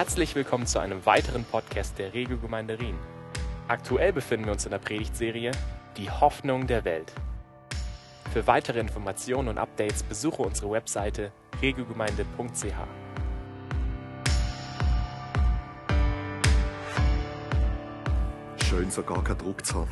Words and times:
Herzlich 0.00 0.34
willkommen 0.34 0.66
zu 0.66 0.78
einem 0.78 1.04
weiteren 1.04 1.44
Podcast 1.44 1.98
der 1.98 2.14
Regelgemeinde 2.14 2.80
Rien. 2.80 2.96
Aktuell 3.68 4.14
befinden 4.14 4.46
wir 4.46 4.52
uns 4.54 4.64
in 4.64 4.70
der 4.70 4.78
Predigtserie 4.78 5.52
Die 5.98 6.10
Hoffnung 6.10 6.66
der 6.66 6.86
Welt. 6.86 7.12
Für 8.32 8.46
weitere 8.46 8.80
Informationen 8.80 9.48
und 9.48 9.58
Updates 9.58 10.02
besuche 10.02 10.40
unsere 10.40 10.70
Webseite 10.70 11.32
regelgemeinde.ch. 11.60 12.64
Schön, 18.64 18.90
so 18.90 19.02
gar 19.02 19.22
keinen 19.22 19.36
Druck 19.36 19.66
zu 19.66 19.80
haben. 19.80 19.90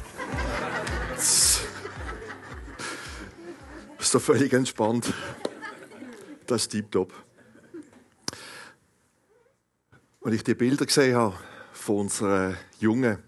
Ist 3.98 4.14
doch 4.14 4.22
völlig 4.22 4.54
entspannt. 4.54 5.12
Das 6.46 6.62
ist 6.62 6.68
tiptop. 6.70 7.12
Als 10.20 10.34
ich 10.34 10.42
die 10.42 10.54
Bilder 10.54 10.84
gesehen 10.84 11.16
habe 11.16 11.36
von 11.72 12.00
unseren 12.00 12.56
Jungen, 12.80 13.18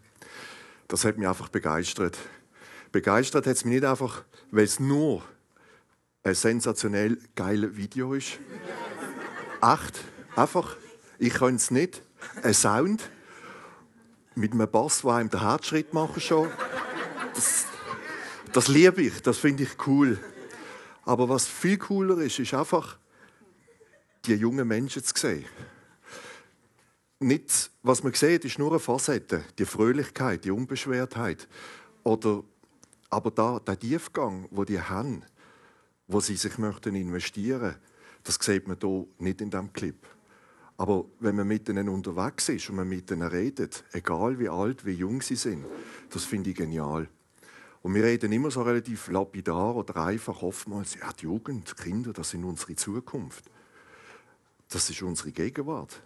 das 0.89 1.05
hat 1.05 1.19
mich 1.19 1.29
einfach 1.29 1.49
begeistert. 1.49 2.19
Begeistert 2.91 3.47
hat 3.47 3.55
es 3.55 3.65
mich 3.65 3.75
nicht 3.75 3.85
einfach, 3.85 4.25
weil 4.51 4.65
es 4.65 4.81
nur 4.81 5.23
ein 6.25 6.35
sensationell 6.35 7.17
geiles 7.37 7.77
Video 7.77 8.15
ist. 8.15 8.41
Echt, 9.63 10.01
einfach. 10.35 10.77
Ich 11.21 11.35
kann 11.35 11.55
es 11.55 11.71
nicht. 11.71 12.03
Ein 12.43 12.55
Sound 12.55 13.09
mit 14.35 14.53
einem 14.53 14.69
Bass, 14.69 15.03
der 15.03 15.13
einem 15.13 15.31
den 15.31 15.41
Herzschritt 15.41 15.95
machen 15.95 16.21
schon. 16.21 16.51
Das, 17.35 17.67
das 18.53 18.67
liebe 18.67 19.03
ich, 19.03 19.23
das 19.23 19.39
finde 19.39 19.63
ich 19.63 19.87
cool. 19.87 20.19
Aber 21.05 21.29
was 21.29 21.47
viel 21.47 21.79
cooler 21.79 22.19
ist, 22.19 22.41
ist 22.41 22.53
einfach, 22.53 22.99
die 24.27 24.35
jungen 24.35 24.67
Menschen 24.67 25.05
zu 25.05 25.15
sehen. 25.17 25.45
Nicht, 27.23 27.71
was 27.83 28.03
man 28.03 28.15
sieht, 28.15 28.47
ist 28.47 28.59
nur 28.59 28.71
eine 28.71 28.79
Facette, 28.79 29.45
die 29.59 29.67
Fröhlichkeit, 29.67 30.43
die 30.43 30.51
Unbeschwertheit. 30.51 31.49
Oder, 32.03 32.43
aber 33.11 33.31
da, 33.31 33.61
der 33.61 33.79
Tiefgang, 33.79 34.49
wo 34.51 34.65
die 34.65 34.81
haben, 34.81 35.23
wo 36.09 36.21
sie 36.21 36.37
sich 36.37 36.57
möchten 36.57 36.95
investieren, 36.95 37.77
das 38.25 38.37
sieht 38.41 38.67
man 38.67 38.79
hier 38.81 39.07
nicht 39.19 39.43
in 39.43 39.51
diesem 39.51 39.71
Clip. 39.71 40.07
Aber 40.79 41.05
wenn 41.19 41.37
man 41.37 41.47
mit 41.47 41.69
ihnen 41.69 41.91
unterwegs 41.91 42.49
ist 42.49 42.71
und 42.71 42.77
man 42.77 42.89
mit 42.89 43.11
ihnen 43.11 43.29
redet, 43.29 43.85
egal 43.93 44.39
wie 44.39 44.49
alt, 44.49 44.87
wie 44.87 44.93
jung 44.93 45.21
sie 45.21 45.37
sind, 45.37 45.67
das 46.09 46.25
finde 46.25 46.49
ich 46.49 46.57
genial. 46.57 47.07
Und 47.83 47.95
wir 47.95 48.03
reden 48.03 48.33
immer 48.33 48.51
so 48.51 48.63
relativ 48.63 49.09
lapidar 49.09 49.77
oder 49.77 49.97
einfach 49.97 50.41
oftmals, 50.41 50.95
ja, 50.95 51.13
die 51.13 51.25
Jugend, 51.25 51.71
die 51.71 51.83
Kinder, 51.83 52.15
das 52.15 52.31
sind 52.31 52.45
unsere 52.45 52.77
Zukunft. 52.77 53.45
Das 54.71 54.89
ist 54.89 55.03
unsere 55.03 55.33
Gegenwart. 55.33 56.01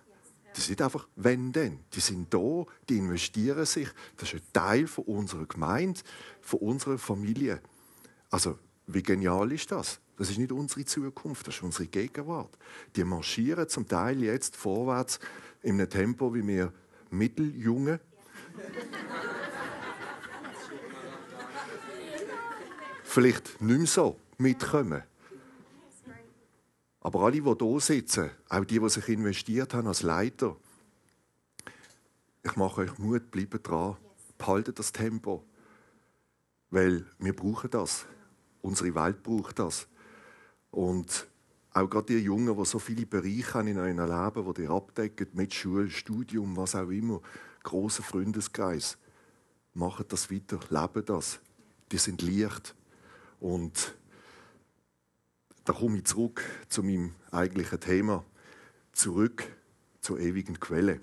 Die 0.57 0.61
sind 0.61 0.81
einfach, 0.83 1.09
wenn 1.17 1.53
denn. 1.53 1.81
Die 1.93 2.01
sind 2.01 2.33
da, 2.33 2.65
die 2.89 2.99
investieren 2.99 3.65
sich. 3.67 3.89
Das 4.17 4.33
ist 4.33 4.43
ein 4.43 4.53
Teil 4.53 4.87
von 4.87 5.05
unserer 5.05 5.47
Gemeinde, 5.47 6.01
von 6.41 6.61
unserer 6.61 6.99
Familie. 6.99 7.61
Also, 8.31 8.59
wie 8.87 9.03
genial 9.03 9.51
ist 9.53 9.73
das? 9.73 10.01
Das 10.17 10.31
ist 10.31 10.39
nicht 10.39 10.53
unsere 10.53 10.85
Zukunft, 10.85 11.49
das 11.49 11.57
ist 11.57 11.63
unsere 11.63 11.87
Gegenwart. 11.87 12.57
Die 12.95 13.03
marschieren 13.03 13.69
zum 13.69 13.89
Teil 13.89 14.23
jetzt 14.23 14.57
vorwärts 14.57 15.19
in 15.63 15.81
einem 15.81 15.91
Tempo, 15.91 16.33
wie 16.35 16.47
wir 16.47 16.73
Mitteljunge. 17.11 17.99
Vielleicht 23.03 23.61
nicht 23.61 23.79
mehr 23.79 23.87
so 23.87 24.19
mitkommen. 24.39 25.03
Aber 27.05 27.21
alle, 27.21 27.43
die 27.43 27.43
hier 27.43 27.81
sitzen, 27.81 28.31
auch 28.49 28.65
die, 28.65 28.81
die 28.81 28.89
sich 28.89 29.09
investiert 29.11 29.75
haben 29.75 29.87
als 29.87 30.03
Leiter, 30.03 30.57
ich 32.43 32.57
mache 32.57 32.81
euch 32.81 32.99
Mut, 32.99 33.31
bleibt 33.31 33.69
dran, 33.69 33.99
behaltet 34.39 34.79
das 34.79 34.91
Tempo. 34.91 35.45
Weil 36.71 37.05
wir 37.19 37.37
brauchen 37.37 37.71
das. 37.71 38.07
Unsere 38.63 38.95
Welt 38.95 39.23
braucht 39.23 39.59
das. 39.59 39.87
Und 40.71 41.27
auch 41.75 41.91
gerade 41.91 42.07
die 42.07 42.19
Jungen, 42.21 42.57
die 42.57 42.65
so 42.65 42.79
viele 42.79 43.05
Bereiche 43.05 43.53
haben 43.53 43.69
in 43.69 43.79
eurem 43.79 43.99
Leben, 43.99 44.55
die 44.55 44.63
ihr 44.63 44.71
abdecken, 44.71 45.29
mit 45.35 45.53
Schule, 45.53 45.91
Studium, 45.91 46.57
was 46.57 46.75
auch 46.75 46.89
immer, 46.89 47.21
großer 47.65 48.03
Freundeskreis, 48.03 48.97
macht 49.75 50.11
das 50.11 50.31
weiter, 50.31 50.59
leben 50.71 51.05
das. 51.05 51.39
Die 51.93 51.99
sind 51.99 52.23
leicht. 52.23 52.75
Und 53.41 53.95
da 55.65 55.73
komme 55.73 55.99
ich 55.99 56.05
zurück 56.05 56.43
zu 56.69 56.83
meinem 56.83 57.13
eigentlichen 57.31 57.81
Thema, 57.81 58.25
zurück 58.93 59.45
zur 60.01 60.21
ewigen 60.21 60.61
Quelle. 60.61 61.01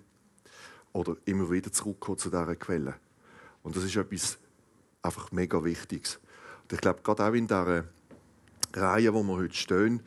Oder 0.93 1.15
immer 1.25 1.49
wieder 1.49 1.71
zurückkommen 1.71 2.17
zu 2.17 2.29
dieser 2.29 2.55
Quelle. 2.55 2.95
Und 3.63 3.75
das 3.75 3.83
ist 3.83 3.95
etwas 3.95 4.37
einfach 5.01 5.31
mega 5.31 5.63
Wichtiges. 5.63 6.19
Und 6.63 6.73
ich 6.73 6.81
glaube, 6.81 7.01
gerade 7.01 7.23
auch 7.25 7.33
in 7.33 7.47
dieser 7.47 7.85
Reihe, 8.73 9.13
wo 9.13 9.23
wir 9.23 9.35
heute 9.35 9.55
stehen, 9.55 10.01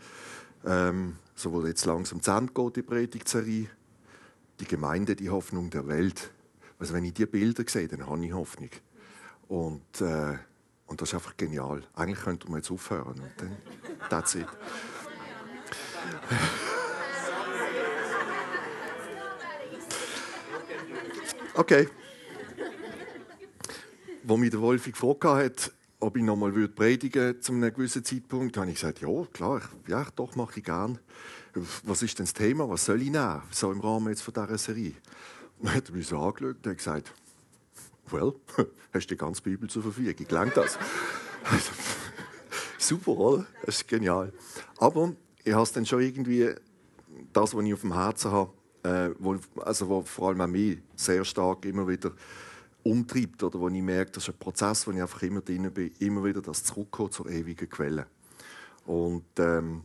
ähm, 0.64 1.16
so 1.34 1.52
wo 1.52 1.64
jetzt 1.66 1.84
langsam 1.84 2.22
zu 2.22 2.30
Ende 2.30 2.52
geht, 2.52 2.76
die 2.76 2.82
Predigtserie, 2.82 3.68
die 4.60 4.64
Gemeinde, 4.64 5.16
die 5.16 5.30
Hoffnung 5.30 5.70
der 5.70 5.86
Welt. 5.88 6.30
Also 6.78 6.94
wenn 6.94 7.04
ich 7.04 7.14
diese 7.14 7.26
Bilder 7.26 7.64
sehe, 7.66 7.88
dann 7.88 8.06
habe 8.06 8.24
ich 8.24 8.32
Hoffnung. 8.32 8.70
Und 9.48 10.00
äh, 10.00 10.38
und 10.94 11.00
das 11.00 11.08
ist 11.08 11.14
einfach 11.14 11.36
genial. 11.36 11.82
Eigentlich 11.96 12.20
könnte 12.20 12.48
man 12.48 12.60
jetzt 12.60 12.70
aufhören 12.70 13.18
und 13.18 13.32
dann, 13.38 13.56
that's 14.08 14.36
it. 14.36 14.46
Okay. 21.54 21.88
Als 24.28 24.38
mich 24.38 24.50
der 24.50 24.60
Wolfi 24.60 24.92
gefragt 24.92 25.24
hat, 25.24 25.72
ob 25.98 26.16
ich 26.16 26.22
noch 26.22 26.36
mal 26.36 26.52
predigen 26.68 27.22
würde 27.22 27.40
zu 27.40 27.52
einem 27.52 27.74
gewissen 27.74 28.04
Zeitpunkt, 28.04 28.56
habe 28.56 28.68
ich 28.70 28.76
gesagt, 28.76 29.00
ja, 29.00 29.08
klar, 29.32 29.62
ja, 29.88 30.06
doch, 30.14 30.36
mache 30.36 30.60
ich 30.60 30.64
gern. 30.64 31.00
Was 31.82 32.02
ist 32.04 32.20
denn 32.20 32.26
das 32.26 32.34
Thema? 32.34 32.68
Was 32.68 32.84
soll 32.84 33.02
ich 33.02 33.10
nehmen? 33.10 33.42
So 33.50 33.72
im 33.72 33.80
Rahmen 33.80 34.10
jetzt 34.10 34.22
von 34.22 34.32
dieser 34.32 34.58
Serie. 34.58 34.92
Und 35.58 35.66
dann 35.66 35.74
hat 35.74 35.88
er 35.88 35.94
mich 35.96 36.06
so 36.06 36.20
angeschaut 36.20 36.64
und 36.64 36.76
gesagt, 36.76 37.12
well, 38.10 38.34
hast 38.92 39.10
die 39.10 39.16
ganze 39.16 39.42
Bibel 39.42 39.68
zur 39.68 39.82
Verfügung. 39.82 40.26
Gelangt 40.26 40.56
das? 40.56 40.78
Super, 42.78 43.12
oder? 43.12 43.46
Das 43.64 43.76
ist 43.76 43.88
genial. 43.88 44.32
Aber 44.78 45.12
ich 45.42 45.52
habe 45.52 45.68
dann 45.72 45.86
schon 45.86 46.00
irgendwie 46.00 46.50
das, 47.32 47.54
was 47.54 47.64
ich 47.64 47.74
auf 47.74 47.80
dem 47.80 47.94
Herzen 47.94 48.30
habe, 48.30 48.52
äh, 48.82 49.10
wo, 49.18 49.36
also 49.62 49.88
wo 49.88 50.02
vor 50.02 50.28
allem 50.28 50.40
auch 50.40 50.46
mich 50.46 50.78
sehr 50.94 51.24
stark 51.24 51.64
immer 51.64 51.88
wieder 51.88 52.12
umtreibt 52.82 53.42
oder 53.42 53.58
wo 53.58 53.68
ich 53.68 53.82
merke, 53.82 54.12
das 54.12 54.24
ist 54.24 54.34
ein 54.34 54.38
Prozess, 54.38 54.86
wo 54.86 54.90
ich 54.92 55.00
einfach 55.00 55.22
immer 55.22 55.40
drin 55.40 55.70
bin, 55.72 55.90
immer 55.98 56.24
wieder 56.24 56.42
das 56.42 56.64
Zurückkommen 56.64 57.10
zur 57.10 57.30
ewigen 57.30 57.68
Quelle. 57.68 58.06
Und 58.86 59.24
ähm, 59.38 59.82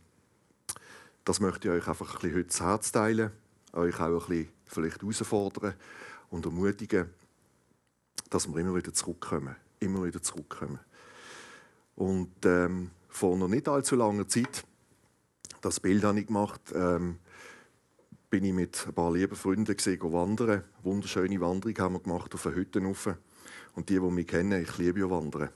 das 1.24 1.40
möchte 1.40 1.70
ich 1.70 1.74
euch 1.74 1.88
einfach 1.88 2.16
ein 2.16 2.22
bisschen 2.22 2.32
heute 2.32 2.48
ins 2.48 2.62
Herz 2.62 2.92
teilen, 2.92 3.32
euch 3.74 4.00
auch 4.00 4.08
ein 4.08 4.20
bisschen 4.20 4.50
vielleicht 4.66 5.02
herausfordern 5.02 5.74
und 6.30 6.46
ermutigen, 6.46 7.10
dass 8.30 8.48
wir 8.48 8.58
immer 8.58 8.76
wieder 8.76 8.94
zurückkommen. 8.94 9.56
Immer 9.80 10.06
wieder 10.06 10.22
zurückkommen. 10.22 10.80
Und 11.96 12.46
ähm, 12.46 12.92
vor 13.10 13.38
noch 13.38 13.48
nicht 13.48 13.68
allzu 13.68 13.96
langer 13.96 14.28
Zeit, 14.28 14.64
das 15.62 15.80
Bild 15.80 16.04
habe 16.04 16.20
ich 16.20 16.28
gemacht, 16.28 16.62
ähm, 16.74 17.18
bin 18.30 18.46
ich 18.46 18.54
mit 18.54 18.86
ein 18.88 18.94
paar 18.94 19.12
lieben 19.12 19.36
Freunden 19.36 19.76
gesehen, 19.76 20.00
wandern. 20.02 20.50
Eine 20.50 20.64
wunderschöne 20.84 21.42
Wanderung 21.42 21.78
haben 21.80 21.94
wir 21.96 22.00
gemacht 22.00 22.34
auf 22.34 22.46
eine 22.46 22.56
Hütte 22.56 22.82
rauf. 22.82 23.10
Und 23.76 23.90
die, 23.90 24.00
die 24.00 24.00
mich 24.00 24.28
kennen, 24.28 24.62
ich 24.62 24.78
liebe 24.78 25.00
ja 25.00 25.10
Wandern. 25.10 25.50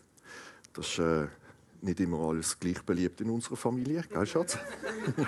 Das 0.73 0.87
ist 0.87 0.99
äh, 0.99 1.27
nicht 1.81 1.99
immer 1.99 2.27
alles 2.27 2.59
gleich 2.59 2.81
beliebt 2.81 3.21
in 3.21 3.29
unserer 3.29 3.55
Familie, 3.55 4.03
gell, 4.09 4.25
Schatz? 4.25 4.57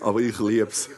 Aber 0.00 0.20
ich 0.20 0.38
liebe 0.38 0.68
es. 0.68 0.90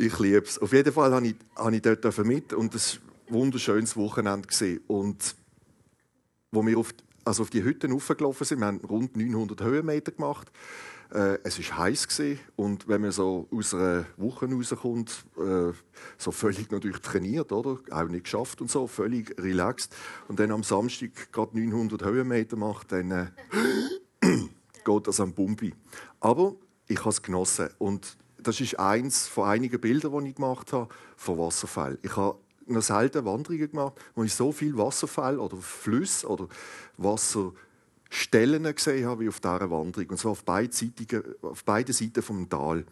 Ich 0.00 0.18
liebe 0.18 0.38
es. 0.38 0.58
Auf 0.58 0.72
jeden 0.72 0.94
Fall 0.94 1.12
habe 1.12 1.26
ich, 1.26 1.34
ich 1.72 1.82
dort 1.82 2.18
mit 2.24 2.54
und 2.54 2.74
ein 2.74 2.80
wunderschönes 3.28 3.98
Wochenende 3.98 4.48
gesehen. 4.48 4.80
Und 4.86 5.36
wo 6.50 6.66
wir 6.66 6.78
auf, 6.78 6.94
also 7.22 7.42
auf 7.42 7.50
die 7.50 7.62
Hütten 7.62 7.92
hochgelaufen 7.92 8.46
sind, 8.46 8.60
wir 8.60 8.66
haben 8.66 8.78
rund 8.78 9.14
900 9.14 9.60
Höhenmeter 9.60 10.12
gemacht. 10.12 10.50
Äh, 11.12 11.36
es 11.42 11.58
war 11.58 11.80
heiß 11.80 12.08
und 12.56 12.88
wenn 12.88 13.02
man 13.02 13.12
so 13.12 13.46
aus 13.50 13.74
einer 13.74 14.06
Woche 14.16 14.50
rauskommt, 14.50 15.26
äh, 15.36 15.72
so 16.16 16.30
völlig 16.30 16.70
natürlich 16.70 17.00
trainiert, 17.00 17.52
oder? 17.52 17.78
auch 17.90 18.08
nicht 18.08 18.24
geschafft 18.24 18.62
und 18.62 18.70
so, 18.70 18.86
völlig 18.86 19.38
relaxed 19.38 19.94
und 20.28 20.40
dann 20.40 20.50
am 20.50 20.62
Samstag 20.62 21.30
gerade 21.30 21.58
900 21.58 22.02
Höhenmeter 22.06 22.56
macht, 22.56 22.92
dann 22.92 23.10
äh, 23.10 23.26
geht 24.82 25.06
das 25.06 25.20
am 25.20 25.34
Bumbi. 25.34 25.74
Aber 26.20 26.54
ich 26.88 27.00
habe 27.00 27.10
es 27.10 27.20
genossen 27.20 27.68
und 27.78 28.16
das 28.42 28.60
ist 28.60 28.78
eins 28.78 29.26
von 29.26 29.48
einigen 29.48 29.80
Bildern, 29.80 30.24
die 30.24 30.30
ich 30.30 30.36
gemacht 30.36 30.72
habe, 30.72 30.88
von 31.16 31.38
Wasserfällen. 31.38 31.98
Ich 32.02 32.16
habe 32.16 32.38
noch 32.66 32.82
selten 32.82 33.24
Wanderungen 33.24 33.70
gemacht, 33.70 33.94
wo 34.14 34.22
ich 34.22 34.34
so 34.34 34.52
viel 34.52 34.76
Wasserfall 34.76 35.38
oder 35.38 35.56
Flüsse 35.56 36.26
oder 36.28 36.48
Wasser 36.96 37.52
Stellen 38.12 38.64
gesehen 38.74 39.06
habe 39.06 39.24
wie 39.24 39.28
auf 39.28 39.40
dieser 39.40 39.70
Wanderung. 39.70 40.10
Und 40.10 40.18
zwar 40.18 40.32
auf 40.32 40.44
auf 41.42 41.64
beiden 41.64 41.94
Seiten 41.94 42.22
vom 42.22 42.48
Tal. 42.48 42.84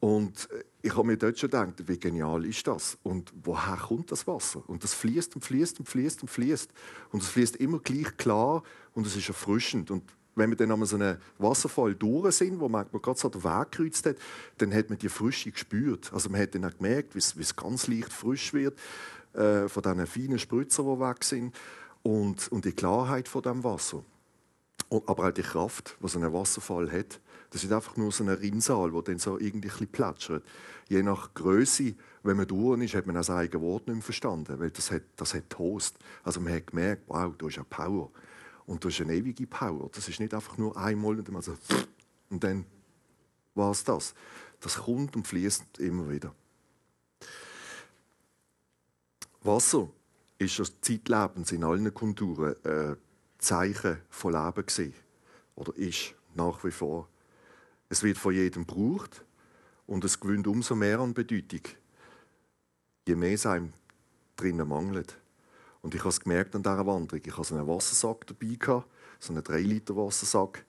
Und 0.00 0.48
ich 0.82 0.94
habe 0.94 1.06
mir 1.06 1.16
dort 1.16 1.38
schon 1.38 1.50
gedacht, 1.50 1.88
wie 1.88 1.98
genial 1.98 2.44
ist 2.44 2.66
das? 2.66 2.98
Und 3.02 3.32
woher 3.42 3.78
kommt 3.78 4.12
das 4.12 4.26
Wasser? 4.26 4.62
Und 4.66 4.84
das 4.84 4.92
fließt 4.92 5.34
und 5.34 5.40
fließt 5.42 5.80
und 5.80 5.88
fließt 5.88 6.20
und 6.20 6.28
fließt. 6.28 6.70
Und 7.10 7.22
es 7.22 7.30
fließt 7.30 7.56
immer 7.56 7.78
gleich 7.78 8.14
klar 8.18 8.62
und 8.92 9.06
es 9.06 9.16
ist 9.16 9.28
erfrischend. 9.28 9.90
Und 9.90 10.02
wenn 10.36 10.50
wir 10.50 10.56
dann 10.56 10.72
einmal 10.72 10.86
so 10.86 10.96
einen 10.96 11.18
Wasserfall 11.38 11.94
durch 11.94 12.36
sind, 12.36 12.60
wo 12.60 12.68
man 12.68 12.86
gerade 12.90 13.18
so 13.18 13.28
den 13.28 13.44
Weg 13.44 13.72
gekreuzt 13.72 14.06
hat, 14.06 14.16
dann 14.58 14.74
hat 14.74 14.88
man 14.90 14.98
die 14.98 15.08
Frische 15.08 15.50
gespürt. 15.50 16.12
Also 16.12 16.28
man 16.28 16.40
hat 16.40 16.54
dann 16.54 16.64
auch 16.64 16.76
gemerkt, 16.76 17.14
wie 17.14 17.18
es, 17.18 17.56
ganz 17.56 17.86
leicht 17.86 18.12
frisch 18.12 18.52
wird 18.52 18.78
äh, 19.34 19.68
von 19.68 19.82
diesen 19.82 20.06
feinen 20.06 20.38
Spritzer, 20.38 20.82
die 20.82 21.00
weg 21.00 21.24
sind 21.24 21.54
und, 22.02 22.50
und 22.50 22.64
die 22.64 22.72
Klarheit 22.72 23.28
von 23.28 23.42
dem 23.42 23.64
Wasser. 23.64 24.04
Und, 24.88 25.08
aber 25.08 25.28
auch 25.28 25.32
die 25.32 25.42
Kraft, 25.42 25.96
die 26.02 26.08
so 26.08 26.18
ein 26.18 26.32
Wasserfall 26.32 26.90
hat. 26.90 27.20
Das 27.50 27.62
ist 27.62 27.72
einfach 27.72 27.96
nur 27.96 28.10
so 28.10 28.24
ein 28.24 28.30
Rinnsal, 28.30 28.90
der 28.90 29.02
dann 29.02 29.18
so 29.18 29.38
irgendwie 29.38 29.70
ein 29.70 29.88
plätschert. 29.88 30.44
Je 30.88 31.02
nach 31.02 31.32
Größe, 31.34 31.94
wenn 32.24 32.36
man 32.36 32.48
durch 32.48 32.82
ist, 32.82 32.94
hat 32.94 33.06
man 33.06 33.14
das 33.14 33.30
eigene 33.30 33.62
Wort 33.62 33.86
nicht 33.86 33.94
mehr 33.94 34.02
verstanden, 34.02 34.58
weil 34.58 34.70
das 34.70 34.90
hat, 34.90 35.02
das 35.16 35.34
hat 35.34 35.48
Toast. 35.50 35.96
Also 36.24 36.40
man 36.40 36.52
hat 36.52 36.66
gemerkt, 36.66 37.04
wow, 37.06 37.32
da 37.38 37.46
ist 37.46 37.56
ja 37.56 37.64
Power. 37.64 38.10
Und 38.66 38.84
da 38.84 38.88
ist 38.88 39.00
eine 39.00 39.14
ewige 39.14 39.46
Power. 39.46 39.90
Das 39.92 40.08
ist 40.08 40.20
nicht 40.20 40.34
einfach 40.34 40.56
nur 40.56 40.76
einmal 40.76 41.18
und 41.18 41.28
dann, 41.28 41.40
so, 41.42 41.56
und 42.30 42.42
dann 42.42 42.64
war 43.54 43.70
es 43.70 43.84
das. 43.84 44.14
Das 44.60 44.76
kommt 44.76 45.16
und 45.16 45.26
fließt 45.26 45.78
immer 45.78 46.08
wieder. 46.10 46.34
Wasser 49.42 49.90
ist 50.38 50.58
das 50.58 50.80
Zeitlebens 50.80 51.52
in 51.52 51.64
allen 51.64 51.92
Kulturen 51.92 52.56
ein 52.64 52.96
Zeichen 53.38 53.98
von 54.08 54.32
Leben 54.32 54.66
gewesen. 54.66 54.94
Oder 55.54 55.76
ist 55.76 56.14
nach 56.34 56.64
wie 56.64 56.70
vor. 56.70 57.08
Es 57.88 58.02
wird 58.02 58.18
von 58.18 58.34
jedem 58.34 58.66
gebraucht 58.66 59.24
und 59.86 60.04
es 60.04 60.18
gewinnt 60.18 60.46
umso 60.46 60.74
mehr 60.74 60.98
an 60.98 61.14
Bedeutung, 61.14 61.60
je 63.06 63.14
mehr 63.14 63.34
es 63.34 63.46
einem 63.46 63.72
drinnen 64.36 64.66
mangelt. 64.66 65.18
Und 65.84 65.94
ich 65.94 66.00
habe 66.00 66.08
es 66.08 66.18
gemerkt 66.20 66.56
an 66.56 66.62
dieser 66.62 66.86
Wanderung. 66.86 67.20
Ich 67.22 67.30
hatte 67.30 67.46
so 67.46 67.54
einen 67.54 67.68
Wassersack 67.68 68.26
dabei, 68.26 68.82
so 69.20 69.34
einen 69.34 69.42
3-Liter-Wassersack. 69.42 70.64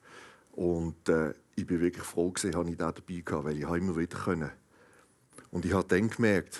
Und 0.52 1.08
äh, 1.08 1.32
ich 1.54 1.66
bin 1.66 1.80
wirklich 1.80 2.04
froh, 2.04 2.30
dass 2.34 2.44
ich 2.44 2.50
den 2.50 2.76
dabei 2.76 2.90
hatte, 2.90 3.44
weil 3.44 3.56
ich 3.56 3.62
immer 3.62 3.96
wieder 3.96 4.18
können. 4.18 4.50
Und 5.50 5.64
ich 5.64 5.72
habe 5.72 5.88
dann 5.88 6.10
gemerkt, 6.10 6.58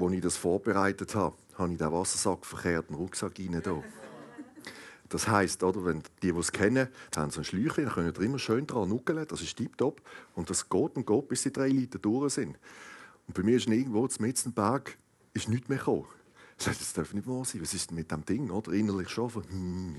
als 0.00 0.12
ich 0.12 0.20
das 0.20 0.36
vorbereitet 0.36 1.14
habe, 1.14 1.36
habe 1.54 1.72
ich 1.72 1.78
den 1.78 1.92
Wassersack 1.92 2.44
verkehrt 2.44 2.86
in 2.88 2.96
den 2.96 3.02
Rucksack 3.02 3.38
rein. 3.38 3.84
Das 5.10 5.28
heisst, 5.28 5.62
oder, 5.62 5.84
wenn 5.84 6.02
die, 6.24 6.32
die 6.32 6.38
es 6.40 6.50
kennen, 6.50 6.88
haben 7.14 7.30
so 7.30 7.40
ein 7.40 7.44
Schläuchchen, 7.44 7.84
dann 7.84 7.94
können 7.94 8.12
immer 8.16 8.40
schön 8.40 8.66
dran 8.66 8.88
nuckeln, 8.88 9.24
das 9.28 9.42
ist 9.42 9.56
tiptop. 9.56 10.02
Und 10.34 10.50
das 10.50 10.68
geht 10.68 10.96
und 10.96 11.06
geht, 11.06 11.28
bis 11.28 11.44
die 11.44 11.52
drei 11.52 11.68
Liter 11.68 12.00
durch 12.00 12.34
sind. 12.34 12.58
Und 13.28 13.34
bei 13.34 13.44
mir 13.44 13.58
ist 13.58 13.68
irgendwo 13.68 14.08
zum 14.08 14.26
Berg 14.52 14.98
ist 15.34 15.48
nichts 15.48 15.68
mehr 15.68 15.78
gekommen. 15.78 16.17
Sage, 16.58 16.76
das 16.78 16.92
darf 16.92 17.14
nicht 17.14 17.26
wahr 17.26 17.44
sein. 17.44 17.60
Was 17.62 17.74
ist 17.74 17.90
denn 17.90 17.96
mit 17.96 18.10
dem 18.10 18.24
Ding? 18.24 18.50
Oder? 18.50 18.72
Innerlich 18.72 19.08
schon 19.08 19.32
hm, 19.32 19.96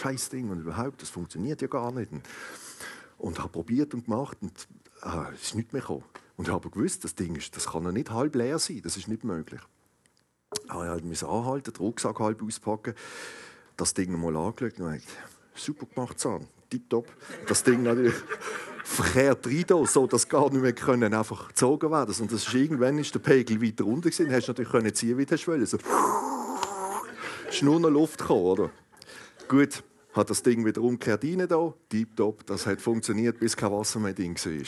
scheiß 0.00 0.30
Ding 0.30 0.50
und 0.50 0.60
überhaupt, 0.60 1.02
das 1.02 1.10
funktioniert 1.10 1.60
ja 1.62 1.68
gar 1.68 1.92
nicht. 1.92 2.10
Und 3.18 3.38
habe 3.38 3.50
probiert 3.50 3.92
und 3.94 4.06
gemacht 4.06 4.38
und 4.40 4.68
ah, 5.02 5.28
es 5.34 5.42
ist 5.42 5.54
nichts 5.54 5.72
mehr 5.72 5.82
gekommen. 5.82 6.04
Und 6.36 6.48
ich 6.48 6.54
habe 6.54 6.70
gewusst, 6.70 7.04
das 7.04 7.14
Ding 7.14 7.36
ist, 7.36 7.54
das 7.54 7.66
kann 7.66 7.84
ja 7.84 7.92
nicht 7.92 8.10
halb 8.10 8.34
leer 8.34 8.58
sein, 8.58 8.80
das 8.82 8.96
ist 8.96 9.08
nicht 9.08 9.24
möglich. 9.24 9.60
Ich 10.64 10.72
musste 11.04 11.28
halt 11.28 11.38
anhalten, 11.38 11.72
den 11.72 11.76
Rucksack 11.76 12.18
halb 12.18 12.42
auspacken 12.42 12.94
das 13.80 13.94
Ding 13.94 14.12
mal 14.12 14.36
angeschaut 14.36 14.78
und 14.78 14.92
gesagt, 14.92 15.04
super 15.54 15.86
gemacht, 15.86 16.20
Zahn, 16.20 16.46
tipptopp. 16.68 17.06
Das 17.48 17.64
Ding 17.64 17.82
natürlich 17.82 18.14
verkehrt 18.84 19.46
rein, 19.46 19.86
so 19.86 20.06
dass 20.06 20.28
gar 20.28 20.50
nicht 20.50 20.62
mehr 20.62 20.72
können 20.72 21.14
einfach 21.14 21.48
gezogen 21.48 21.90
werden 21.90 22.14
Und 22.20 22.32
das 22.32 22.46
ist, 22.46 22.54
irgendwann 22.54 22.98
ist 22.98 23.14
der 23.14 23.20
Pegel 23.20 23.62
weiter 23.62 23.84
runter 23.84 24.10
gewesen, 24.10 24.32
hast 24.32 24.48
natürlich 24.48 24.70
können 24.70 24.94
ziehen, 24.94 25.18
wie 25.18 25.26
du 25.26 25.36
wolltest. 25.46 25.72
So. 25.72 25.78
ist 27.48 27.62
nur 27.62 27.80
noch 27.80 27.90
Luft 27.90 28.18
gekommen, 28.18 28.44
oder? 28.44 28.70
Gut, 29.48 29.82
hat 30.14 30.30
das 30.30 30.42
Ding 30.42 30.64
wieder 30.64 30.80
umgekehrt 30.80 31.24
rein, 31.24 31.46
da, 31.48 31.74
tipptopp, 31.88 32.46
das 32.46 32.66
hat 32.66 32.80
funktioniert, 32.80 33.38
bis 33.38 33.56
kein 33.56 33.72
Wasser 33.72 34.00
mehr 34.00 34.14
drin 34.14 34.34
war. 34.34 34.62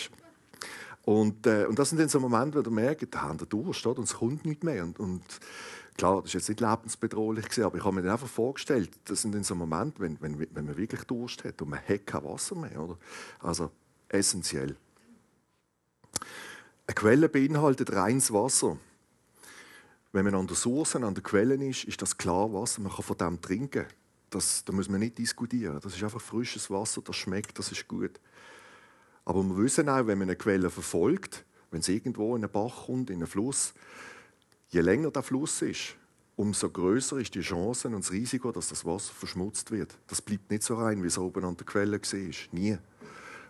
Und, 1.04 1.46
äh, 1.46 1.66
und 1.66 1.78
das 1.78 1.88
sind 1.88 1.98
dann 1.98 2.08
so 2.08 2.20
Momente, 2.20 2.58
wo 2.58 2.62
du 2.62 2.70
merkst, 2.70 3.08
da 3.10 3.22
haben 3.22 3.40
wir 3.40 3.46
Durst, 3.46 3.84
oder? 3.86 3.98
und 3.98 4.04
es 4.04 4.14
kommt 4.14 4.44
nicht 4.44 4.62
mehr. 4.62 4.84
Und, 4.84 5.00
und 5.00 5.22
Klar, 5.96 6.22
das 6.22 6.32
war 6.32 6.38
jetzt 6.38 6.48
nicht 6.48 6.60
lebensbedrohlich, 6.60 7.62
aber 7.62 7.76
ich 7.76 7.84
habe 7.84 7.94
mir 7.94 8.02
dann 8.02 8.12
einfach 8.12 8.28
vorgestellt, 8.28 8.90
das 9.04 9.22
sind 9.22 9.34
dann 9.34 9.44
so 9.44 9.54
Momente, 9.54 10.00
wenn, 10.00 10.20
wenn, 10.20 10.38
wenn 10.38 10.64
man 10.64 10.76
wirklich 10.76 11.02
Durst 11.04 11.44
hat 11.44 11.60
und 11.60 11.68
man 11.68 11.80
hat 11.80 12.06
kein 12.06 12.24
Wasser 12.24 12.56
mehr. 12.56 12.80
Oder? 12.80 12.96
Also 13.40 13.70
essentiell. 14.12 14.76
Eine 16.86 16.94
Quelle 16.94 17.28
beinhaltet 17.28 17.92
reines 17.92 18.32
Wasser. 18.32 18.76
Wenn 20.12 20.24
man 20.24 20.34
an 20.34 20.46
der 20.46 20.56
Source, 20.56 20.96
an 20.96 21.14
der 21.14 21.22
Quelle 21.22 21.54
ist, 21.54 21.84
ist 21.84 22.02
das 22.02 22.16
klar 22.16 22.52
Wasser. 22.52 22.82
Man 22.82 22.92
kann 22.92 23.04
von 23.04 23.16
dem 23.16 23.40
trinken. 23.40 23.86
Das, 24.30 24.64
da 24.64 24.72
muss 24.72 24.88
man 24.88 25.00
nicht 25.00 25.18
diskutieren. 25.18 25.78
Das 25.82 25.94
ist 25.94 26.02
einfach 26.02 26.20
frisches 26.20 26.70
Wasser, 26.70 27.02
das 27.02 27.16
schmeckt, 27.16 27.58
das 27.58 27.72
ist 27.72 27.88
gut. 27.88 28.20
Aber 29.24 29.42
wir 29.42 29.56
wissen 29.56 29.88
auch, 29.88 30.06
wenn 30.06 30.18
man 30.18 30.28
eine 30.28 30.36
Quelle 30.36 30.70
verfolgt, 30.70 31.44
wenn 31.70 31.80
es 31.80 31.88
irgendwo 31.88 32.34
in 32.36 32.42
einen 32.42 32.52
Bach 32.52 32.86
kommt, 32.86 33.10
in 33.10 33.16
einen 33.16 33.26
Fluss, 33.26 33.74
Je 34.72 34.80
länger 34.80 35.10
der 35.10 35.22
Fluss 35.22 35.60
ist, 35.60 35.96
umso 36.34 36.70
größer 36.70 37.18
ist 37.18 37.34
die 37.34 37.42
Chance 37.42 37.88
und 37.88 37.98
das 37.98 38.10
Risiko, 38.10 38.52
dass 38.52 38.68
das 38.68 38.86
Wasser 38.86 39.12
verschmutzt 39.12 39.70
wird. 39.70 39.98
Das 40.06 40.22
bleibt 40.22 40.50
nicht 40.50 40.62
so 40.62 40.76
rein, 40.76 41.02
wie 41.02 41.08
es 41.08 41.18
oben 41.18 41.44
an 41.44 41.58
der 41.58 41.66
Quelle 41.66 42.00
war. 42.00 42.34
Nie. 42.52 42.78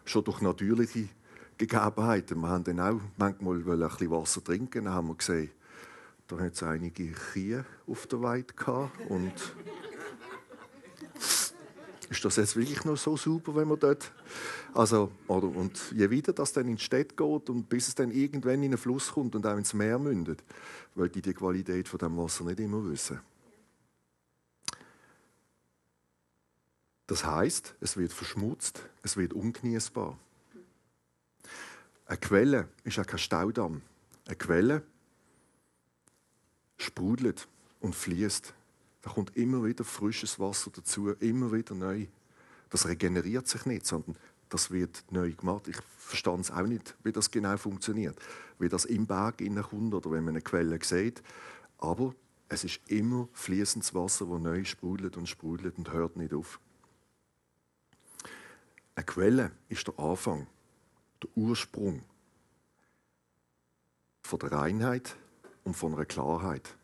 Schon 0.05 0.25
durch 0.25 0.41
natürliche 0.41 1.09
Gegebenheiten. 1.59 2.41
Wir 2.41 2.49
haben 2.49 2.65
dann 2.65 2.81
auch 2.81 3.01
manchmal 3.17 3.57
ein 3.57 3.79
bisschen 3.79 4.11
Wasser 4.11 4.43
trinken. 4.43 4.85
Dann 4.85 4.95
haben 4.95 5.09
wir 5.09 5.15
gesehen, 5.15 5.51
da 6.29 6.39
hat 6.39 6.55
es 6.55 6.63
einige 6.63 7.13
Kühe 7.13 7.65
auf 7.87 8.07
der 8.07 8.23
Weide 8.23 8.53
gehabt. 8.55 8.93
Und 9.09 9.33
ist 12.11 12.25
das 12.25 12.37
jetzt 12.37 12.57
wirklich 12.57 12.85
noch 12.85 12.97
so 12.97 13.17
super, 13.17 13.55
wenn 13.55 13.69
man 13.69 13.79
dort. 13.79 14.13
Also, 14.75 15.11
oder, 15.29 15.49
und 15.49 15.93
je 15.95 16.11
weiter 16.11 16.33
das 16.33 16.53
dann 16.53 16.69
in 16.69 16.77
die 16.77 16.83
Stadt 16.83 17.17
geht 17.17 17.51
und 17.51 17.69
bis 17.69 17.89
es 17.89 17.95
dann 17.95 18.11
irgendwann 18.11 18.63
in 18.63 18.71
den 18.71 18.79
Fluss 18.79 19.13
kommt 19.13 19.35
und 19.35 19.47
auch 19.47 19.57
ins 19.57 19.75
Meer 19.75 19.99
mündet, 19.99 20.43
weil 20.95 21.11
die 21.11 21.21
die 21.21 21.35
Qualität 21.35 21.89
von 21.89 21.99
dem 21.99 22.17
Wasser 22.17 22.45
nicht 22.45 22.61
immer 22.61 22.83
wissen. 22.85 23.21
Das 27.13 27.27
heißt, 27.27 27.75
es 27.83 27.99
wird 27.99 28.11
verschmutzt, 28.11 28.89
es 29.03 29.19
wird 29.19 29.35
ungenießbar. 29.35 30.17
Eine 32.07 32.17
Quelle 32.17 32.69
ist 32.85 32.99
auch 32.99 33.05
kein 33.05 33.19
Staudamm. 33.19 33.83
Eine 34.25 34.37
Quelle 34.37 34.83
sprudelt 36.79 37.49
und 37.81 37.95
fließt. 37.95 38.55
Da 39.03 39.11
kommt 39.11 39.37
immer 39.37 39.63
wieder 39.63 39.85
frisches 39.85 40.41
Wasser 40.41 40.71
dazu, 40.75 41.11
immer 41.11 41.53
wieder 41.53 41.75
neu. 41.75 42.07
Das 42.71 42.89
regeneriert 42.89 43.47
sich 43.47 43.67
nicht, 43.67 43.85
sondern 43.85 44.17
das 44.49 44.71
wird 44.71 45.05
neu 45.11 45.33
gemacht. 45.33 45.69
Ich 45.69 45.77
verstehe 45.99 46.41
es 46.41 46.51
auch 46.51 46.67
nicht, 46.67 46.97
wie 47.05 47.13
das 47.13 47.31
genau 47.31 47.59
funktioniert. 47.59 48.19
Wie 48.59 48.71
das 48.71 48.87
im 48.87 49.07
Berg 49.07 49.43
kommt 49.69 49.93
oder 49.93 50.11
wenn 50.13 50.25
man 50.25 50.37
eine 50.37 50.41
Quelle 50.41 50.79
sieht. 50.83 51.23
Aber 51.77 52.15
es 52.49 52.65
ist 52.65 52.81
immer 52.87 53.29
fließendes 53.35 53.95
Wasser, 53.95 54.25
das 54.25 54.41
neu 54.41 54.65
sprudelt 54.65 55.19
und 55.19 55.29
sprudelt 55.29 55.77
und 55.77 55.93
hört 55.93 56.17
nicht 56.17 56.33
auf. 56.33 56.59
Eine 58.95 59.07
Quelle 59.07 59.53
ist 59.69 59.87
der 59.87 59.99
Anfang, 59.99 60.47
der 61.23 61.31
Ursprung 61.37 62.03
von 64.23 64.39
der 64.39 64.53
Reinheit 64.53 65.17
und 65.65 65.75
von 65.75 65.95
einer 65.95 66.05
Klarheit. 66.05 66.77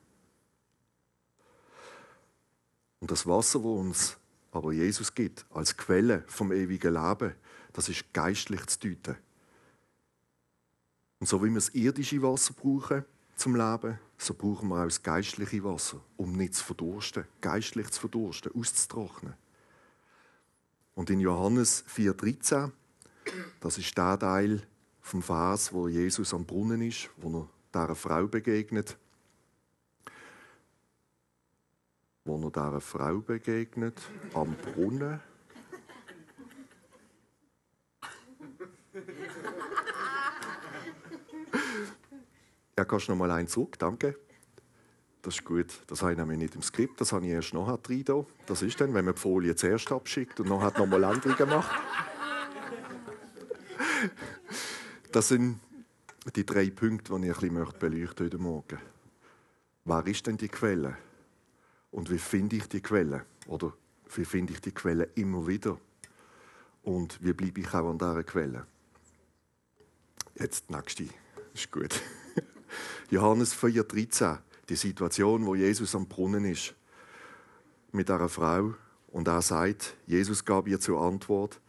Und 3.00 3.10
das 3.10 3.26
Wasser, 3.26 3.62
wo 3.62 3.78
uns 3.78 4.16
aber 4.50 4.72
Jesus 4.72 5.14
gibt, 5.14 5.46
als 5.50 5.76
Quelle 5.76 6.24
vom 6.26 6.52
ewigen 6.52 6.94
Leben, 6.94 7.34
das 7.72 7.88
ist 7.88 8.12
geistlich 8.12 8.66
zu 8.66 8.78
deuten. 8.80 9.16
Und 11.20 11.28
so 11.28 11.42
wie 11.42 11.48
wir 11.48 11.56
das 11.56 11.70
irdische 11.70 12.22
Wasser 12.22 12.54
brauchen 12.54 13.04
zum 13.36 13.54
Leben, 13.54 13.98
so 14.16 14.34
brauchen 14.34 14.68
wir 14.68 14.80
auch 14.80 14.84
das 14.84 15.02
geistliche 15.02 15.62
Wasser, 15.62 16.00
um 16.16 16.32
nicht 16.32 16.54
zu 16.54 16.64
verdursten, 16.64 17.24
geistlich 17.40 17.90
zu 17.90 18.00
verdursten, 18.00 18.52
auszutrocknen. 18.54 19.34
Und 20.98 21.10
in 21.10 21.20
Johannes 21.20 21.84
4,13, 21.94 22.72
das 23.60 23.78
ist 23.78 23.96
der 23.96 24.18
Teil 24.18 24.62
vom 25.00 25.22
Vers, 25.22 25.72
wo 25.72 25.86
Jesus 25.86 26.34
am 26.34 26.44
Brunnen 26.44 26.82
ist, 26.82 27.08
wo 27.18 27.38
er 27.38 27.48
dieser 27.72 27.94
Frau 27.94 28.26
begegnet. 28.26 28.98
wo 32.24 32.34
er 32.34 32.50
dieser 32.50 32.80
Frau 32.80 33.20
begegnet, 33.20 34.02
am 34.34 34.56
Brunnen. 34.56 35.20
Ja, 42.76 42.84
kannst 42.84 43.06
du 43.06 43.12
noch 43.12 43.18
mal 43.18 43.30
einen 43.30 43.46
zurück, 43.46 43.78
danke. 43.78 44.18
Das 45.28 45.36
ist 45.36 45.44
gut. 45.44 45.66
Das 45.88 46.00
habe 46.00 46.12
ich 46.12 46.18
nämlich 46.18 46.38
nicht 46.38 46.54
im 46.54 46.62
Skript, 46.62 46.98
das 47.02 47.12
habe 47.12 47.26
ich 47.26 47.32
erst 47.32 47.52
noch 47.52 47.68
rein. 47.68 48.26
Das 48.46 48.62
ist 48.62 48.80
dann, 48.80 48.94
wenn 48.94 49.04
man 49.04 49.14
die 49.14 49.20
Folie 49.20 49.54
zuerst 49.54 49.92
abschickt 49.92 50.40
und 50.40 50.48
noch 50.48 50.62
hat 50.62 50.78
nochmal 50.78 51.04
Änderungen 51.04 51.50
macht. 51.50 51.70
Das 55.12 55.28
sind 55.28 55.60
die 56.34 56.46
drei 56.46 56.70
Punkte, 56.70 57.18
die 57.20 57.28
ich 57.28 57.42
ein 57.42 57.54
bisschen 57.54 57.78
beleuchten 57.78 58.26
heute 58.26 58.38
Morgen. 58.38 58.78
Wer 59.84 60.06
ist 60.06 60.26
denn 60.26 60.38
die 60.38 60.48
Quelle? 60.48 60.96
Und 61.90 62.10
wie 62.10 62.18
finde 62.18 62.56
ich 62.56 62.66
die 62.68 62.80
Quelle? 62.80 63.26
Oder 63.48 63.74
wie 64.14 64.24
finde 64.24 64.54
ich 64.54 64.62
die 64.62 64.72
Quelle 64.72 65.10
immer 65.14 65.46
wieder? 65.46 65.78
Und 66.82 67.22
wie 67.22 67.34
bleibe 67.34 67.60
ich 67.60 67.74
auch 67.74 67.90
an 67.90 67.98
dieser 67.98 68.24
Quelle? 68.24 68.66
Jetzt 70.36 70.70
die 70.70 70.74
nächste. 70.74 71.04
Ist 71.52 71.70
gut. 71.70 72.00
Johannes 73.10 73.54
4,13. 73.54 74.38
Die 74.68 74.76
Situation, 74.76 75.46
wo 75.46 75.54
Jesus 75.54 75.94
am 75.94 76.06
Brunnen 76.06 76.44
ist. 76.44 76.74
Mit 77.92 78.10
einer 78.10 78.28
Frau. 78.28 78.74
Und 79.08 79.28
er 79.28 79.40
sagt, 79.40 79.96
Jesus 80.06 80.44
gab 80.44 80.68
ihr 80.68 80.78
zur 80.80 81.00
Antwort: 81.00 81.60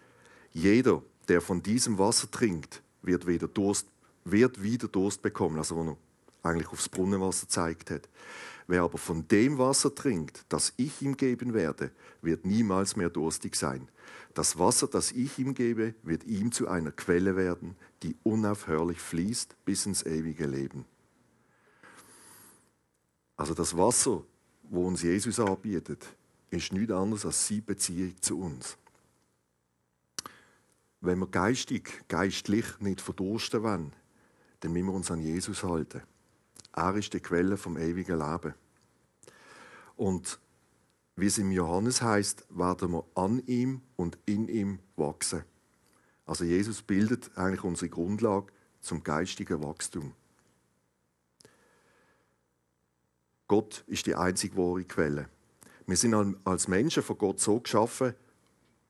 Jeder, 0.51 1.01
der 1.27 1.41
von 1.41 1.63
diesem 1.63 1.97
Wasser 1.97 2.29
trinkt, 2.29 2.81
wird 3.01 3.25
wieder 3.27 3.47
Durst, 3.47 3.87
wird 4.25 4.61
wieder 4.61 4.87
Durst 4.87 5.21
bekommen. 5.21 5.57
Also, 5.57 5.75
wo 5.75 5.83
er 5.91 5.97
eigentlich 6.43 6.69
aufs 6.69 6.89
Brunnenwasser 6.89 7.45
gezeigt 7.45 7.91
hat. 7.91 8.09
Wer 8.67 8.83
aber 8.83 8.97
von 8.97 9.27
dem 9.27 9.57
Wasser 9.57 9.93
trinkt, 9.95 10.45
das 10.49 10.73
ich 10.77 11.01
ihm 11.01 11.17
geben 11.17 11.53
werde, 11.53 11.91
wird 12.21 12.45
niemals 12.45 12.95
mehr 12.95 13.09
durstig 13.09 13.55
sein. 13.55 13.87
Das 14.33 14.59
Wasser, 14.59 14.87
das 14.87 15.11
ich 15.11 15.39
ihm 15.39 15.55
gebe, 15.55 15.95
wird 16.03 16.23
ihm 16.25 16.51
zu 16.51 16.67
einer 16.67 16.91
Quelle 16.91 17.35
werden, 17.35 17.75
die 18.03 18.15
unaufhörlich 18.23 18.99
fließt 18.99 19.55
bis 19.65 19.85
ins 19.85 20.05
ewige 20.05 20.45
Leben. 20.45 20.85
Also 23.39 23.53
das 23.53 23.77
Wasser, 23.77 24.21
wo 24.63 24.85
uns 24.85 25.01
Jesus 25.01 25.39
anbietet, 25.39 26.05
ist 26.49 26.73
nichts 26.73 26.91
anderes 26.91 27.25
als 27.25 27.47
seine 27.47 27.61
Beziehung 27.61 28.21
zu 28.21 28.37
uns. 28.37 28.77
Wenn 30.99 31.19
wir 31.19 31.27
geistig, 31.27 32.03
geistlich 32.09 32.65
nicht 32.81 32.99
verdursten 32.99 33.63
wollen, 33.63 33.93
dann 34.59 34.73
müssen 34.73 34.87
wir 34.87 34.93
uns 34.93 35.09
an 35.09 35.21
Jesus 35.21 35.63
halten. 35.63 36.01
Er 36.75 36.93
ist 36.95 37.13
die 37.13 37.21
Quelle 37.21 37.55
vom 37.55 37.77
ewigen 37.77 38.19
Leben. 38.19 38.55
Und 39.95 40.37
wie 41.15 41.27
es 41.27 41.37
im 41.37 41.53
Johannes 41.53 42.01
heißt, 42.01 42.45
werden 42.49 42.91
wir 42.91 43.05
an 43.15 43.41
ihm 43.47 43.79
und 43.95 44.17
in 44.25 44.49
ihm 44.49 44.79
wachsen. 44.97 45.45
Also 46.25 46.43
Jesus 46.43 46.81
bildet 46.81 47.31
eigentlich 47.37 47.63
unsere 47.63 47.87
Grundlage 47.87 48.51
zum 48.81 49.01
geistigen 49.01 49.63
Wachstum. 49.63 50.13
Gott 53.49 53.83
ist 53.87 54.05
die 54.05 54.15
einzig 54.15 54.55
wahre 54.55 54.85
Quelle. 54.85 55.27
Wir 55.85 55.97
sind 55.97 56.37
als 56.45 56.69
Menschen 56.69 57.03
von 57.03 57.17
Gott 57.17 57.41
so 57.41 57.59
geschaffen, 57.59 58.13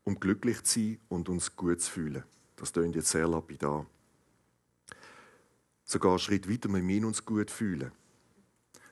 um 0.04 0.20
glücklich 0.20 0.62
zu 0.62 0.80
sein 0.80 1.00
und 1.10 1.30
uns 1.30 1.56
gut 1.56 1.82
zu 1.82 1.90
fühlen. 1.90 2.24
Das 2.56 2.72
klingt 2.72 2.96
jetzt 2.96 3.10
sehr 3.10 3.28
lapidar 3.28 3.88
sogar 5.90 6.12
einen 6.12 6.20
Schritt 6.20 6.50
weiter, 6.50 6.70
wir 6.70 6.82
müssen 6.82 7.06
uns 7.06 7.26
gut 7.26 7.50
fühlen. 7.50 7.92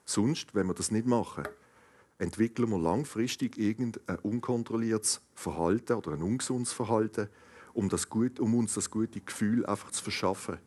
Sonst, 0.04 0.56
wenn 0.56 0.68
wir 0.68 0.74
das 0.74 0.90
nicht 0.90 1.06
machen, 1.06 1.48
entwickeln 2.18 2.70
wir 2.70 2.80
langfristig 2.80 3.58
irgendein 3.58 4.18
unkontrolliertes 4.20 5.22
Verhalten 5.36 5.94
oder 5.94 6.14
ein 6.14 6.24
ungesundes 6.24 6.74
Verhalten, 6.74 7.30
um, 7.74 7.90
das 7.90 8.10
gut, 8.10 8.40
um 8.40 8.56
uns 8.56 8.74
das 8.74 8.90
gute 8.90 9.22
Gefühl 9.22 9.66
einfach 9.68 9.92
zu 9.92 10.04
verschaffen, 10.04 10.58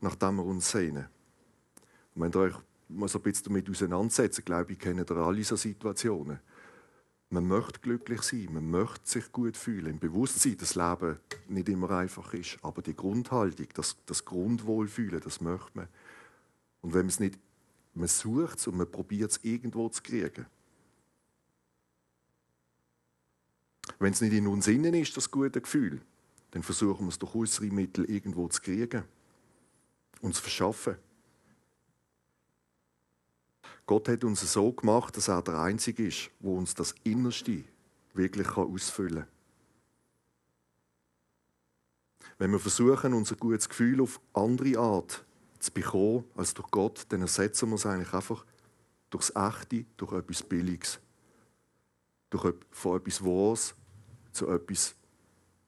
nachdem 0.00 0.36
wir 0.36 0.44
uns 0.44 0.70
sehnen. 0.70 1.06
Und 2.14 2.22
wenn 2.22 2.32
ihr 2.32 2.40
euch 2.40 2.56
so 2.88 3.18
ein 3.18 3.22
bisschen 3.22 3.44
damit 3.44 3.68
auseinandersetzt, 3.68 4.44
glaube 4.44 4.72
ich, 4.72 4.78
kennt 4.78 5.10
ihr 5.10 5.16
alle 5.16 5.44
so 5.44 5.56
Situationen. 5.56 6.40
Man 7.30 7.48
möchte 7.48 7.80
glücklich 7.80 8.22
sein, 8.22 8.48
man 8.52 8.70
möchte 8.70 9.08
sich 9.08 9.32
gut 9.32 9.56
fühlen, 9.56 9.86
im 9.86 9.98
Bewusstsein, 9.98 10.56
dass 10.56 10.74
das 10.74 10.76
Leben 10.76 11.18
nicht 11.48 11.68
immer 11.68 11.90
einfach 11.90 12.32
ist. 12.34 12.58
Aber 12.62 12.82
die 12.82 12.94
Grundhaltung, 12.94 13.66
das, 13.74 13.96
das 14.06 14.24
Grundwohlfühlen, 14.24 15.20
das 15.20 15.40
möchte 15.40 15.70
man. 15.74 15.88
Und 16.82 16.92
wenn 16.92 17.00
man 17.00 17.08
es 17.08 17.20
nicht, 17.20 17.38
man 17.94 18.08
sucht 18.08 18.58
es 18.58 18.66
und 18.66 18.76
man 18.76 18.90
probiert 18.90 19.32
es 19.32 19.40
irgendwo 19.42 19.88
zu 19.88 20.02
kriegen. 20.02 20.46
Wenn 23.98 24.12
es 24.12 24.20
nicht 24.20 24.32
in 24.32 24.46
uns 24.46 24.66
innen 24.66 24.94
ist, 24.94 25.16
das 25.16 25.30
gute 25.30 25.60
Gefühl, 25.60 26.00
dann 26.50 26.62
versuchen 26.62 27.06
wir 27.06 27.08
es 27.08 27.18
durch 27.18 27.34
äußere 27.34 27.66
Mittel 27.66 28.04
irgendwo 28.04 28.48
zu 28.48 28.60
kriegen 28.60 29.04
und 30.20 30.34
zu 30.34 30.42
verschaffen. 30.42 30.96
Gott 33.86 34.08
hat 34.08 34.24
uns 34.24 34.40
so 34.52 34.72
gemacht, 34.72 35.16
dass 35.16 35.28
er 35.28 35.42
der 35.42 35.58
Einzige 35.58 36.06
ist, 36.06 36.30
wo 36.40 36.56
uns 36.56 36.74
das 36.74 36.94
Innerste 37.04 37.64
wirklich 38.14 38.56
ausfüllen 38.56 39.24
kann. 39.24 39.28
Wenn 42.38 42.50
wir 42.50 42.58
versuchen, 42.58 43.12
unser 43.12 43.36
gutes 43.36 43.68
Gefühl 43.68 44.00
auf 44.00 44.20
andere 44.32 44.78
Art 44.78 45.24
zu 45.58 45.72
bekommen 45.72 46.24
als 46.34 46.54
durch 46.54 46.70
Gott, 46.70 47.06
dann 47.10 47.20
ersetzen 47.20 47.68
wir 47.68 47.76
es 47.76 47.86
eigentlich 47.86 48.12
einfach 48.12 48.44
durchs 49.10 49.30
Echte, 49.34 49.84
durch 49.96 50.12
etwas 50.12 50.42
Billiges. 50.42 50.98
Durch, 52.30 52.54
von 52.70 52.98
etwas 52.98 53.24
Wahres 53.24 53.74
zu 54.32 54.48
etwas 54.48 54.96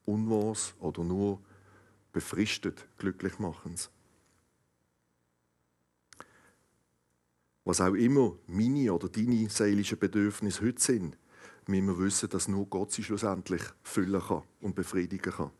Unwahres 0.04 0.74
oder 0.80 1.04
nur 1.04 1.40
befristet 2.12 2.86
glücklich 2.98 3.38
machens. 3.38 3.90
Was 7.66 7.80
auch 7.80 7.94
immer 7.94 8.32
meine 8.46 8.92
oder 8.94 9.08
deine 9.08 9.50
seelischen 9.50 9.98
Bedürfnisse 9.98 10.64
heute 10.64 10.80
sind, 10.80 11.18
müssen 11.66 11.86
wir 11.88 11.98
wissen, 11.98 12.28
dass 12.28 12.46
nur 12.46 12.64
Gott 12.66 12.92
sie 12.92 13.02
schlussendlich 13.02 13.62
füllen 13.82 14.20
kann 14.20 14.44
und 14.60 14.76
befriedigen 14.76 15.32
kann. 15.32 15.50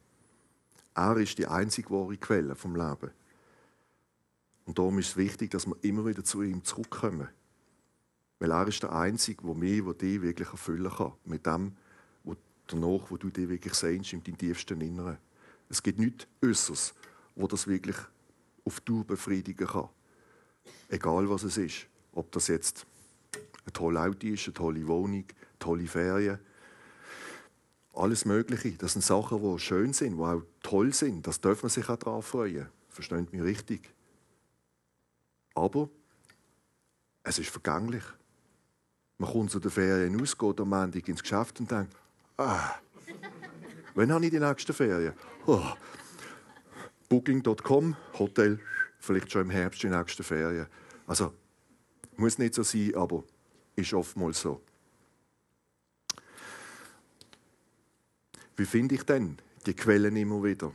Er 0.95 1.17
ist 1.17 1.37
die 1.37 1.49
einzige 1.49 1.91
wahre 1.91 2.17
Quelle 2.17 2.55
vom 2.55 2.77
Leben. 2.77 3.11
Und 4.67 4.79
darum 4.79 5.01
ist 5.01 5.09
es 5.09 5.17
wichtig, 5.17 5.51
dass 5.51 5.67
wir 5.67 5.75
immer 5.83 6.07
wieder 6.07 6.23
zu 6.23 6.43
ihm 6.43 6.63
zurückkommen. 6.63 7.27
Weil 8.39 8.53
er 8.53 8.69
ist 8.69 8.85
der 8.85 8.93
Einzige, 8.93 9.43
der 9.43 9.55
mich, 9.57 9.83
der 9.83 9.95
dich 9.95 10.23
wirklich 10.23 10.49
erfüllen 10.49 10.93
kann. 10.97 11.13
Mit 11.25 11.45
dem, 11.45 11.73
wo 12.23 12.37
danach, 12.69 13.11
wo 13.11 13.17
du 13.17 13.31
dich 13.31 13.49
wirklich 13.49 13.75
sehnst, 13.75 14.13
in 14.13 14.23
deinem 14.23 14.39
tiefsten 14.39 14.81
Inneren. 14.81 15.19
Es 15.69 15.83
gibt 15.83 15.99
nichts 15.99 16.29
Äußeres, 16.41 16.95
wo 17.35 17.49
das 17.49 17.67
wirklich 17.67 17.97
auf 18.65 18.79
Dauer 18.83 19.03
befriedigen 19.03 19.67
kann. 19.67 19.89
Egal 20.89 21.29
was 21.29 21.43
es 21.43 21.57
ist. 21.57 21.89
Ob 22.17 22.33
das 22.33 22.49
jetzt 22.49 22.87
ein 23.67 23.73
tolles 23.75 24.01
Auto 24.01 24.27
ist, 24.27 24.47
eine 24.47 24.55
tolle 24.55 24.87
Wohnung, 24.89 25.25
tolle 25.59 25.87
Ferien. 25.87 26.39
Alles 27.93 28.25
Mögliche. 28.25 28.73
Das 28.73 28.95
sind 28.95 29.03
Sachen, 29.03 29.43
die 29.43 29.59
schön 29.59 29.93
sind, 29.93 30.17
die 30.17 30.23
auch 30.23 30.43
toll 30.63 30.95
sind. 30.95 31.27
Das 31.27 31.43
darf 31.43 31.63
man 31.63 31.69
sich 31.69 31.87
auch 31.91 31.97
darauf 31.97 32.27
freuen. 32.27 32.69
Versteht 32.89 33.31
mich 33.33 33.43
richtig. 33.43 33.93
Aber 35.55 35.91
es 37.23 37.39
ist 37.39 37.51
vergänglich. 37.51 38.05
Man 39.19 39.31
kommt 39.31 39.51
zu 39.51 39.61
den 39.61 39.71
Ferien 39.71 40.19
aus, 40.21 40.39
geht 40.39 40.61
am 40.61 40.71
Montag 40.71 41.07
ins 41.09 41.23
Geschäft 41.23 41.61
und 41.61 41.71
denkt, 41.71 41.95
ah, 42.39 42.77
wann 43.95 44.11
habe 44.11 44.25
ich 44.25 44.31
die 44.31 44.41
nächsten 44.41 44.73
Ferien? 44.73 45.13
Oh. 45.47 45.63
Booking.com, 47.11 47.95
Hotel, 48.19 48.59
vielleicht 49.01 49.31
schon 49.31 49.43
im 49.43 49.51
Herbst 49.51 49.83
die 49.83 49.89
nächsten 49.89 50.23
Ferien. 50.23 50.67
Also 51.07 51.33
muss 52.19 52.39
nicht 52.39 52.55
so 52.55 52.63
sein, 52.63 52.95
aber 52.95 53.25
ist 53.75 53.93
oftmals 53.93 54.41
so. 54.41 54.61
Wie 58.57 58.65
finde 58.65 58.95
ich 58.95 59.03
denn 59.03 59.37
die 59.67 59.75
Quellen 59.75 60.17
immer 60.17 60.43
wieder? 60.43 60.73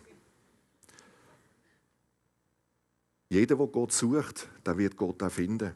Jeder, 3.30 3.56
der 3.56 3.68
Gott 3.68 3.92
sucht, 3.92 4.50
der 4.66 4.78
wird 4.78 4.98
Gott 4.98 5.24
auch 5.24 5.32
finden. 5.32 5.74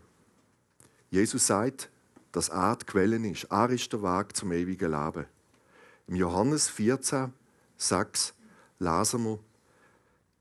Jesus 1.10 1.48
sagt, 1.48 1.90
dass 2.32 2.50
er 2.50 2.76
die 2.76 2.86
Quelle 2.86 3.16
ist. 3.30 3.46
Er 3.46 3.70
ist 3.70 3.92
der 3.94 4.04
Weg 4.04 4.36
zum 4.36 4.52
ewigen 4.52 4.92
Leben. 4.92 5.26
Im 6.08 6.16
Johannes 6.16 6.68
14, 6.68 7.32
6 7.78 8.34
lesen 8.80 9.24
wir, 9.24 9.40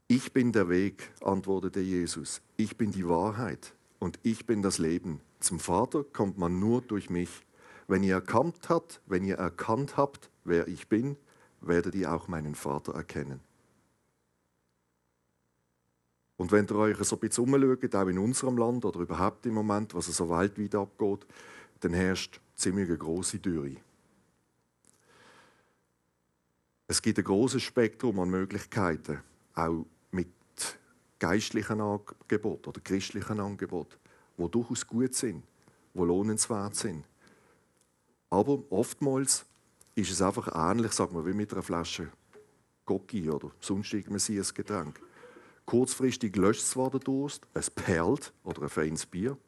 ich 0.08 0.32
bin 0.32 0.52
der 0.52 0.68
Weg, 0.68 1.12
antwortete 1.22 1.80
Jesus. 1.80 2.42
Ich 2.56 2.76
bin 2.76 2.90
die 2.90 3.08
Wahrheit 3.08 3.72
und 3.98 4.18
ich 4.22 4.46
bin 4.46 4.62
das 4.62 4.78
Leben. 4.78 5.20
Zum 5.40 5.60
Vater 5.60 6.04
kommt 6.04 6.38
man 6.38 6.58
nur 6.58 6.82
durch 6.82 7.10
mich. 7.10 7.30
Wenn 7.86 8.02
ihr 8.02 8.14
erkannt 8.14 8.68
habt, 8.68 9.00
wenn 9.06 9.24
ihr 9.24 9.36
erkannt 9.36 9.96
habt, 9.96 10.30
wer 10.44 10.68
ich 10.68 10.88
bin, 10.88 11.16
werdet 11.60 11.94
ihr 11.94 12.12
auch 12.12 12.28
meinen 12.28 12.54
Vater 12.54 12.94
erkennen. 12.94 13.40
Und 16.36 16.50
wenn 16.50 16.66
ihr 16.66 16.76
euch 16.76 16.96
so 16.98 17.16
ein 17.16 17.20
bisschen 17.20 17.54
umschaut, 17.54 17.94
auch 17.94 18.08
in 18.08 18.18
unserem 18.18 18.58
Land 18.58 18.84
oder 18.84 19.00
überhaupt 19.00 19.46
im 19.46 19.54
Moment, 19.54 19.94
was 19.94 20.06
so 20.06 20.28
weltweit 20.28 20.74
abgeht, 20.74 21.26
dann 21.80 21.92
herrscht 21.92 22.40
ziemlich 22.54 22.88
eine 22.88 22.98
große 22.98 23.38
Dürre. 23.38 23.76
Es 26.86 27.00
gibt 27.00 27.18
ein 27.18 27.24
großes 27.24 27.62
Spektrum 27.62 28.18
an 28.20 28.30
Möglichkeiten, 28.30 29.20
auch 29.54 29.86
geistlichen 31.18 31.80
Angeboten 31.80 32.68
oder 32.68 32.80
christlichen 32.80 33.40
Angeboten, 33.40 33.96
die 34.36 34.48
durchaus 34.48 34.86
gut 34.86 35.14
sind, 35.14 35.44
die 35.94 35.98
lohnenswert 36.00 36.74
sind. 36.74 37.04
Aber 38.30 38.62
oftmals 38.70 39.46
ist 39.94 40.10
es 40.10 40.20
einfach 40.20 40.48
ähnlich, 40.54 40.92
sagen 40.92 41.14
wir, 41.14 41.26
wie 41.26 41.34
mit 41.34 41.52
einer 41.52 41.62
Flasche 41.62 42.10
Gocki 42.84 43.30
oder 43.30 43.50
sonst 43.60 43.92
irgendein 43.92 44.44
Getränk. 44.54 45.00
Kurzfristig 45.66 46.36
löscht 46.36 46.62
zwar 46.62 46.90
der 46.90 47.00
Durst, 47.00 47.46
es 47.54 47.70
perlt 47.70 48.32
oder 48.42 48.62
ein 48.62 48.68
feines 48.68 49.06
Bier. 49.06 49.38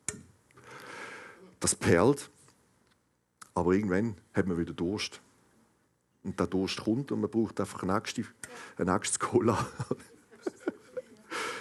Das 1.61 1.75
perlt, 1.75 2.31
aber 3.55 3.73
irgendwann 3.73 4.17
hat 4.33 4.47
man 4.47 4.59
wieder 4.59 4.73
Durst. 4.73 5.21
Und 6.23 6.39
der 6.41 6.47
Durst 6.47 6.83
kommt 6.83 7.13
und 7.13 7.21
man 7.21 7.31
braucht 7.31 7.61
einfach 7.61 7.83
ein 7.83 7.95
nächstes, 7.95 8.27
ein 8.77 8.87
nächstes 8.87 9.19
Cola. 9.19 9.67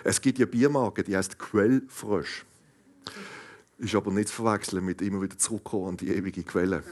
es 0.06 0.22
gibt 0.22 0.38
ja 0.38 0.46
Biermarken, 0.46 1.04
die 1.04 1.18
heißt 1.18 1.40
Quellfrösch. 1.40 2.46
Ist 3.80 3.96
aber 3.96 4.12
nicht 4.12 4.28
zu 4.28 4.36
verwechseln 4.36 4.86
mit 4.86 5.02
immer 5.02 5.20
wieder 5.20 5.36
zurückkommen 5.36 5.90
an 5.90 5.98
die 5.98 6.10
ewige 6.10 6.44
Quelle. 6.44 6.84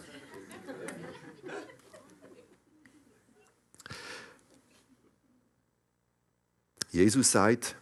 Jesus 6.90 7.32
sagt, 7.32 7.76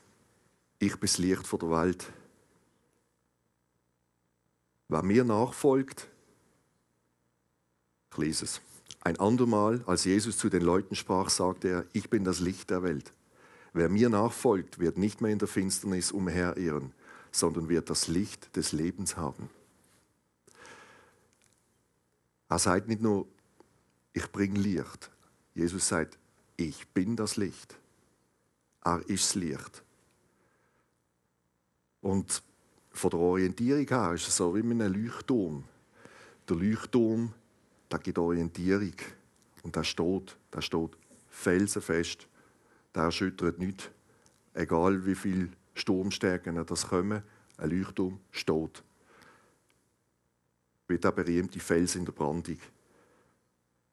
ich 0.79 0.99
bin 0.99 1.07
das 1.07 1.17
Licht 1.17 1.51
der 1.53 1.71
Welt. 1.71 2.11
Wer 4.89 5.01
mir 5.01 5.23
nachfolgt, 5.23 6.09
ich 8.11 8.17
lese 8.17 8.43
es. 8.43 8.61
Ein 8.99 9.17
andermal, 9.17 9.81
als 9.85 10.03
Jesus 10.03 10.37
zu 10.37 10.49
den 10.49 10.61
Leuten 10.61 10.95
sprach, 10.95 11.29
sagte 11.29 11.69
er, 11.69 11.85
ich 11.93 12.09
bin 12.09 12.25
das 12.25 12.41
Licht 12.41 12.69
der 12.69 12.83
Welt. 12.83 13.13
Wer 13.73 13.89
mir 13.89 14.09
nachfolgt, 14.09 14.79
wird 14.79 14.97
nicht 14.97 15.21
mehr 15.21 15.31
in 15.31 15.39
der 15.39 15.47
Finsternis 15.47 16.11
umherirren, 16.11 16.93
sondern 17.31 17.69
wird 17.69 17.89
das 17.89 18.07
Licht 18.07 18.55
des 18.55 18.73
Lebens 18.73 19.15
haben. 19.15 19.49
Er 22.49 22.59
sagt 22.59 22.89
nicht 22.89 23.01
nur, 23.01 23.27
ich 24.11 24.29
bringe 24.29 24.59
Licht. 24.59 25.09
Jesus 25.55 25.87
sagt, 25.87 26.17
ich 26.57 26.85
bin 26.89 27.15
das 27.15 27.37
Licht. 27.37 27.77
Er 28.83 28.99
ist 29.07 29.29
das 29.29 29.35
Licht. 29.35 29.83
Und 32.01 32.43
von 32.91 33.09
der 33.09 33.19
Orientierung 33.19 33.87
her 33.87 34.11
ist 34.13 34.27
es 34.27 34.35
so 34.35 34.53
wie 34.53 34.59
einem 34.59 34.81
Leuchtturm. 34.93 35.63
Der 36.49 36.57
Leuchtturm, 36.57 37.33
der 37.89 37.99
gibt 37.99 38.17
Orientierung. 38.17 38.95
Und 39.63 39.75
der 39.75 39.83
steht, 39.83 40.35
der 40.53 40.61
steht 40.61 40.97
felsenfest. 41.29 42.27
Der 42.95 43.03
erschüttert 43.03 43.59
nicht. 43.59 43.91
Egal 44.53 45.05
wie 45.05 45.15
viele 45.15 45.49
Sturmstärken 45.73 46.63
das 46.65 46.87
kommen, 46.87 47.23
ein 47.57 47.69
Leuchtturm 47.69 48.19
steht. 48.31 48.83
Wie 50.87 50.97
der 50.97 51.11
berühmte 51.11 51.59
Fels 51.59 51.95
in 51.95 52.05
der 52.05 52.11
Brandung. 52.11 52.57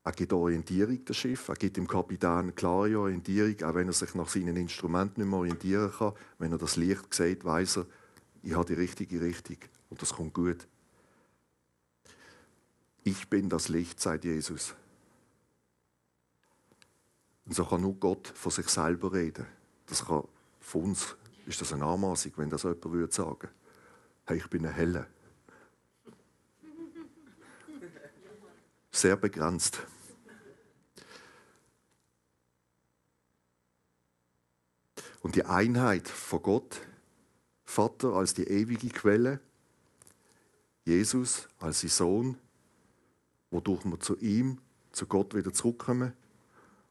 Er 0.05 0.13
gibt 0.13 0.33
Orientierung, 0.33 1.05
das 1.05 1.17
Schiff. 1.17 1.49
Er 1.49 1.55
gibt 1.55 1.77
dem 1.77 1.87
Kapitän 1.87 2.55
klare 2.55 2.99
Orientierung, 2.99 3.63
auch 3.63 3.75
wenn 3.75 3.89
er 3.89 3.93
sich 3.93 4.15
nach 4.15 4.29
seinen 4.29 4.57
Instrumenten 4.57 5.21
nicht 5.21 5.31
mehr 5.31 5.39
orientieren 5.39 5.93
kann. 5.93 6.15
Wenn 6.39 6.53
er 6.53 6.59
das 6.59 6.77
Licht 6.77 7.13
sieht, 7.13 7.45
weiß 7.45 7.79
er, 7.79 7.87
ich 8.43 8.55
habe 8.55 8.65
die 8.65 8.81
richtige 8.81 9.21
Richtung 9.21 9.59
und 9.91 10.01
das 10.01 10.15
kommt 10.15 10.35
gut. 10.35 10.67
Ich 13.05 13.29
bin 13.29 13.49
das 13.49 13.69
Licht, 13.69 14.01
sagt 14.01 14.25
Jesus. 14.25 14.75
Und 17.49 17.55
so 17.55 17.65
kann 17.65 17.81
nur 17.81 17.95
Gott 17.95 18.29
von 18.29 18.53
sich 18.53 18.69
selber 18.69 19.15
reden. 19.15 19.47
Das 19.87 20.05
kann 20.05 20.23
von 20.61 20.83
uns 20.83 21.17
ist 21.47 21.63
das 21.63 21.73
eine 21.73 21.87
Anmaßung, 21.87 22.33
wenn 22.37 22.51
das 22.51 22.65
jemand 22.65 22.85
würde 22.85 23.13
sagen. 23.13 23.49
Hey, 24.27 24.37
ich 24.37 24.47
bin 24.49 24.67
eine 24.67 24.75
Helle. 24.75 25.07
Sehr 28.91 29.17
begrenzt. 29.17 29.81
Und 35.23 35.35
die 35.35 35.45
Einheit 35.45 36.07
von 36.07 36.43
Gott, 36.43 36.83
Vater 37.65 38.13
als 38.13 38.35
die 38.35 38.47
ewige 38.47 38.91
Quelle, 38.91 39.41
Jesus 40.85 41.49
als 41.61 41.81
sein 41.81 41.89
Sohn, 41.91 42.39
wodurch 43.51 43.87
wir 43.87 43.99
zu 44.01 44.19
ihm, 44.19 44.61
zu 44.93 45.07
Gott 45.07 45.35
wieder 45.35 45.53
zurückkommen 45.55 46.13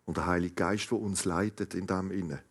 und 0.07 0.17
der 0.17 0.25
Heilige 0.25 0.55
Geist, 0.55 0.89
der 0.89 0.99
uns 0.99 1.25
leitet 1.25 1.75
in 1.75 1.85
dem 1.85 2.11
Inne. 2.11 2.41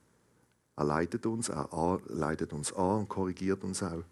Er 0.76 0.84
leitet 0.84 1.24
uns, 1.24 1.48
er 1.48 2.00
leitet 2.06 2.52
uns 2.52 2.72
an 2.72 3.00
und 3.00 3.08
korrigiert 3.08 3.64
uns 3.64 3.82
auch. 3.82 4.04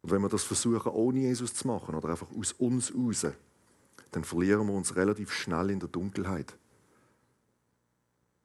Und 0.00 0.10
wenn 0.10 0.22
wir 0.22 0.30
das 0.30 0.44
versuchen, 0.44 0.92
ohne 0.92 1.20
Jesus 1.20 1.52
zu 1.52 1.66
machen 1.68 1.94
oder 1.94 2.08
einfach 2.08 2.30
aus 2.32 2.52
uns 2.52 2.92
raus, 2.94 3.26
dann 4.12 4.24
verlieren 4.24 4.66
wir 4.66 4.72
uns 4.72 4.96
relativ 4.96 5.30
schnell 5.30 5.70
in 5.70 5.78
der 5.78 5.90
Dunkelheit. 5.90 6.56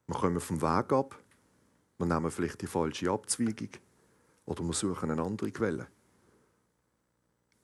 Wir 0.06 0.16
kommen 0.16 0.40
vom 0.40 0.60
Weg 0.60 0.92
ab, 0.92 1.18
wir 1.96 2.06
nehmen 2.06 2.30
vielleicht 2.30 2.60
die 2.60 2.66
falsche 2.66 3.10
Abzweigung 3.10 3.70
oder 4.44 4.62
wir 4.64 4.74
suchen 4.74 5.10
eine 5.10 5.22
andere 5.22 5.50
Quelle. 5.50 5.86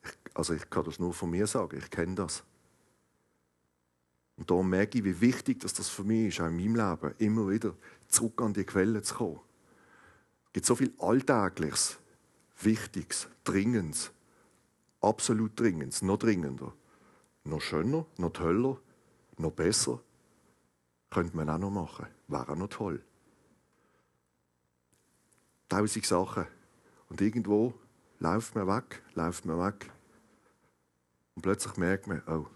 Ich, 0.02 0.10
also 0.32 0.54
ich 0.54 0.70
kann 0.70 0.84
das 0.84 0.98
nur 0.98 1.12
von 1.12 1.28
mir 1.28 1.46
sagen, 1.46 1.76
ich 1.76 1.90
kenne 1.90 2.14
das. 2.14 2.44
Und 4.38 4.48
da 4.50 4.62
merke 4.62 4.98
ich, 4.98 5.04
wie 5.04 5.20
wichtig 5.20 5.60
dass 5.60 5.74
das 5.74 5.88
für 5.88 6.04
mich 6.04 6.28
ist, 6.28 6.40
auch 6.40 6.46
in 6.46 6.56
meinem 6.56 6.76
Leben, 6.76 7.14
immer 7.18 7.50
wieder 7.50 7.74
zurück 8.06 8.40
an 8.40 8.54
die 8.54 8.64
Quelle 8.64 9.02
zu 9.02 9.14
kommen. 9.16 9.40
Es 10.46 10.52
gibt 10.52 10.66
so 10.66 10.76
viel 10.76 10.94
Alltägliches, 10.98 11.98
Wichtiges, 12.60 13.28
Dringendes, 13.42 14.12
absolut 15.00 15.58
Dringendes, 15.58 16.02
noch 16.02 16.18
dringender, 16.18 16.72
noch 17.44 17.60
schöner, 17.60 18.06
noch 18.16 18.32
toller, 18.32 18.78
noch 19.36 19.52
besser. 19.52 20.00
Könnte 21.10 21.36
man 21.36 21.50
auch 21.50 21.58
noch 21.58 21.70
machen. 21.70 22.06
Wäre 22.28 22.48
auch 22.48 22.56
noch 22.56 22.68
toll. 22.68 23.02
Tausend 25.68 26.06
Sachen. 26.06 26.46
Und 27.08 27.20
irgendwo 27.20 27.74
läuft 28.20 28.54
man 28.54 28.66
weg, 28.68 29.02
läuft 29.14 29.46
man 29.46 29.58
weg. 29.58 29.90
Und 31.34 31.42
plötzlich 31.42 31.76
merkt 31.76 32.06
man, 32.06 32.22
oh, 32.26 32.46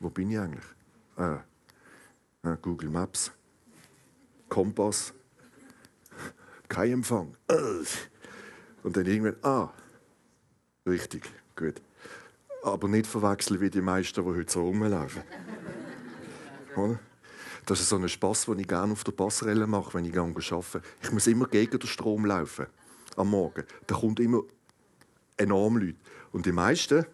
wo 0.00 0.10
bin 0.10 0.30
ich 0.30 0.38
eigentlich? 0.38 0.64
Ah, 1.16 1.42
ah 2.42 2.56
Google 2.60 2.90
Maps, 2.90 3.32
Kompass, 4.48 5.12
kein 6.68 6.92
Empfang. 6.92 7.36
Und 8.82 8.96
dann 8.96 9.06
irgendwann, 9.06 9.36
ah, 9.42 9.72
richtig, 10.86 11.24
gut. 11.56 11.80
Aber 12.62 12.88
nicht 12.88 13.06
verwechseln 13.06 13.60
wie 13.60 13.70
die 13.70 13.80
meisten, 13.80 14.22
die 14.22 14.30
heute 14.30 14.52
so 14.52 14.62
rumlaufen. 14.62 15.22
Das 17.66 17.80
ist 17.80 17.88
so 17.88 17.96
ein 17.96 18.08
Spass, 18.08 18.44
den 18.44 18.60
ich 18.60 18.68
gerne 18.68 18.92
auf 18.92 19.02
der 19.02 19.10
Passerelle 19.10 19.66
mache, 19.66 19.94
wenn 19.94 20.04
ich 20.04 20.16
arbeite. 20.16 20.82
Ich 21.02 21.10
muss 21.10 21.26
immer 21.26 21.48
gegen 21.48 21.78
den 21.78 21.88
Strom 21.88 22.24
laufen 22.24 22.66
am 23.16 23.30
Morgen. 23.30 23.64
Da 23.88 23.96
kommt 23.96 24.20
immer 24.20 24.42
enorm 25.36 25.78
Leute. 25.78 25.98
Und 26.30 26.46
die 26.46 26.52
meisten, 26.52 27.06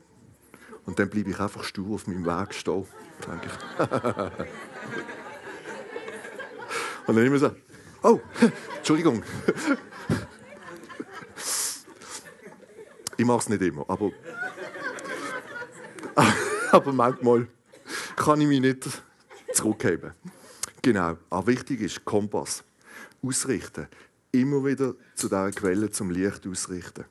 und 0.84 0.98
dann 0.98 1.08
bleibe 1.08 1.30
ich 1.30 1.40
einfach 1.40 1.64
stur 1.64 1.94
auf 1.94 2.06
meinem 2.06 2.26
Weg 2.26 2.52
stehen. 2.52 2.84
Denke 3.26 3.46
ich. 3.46 3.52
und 7.06 7.16
dann 7.16 7.26
immer 7.26 7.38
so, 7.38 7.50
oh, 8.02 8.20
Entschuldigung. 8.76 9.22
ich 13.16 13.24
mache 13.24 13.38
es 13.38 13.48
nicht 13.48 13.62
immer, 13.62 13.88
aber, 13.88 14.10
aber 16.72 16.92
manchmal 16.92 17.46
kann 18.16 18.40
ich 18.40 18.48
mich 18.48 18.60
nicht 18.60 18.88
zurückheben. 19.52 20.12
Genau, 20.82 21.16
aber 21.30 21.46
wichtig 21.46 21.80
ist 21.80 22.04
Kompass. 22.04 22.64
Ausrichten. 23.24 23.86
Immer 24.32 24.64
wieder 24.64 24.94
zu 25.14 25.28
dieser 25.28 25.50
Quelle 25.52 25.90
zum 25.90 26.10
Licht 26.10 26.46
ausrichten. 26.46 27.04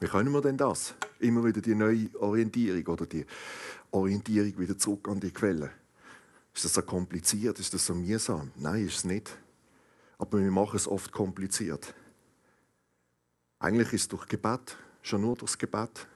Wie 0.00 0.06
können 0.06 0.32
wir 0.32 0.40
denn 0.40 0.56
das? 0.56 0.94
Immer 1.20 1.44
wieder 1.44 1.60
die 1.60 1.74
neue 1.74 2.08
Orientierung 2.18 2.86
oder 2.86 3.06
die 3.06 3.24
Orientierung 3.96 4.58
wieder 4.58 4.78
zurück 4.78 5.08
an 5.08 5.20
die 5.20 5.30
Quelle. 5.30 5.70
Ist 6.54 6.64
das 6.64 6.74
so 6.74 6.82
kompliziert? 6.82 7.58
Ist 7.58 7.74
das 7.74 7.86
so 7.86 7.94
mühsam? 7.94 8.50
Nein, 8.56 8.86
ist 8.86 8.98
es 8.98 9.04
nicht. 9.04 9.36
Aber 10.18 10.38
wir 10.38 10.50
machen 10.50 10.76
es 10.76 10.88
oft 10.88 11.12
kompliziert. 11.12 11.94
Eigentlich 13.58 13.92
ist 13.92 14.02
es 14.02 14.08
durch 14.08 14.26
Gebet, 14.26 14.76
schon 15.02 15.22
nur 15.22 15.36
durch 15.36 15.58
Gebet. 15.58 16.06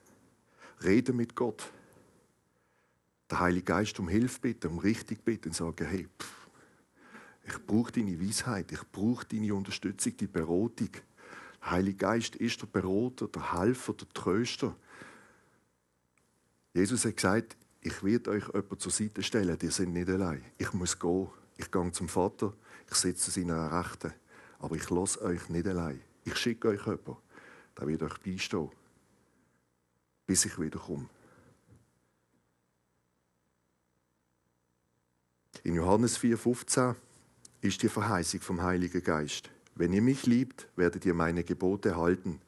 Reden 0.82 1.16
mit 1.16 1.34
Gott 1.34 1.70
der 3.30 3.40
Heilige 3.40 3.64
Geist 3.64 3.98
um 4.00 4.08
Hilfe 4.08 4.40
bitten, 4.40 4.68
um 4.68 4.78
richtig 4.78 5.24
bitten 5.24 5.48
und 5.48 5.54
sagen, 5.54 5.86
hey, 5.86 6.08
pff, 6.18 6.48
ich 7.44 7.66
brauche 7.66 7.92
deine 7.92 8.20
Weisheit, 8.20 8.72
ich 8.72 8.82
brauche 8.90 9.24
deine 9.26 9.54
Unterstützung, 9.54 10.16
die 10.16 10.26
Beratung. 10.26 10.90
Der 11.60 11.70
Heilige 11.70 11.98
Geist 11.98 12.36
ist 12.36 12.60
der 12.60 12.66
Berater, 12.66 13.28
der 13.28 13.58
Helfer, 13.58 13.92
der 13.94 14.08
Tröster. 14.08 14.74
Jesus 16.74 17.04
hat 17.04 17.16
gesagt, 17.16 17.56
ich 17.82 18.02
werde 18.04 18.30
euch 18.30 18.46
jemanden 18.46 18.78
zur 18.78 18.92
Seite 18.92 19.22
stellen, 19.22 19.58
ihr 19.60 19.70
seid 19.70 19.88
nicht 19.88 20.08
allein. 20.08 20.44
Ich 20.58 20.72
muss 20.72 20.98
gehen, 20.98 21.28
ich 21.56 21.70
gehe 21.70 21.92
zum 21.92 22.08
Vater, 22.08 22.52
ich 22.90 22.96
sitze 22.96 23.30
seiner 23.30 23.72
Rechten, 23.72 24.12
aber 24.58 24.76
ich 24.76 24.88
lasse 24.90 25.22
euch 25.22 25.48
nicht 25.48 25.66
allein. 25.66 26.00
Ich 26.24 26.36
schicke 26.36 26.68
euch 26.68 26.84
jemanden, 26.86 27.16
der 27.78 27.86
wird 27.86 28.02
euch 28.02 28.18
beistehen. 28.18 28.70
bis 30.26 30.44
ich 30.44 30.60
wiederkomme. 30.60 31.08
In 35.64 35.74
Johannes 35.74 36.20
4,15 36.20 36.94
ist 37.62 37.82
die 37.82 37.88
Verheißung 37.88 38.40
vom 38.40 38.62
Heiligen 38.62 39.02
Geist. 39.02 39.50
Wenn 39.74 39.92
ihr 39.92 40.02
mich 40.02 40.26
liebt, 40.26 40.68
werdet 40.76 41.04
ihr 41.04 41.14
meine 41.14 41.42
Gebote 41.42 41.96
halten. 41.96 42.40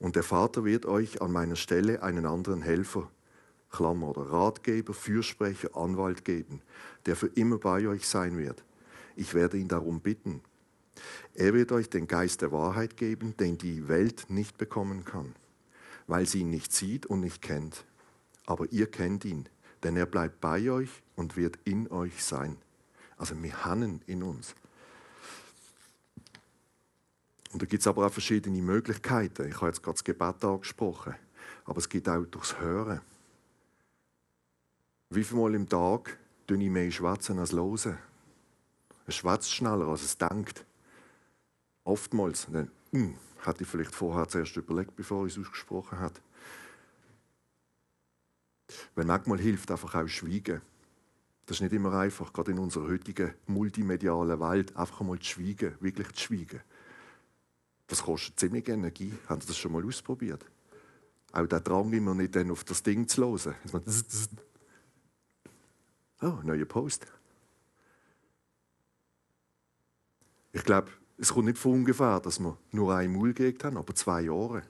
Und 0.00 0.16
der 0.16 0.24
Vater 0.24 0.64
wird 0.64 0.86
euch 0.86 1.22
an 1.22 1.30
meiner 1.30 1.54
Stelle 1.54 2.02
einen 2.02 2.26
anderen 2.26 2.62
Helfer, 2.62 3.08
Klammer 3.74 4.10
oder 4.10 4.30
Ratgeber, 4.30 4.94
Fürsprecher, 4.94 5.76
Anwalt 5.76 6.24
geben, 6.24 6.62
der 7.06 7.16
für 7.16 7.26
immer 7.26 7.58
bei 7.58 7.88
euch 7.88 8.06
sein 8.06 8.38
wird. 8.38 8.62
Ich 9.16 9.34
werde 9.34 9.58
ihn 9.58 9.66
darum 9.66 10.00
bitten. 10.00 10.42
Er 11.34 11.54
wird 11.54 11.72
euch 11.72 11.90
den 11.90 12.06
Geist 12.06 12.40
der 12.42 12.52
Wahrheit 12.52 12.96
geben, 12.96 13.36
den 13.36 13.58
die 13.58 13.88
Welt 13.88 14.26
nicht 14.28 14.58
bekommen 14.58 15.04
kann, 15.04 15.34
weil 16.06 16.24
sie 16.26 16.40
ihn 16.42 16.50
nicht 16.50 16.72
sieht 16.72 17.04
und 17.06 17.20
nicht 17.20 17.42
kennt. 17.42 17.84
Aber 18.46 18.70
ihr 18.70 18.88
kennt 18.88 19.24
ihn, 19.24 19.48
denn 19.82 19.96
er 19.96 20.06
bleibt 20.06 20.40
bei 20.40 20.70
euch 20.70 21.02
und 21.16 21.36
wird 21.36 21.58
in 21.64 21.90
euch 21.90 22.22
sein. 22.22 22.56
Also 23.16 23.34
wir 23.42 23.64
haben 23.64 24.02
in 24.06 24.22
uns. 24.22 24.54
Und 27.52 27.60
da 27.60 27.66
gibt 27.66 27.80
es 27.80 27.86
aber 27.88 28.06
auch 28.06 28.12
verschiedene 28.12 28.62
Möglichkeiten. 28.62 29.48
Ich 29.48 29.56
habe 29.56 29.66
jetzt 29.66 29.82
gerade 29.82 29.96
das 29.96 30.04
Gebet 30.04 30.44
angesprochen. 30.44 31.16
Aber 31.64 31.78
es 31.78 31.88
gibt 31.88 32.08
auch 32.08 32.24
durchs 32.24 32.60
Hören. 32.60 33.00
Wie 35.10 35.24
viel 35.24 35.38
Mal 35.38 35.54
im 35.54 35.68
Tag 35.68 36.18
tue 36.46 36.62
ich 36.62 36.70
mehr 36.70 36.90
schwätzen 36.90 37.38
als 37.38 37.52
hören? 37.52 37.98
Es 39.06 39.16
schwätzt 39.16 39.52
schneller, 39.52 39.86
als 39.88 40.02
es 40.02 40.18
denkt. 40.18 40.64
Oftmals. 41.84 42.46
Dann, 42.50 42.70
hm, 42.90 43.16
hatte 43.40 43.64
ich 43.64 43.68
vielleicht 43.68 43.94
vorher 43.94 44.28
zuerst 44.28 44.56
überlegt, 44.56 44.96
bevor 44.96 45.26
ich 45.26 45.36
es 45.36 45.38
ausgesprochen 45.38 45.98
habe. 45.98 46.14
Wenn 48.94 49.06
manchmal 49.06 49.38
hilft, 49.38 49.70
einfach 49.70 49.94
auch 49.94 50.08
schweigen. 50.08 50.62
Das 51.46 51.58
ist 51.58 51.60
nicht 51.60 51.74
immer 51.74 51.92
einfach, 51.92 52.32
gerade 52.32 52.52
in 52.52 52.58
unserer 52.58 52.88
heutigen 52.88 53.34
multimedialen 53.46 54.40
Welt, 54.40 54.74
einfach 54.76 55.02
mal 55.02 55.18
zu 55.18 55.26
schweigen, 55.26 55.74
wirklich 55.80 56.10
zu 56.12 56.24
schweigen. 56.24 56.60
Das 57.86 58.02
kostet 58.02 58.40
ziemlich 58.40 58.66
Energie. 58.68 59.12
Haben 59.28 59.42
Sie 59.42 59.48
das 59.48 59.58
schon 59.58 59.72
mal 59.72 59.84
ausprobiert? 59.84 60.44
Auch 61.32 61.46
der 61.46 61.60
Drang, 61.60 61.92
immer 61.92 62.14
nicht 62.14 62.34
dann 62.34 62.50
auf 62.50 62.64
das 62.64 62.82
Ding 62.82 63.06
zu 63.06 63.22
hören. 63.22 63.54
Oh, 66.22 66.38
neuer 66.42 66.64
Post. 66.64 67.06
Ich 70.52 70.64
glaube, 70.64 70.90
es 71.18 71.32
kommt 71.32 71.46
nicht 71.46 71.58
von 71.58 71.72
ungefähr, 71.72 72.20
dass 72.20 72.38
wir 72.38 72.56
nur 72.70 72.94
ein 72.94 73.12
Maul 73.12 73.34
gekriegt 73.34 73.64
haben, 73.64 73.76
aber 73.76 73.94
zwei 73.94 74.22
Jahre. 74.22 74.62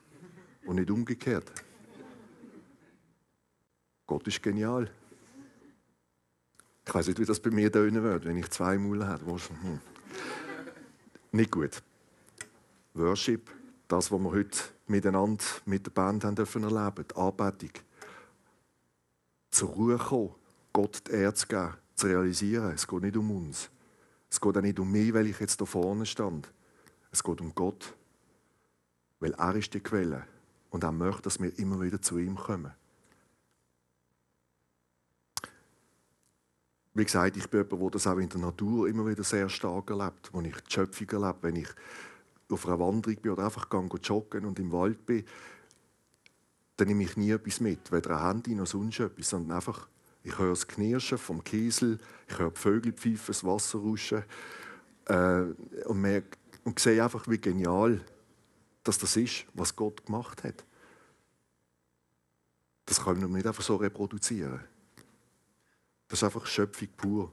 Und 0.65 0.77
nicht 0.77 0.89
umgekehrt. 0.89 1.51
Gott 4.07 4.27
ist 4.27 4.41
genial. 4.41 4.89
Ich 6.87 6.93
weiß 6.93 7.07
nicht, 7.07 7.19
wie 7.19 7.25
das 7.25 7.39
bei 7.39 7.49
mir 7.49 7.71
tönen 7.71 8.03
wird, 8.03 8.25
wenn 8.25 8.37
ich 8.37 8.49
zwei 8.51 8.77
Maul 8.77 9.05
habe. 9.05 9.25
Hm. 9.25 9.79
Nicht 11.31 11.51
gut. 11.51 11.81
Worship, 12.93 13.51
das, 13.87 14.11
was 14.11 14.19
wir 14.19 14.31
heute 14.31 14.59
miteinander 14.87 15.43
mit 15.65 15.85
der 15.85 15.91
Band 15.91 16.23
haben 16.23 16.35
dürfen 16.35 16.63
erleben, 16.63 17.05
die 17.09 17.15
Anbetung. 17.15 17.71
Zur 19.51 19.69
Ruhe 19.69 19.97
kommen, 19.97 20.35
Gott 20.75 21.07
die 21.07 21.13
Ehre 21.13 21.33
zu 21.33 21.47
geben, 21.47 21.73
zu 21.95 22.07
realisieren, 22.07 22.73
es 22.73 22.85
geht 22.85 23.01
nicht 23.01 23.15
um 23.15 23.31
uns. 23.31 23.69
Es 24.29 24.41
geht 24.41 24.57
auch 24.57 24.61
nicht 24.61 24.77
um 24.77 24.91
mich, 24.91 25.13
weil 25.13 25.27
ich 25.27 25.39
jetzt 25.39 25.61
da 25.61 25.63
vorne 25.63 26.05
stand. 26.05 26.51
Es 27.11 27.23
geht 27.23 27.39
um 27.39 27.55
Gott. 27.55 27.95
Weil 29.21 29.31
er 29.35 29.55
ist 29.55 29.73
die 29.73 29.79
Quelle. 29.79 30.27
Und 30.71 30.83
er 30.83 30.91
möchte, 30.91 31.21
dass 31.21 31.39
wir 31.39 31.57
immer 31.57 31.79
wieder 31.79 32.01
zu 32.01 32.17
ihm 32.17 32.35
kommen. 32.35 32.73
Wie 36.93 37.05
gesagt, 37.05 37.37
ich 37.37 37.49
bin 37.49 37.61
jemand, 37.61 37.81
der 37.81 37.89
das 37.91 38.07
auch 38.07 38.17
in 38.17 38.27
der 38.27 38.41
Natur 38.41 38.89
immer 38.89 39.07
wieder 39.07 39.23
sehr 39.23 39.47
stark 39.47 39.89
erlebt. 39.89 40.29
Wo 40.33 40.41
ich 40.41 40.57
die 40.57 40.73
Schöpfung 40.73 41.09
erlebe, 41.09 41.37
wenn 41.43 41.55
ich 41.55 41.69
auf 42.49 42.67
einer 42.67 42.79
Wanderung 42.81 43.21
bin 43.21 43.31
oder 43.31 43.45
einfach 43.45 43.69
gehe 43.69 43.99
joggen 44.03 44.43
und 44.43 44.59
im 44.59 44.73
Wald 44.73 45.05
bin, 45.05 45.23
dann 46.75 46.89
nehme 46.89 47.03
ich 47.03 47.15
nie 47.15 47.31
etwas 47.31 47.61
mit, 47.61 47.93
weder 47.93 48.17
ein 48.17 48.27
Handy 48.27 48.55
noch 48.55 48.67
sonst 48.67 48.99
etwas, 48.99 49.29
sondern 49.29 49.55
einfach, 49.55 49.87
ich 50.25 50.37
höre 50.37 50.49
das 50.49 50.67
Knirschen 50.67 51.17
vom 51.17 51.43
Kiesel, 51.43 51.99
ich 52.27 52.37
höre 52.37 52.51
die 52.51 52.59
Vögel 52.59 52.91
pfeifen, 52.91 53.27
das 53.27 53.43
Wasser 53.43 53.79
rauschen 53.79 54.23
äh, 55.05 55.41
und, 55.85 56.01
merke, 56.01 56.37
und 56.63 56.79
sehe 56.79 57.01
einfach, 57.01 57.27
wie 57.27 57.37
genial 57.37 58.01
dass 58.85 58.99
das 58.99 59.17
ist, 59.17 59.45
was 59.53 59.75
Gott 59.75 60.05
gemacht 60.05 60.43
hat. 60.43 60.63
Das 62.85 63.03
können 63.03 63.21
wir 63.21 63.27
nicht 63.27 63.47
einfach 63.47 63.63
so 63.63 63.77
reproduzieren. 63.77 64.59
Das 66.07 66.19
ist 66.19 66.23
einfach 66.23 66.45
Schöpfung 66.45 66.87
pur. 66.95 67.31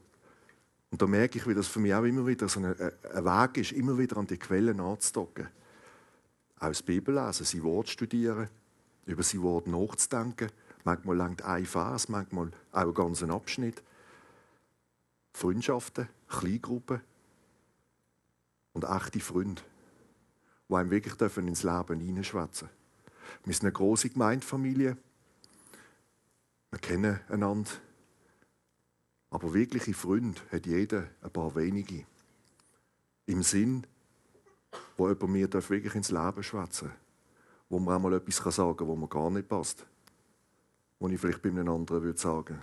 Und 0.89 1.01
da 1.01 1.05
merke 1.05 1.37
ich, 1.37 1.47
wie 1.47 1.53
das 1.53 1.67
für 1.67 1.79
mich 1.79 1.93
auch 1.93 2.03
immer 2.03 2.25
wieder 2.25 2.47
so 2.47 2.59
ein, 2.59 2.75
ein 2.75 3.25
Weg 3.25 3.57
ist, 3.57 3.71
immer 3.71 3.97
wieder 3.97 4.17
an 4.17 4.27
die 4.27 4.37
Quellen 4.37 4.79
anzudocken. 4.79 5.47
Auch 6.59 6.67
das 6.69 6.81
Bibellesen, 6.81 7.45
sein 7.45 7.63
Wort 7.63 7.89
studieren, 7.89 8.49
über 9.05 9.21
sein 9.21 9.43
Wort 9.43 9.67
nachzudenken. 9.67 10.49
Manchmal 10.83 11.15
langt 11.15 11.41
ein 11.43 11.65
Vers, 11.65 12.09
manchmal 12.09 12.51
auch 12.71 12.81
ein 12.81 12.93
ganzer 12.93 13.29
Abschnitt. 13.29 13.81
Freundschaften, 15.33 16.09
Kleingruppen 16.27 17.01
und 18.73 18.83
echte 18.83 19.19
Freunde, 19.19 19.61
die 20.69 20.75
einem 20.75 20.91
wirklich 20.91 21.37
ins 21.37 21.63
Leben 21.63 21.99
hineinschwätzen 21.99 22.67
dürfen. 22.67 23.45
Wir 23.45 23.53
sind 23.53 23.63
eine 23.63 23.71
große 23.71 24.09
Gemeindefamilie. 24.09 24.97
Wir 26.71 26.79
kennen 26.79 27.19
einander 27.29 27.71
aber 29.33 29.51
wirkliche 29.51 29.95
Freunde 29.95 30.39
hat 30.51 30.67
jeder 30.67 31.07
ein 31.23 31.31
paar 31.31 31.55
wenige. 31.55 32.05
Im 33.25 33.41
Sinn, 33.41 33.87
wo 34.95 35.09
jemand 35.09 35.33
mir 35.33 35.51
wirklich 35.51 35.95
ins 35.95 36.11
Leben 36.11 36.43
schwätzen 36.43 36.89
darf. 36.89 36.97
Wo 37.67 37.79
man 37.79 37.95
auch 37.95 37.99
mal 37.99 38.13
etwas 38.13 38.55
sagen 38.55 38.77
kann, 38.77 38.87
wo 38.87 38.95
mir 38.95 39.07
gar 39.07 39.31
nicht 39.31 39.49
passt. 39.49 39.87
Wo 40.99 41.07
ich 41.09 41.19
vielleicht 41.19 41.41
bei 41.41 41.49
einem 41.49 41.69
anderen 41.69 42.03
würde 42.03 42.19
sagen 42.19 42.61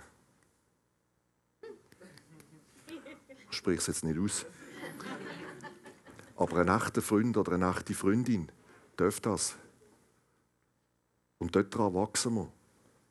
Ich 3.49 3.57
spreche 3.57 3.79
es 3.79 3.87
jetzt 3.87 4.03
nicht 4.03 4.17
aus. 4.17 4.45
Aber 6.37 6.57
ein 6.61 6.69
echter 6.69 7.01
Freund 7.01 7.37
oder 7.37 7.51
eine 7.51 7.69
echte 7.69 7.93
Freundin 7.93 8.49
darf 8.95 9.19
das. 9.19 9.57
Und 11.37 11.55
dort 11.55 11.77
wachsen 11.77 12.35
wir. 12.35 12.51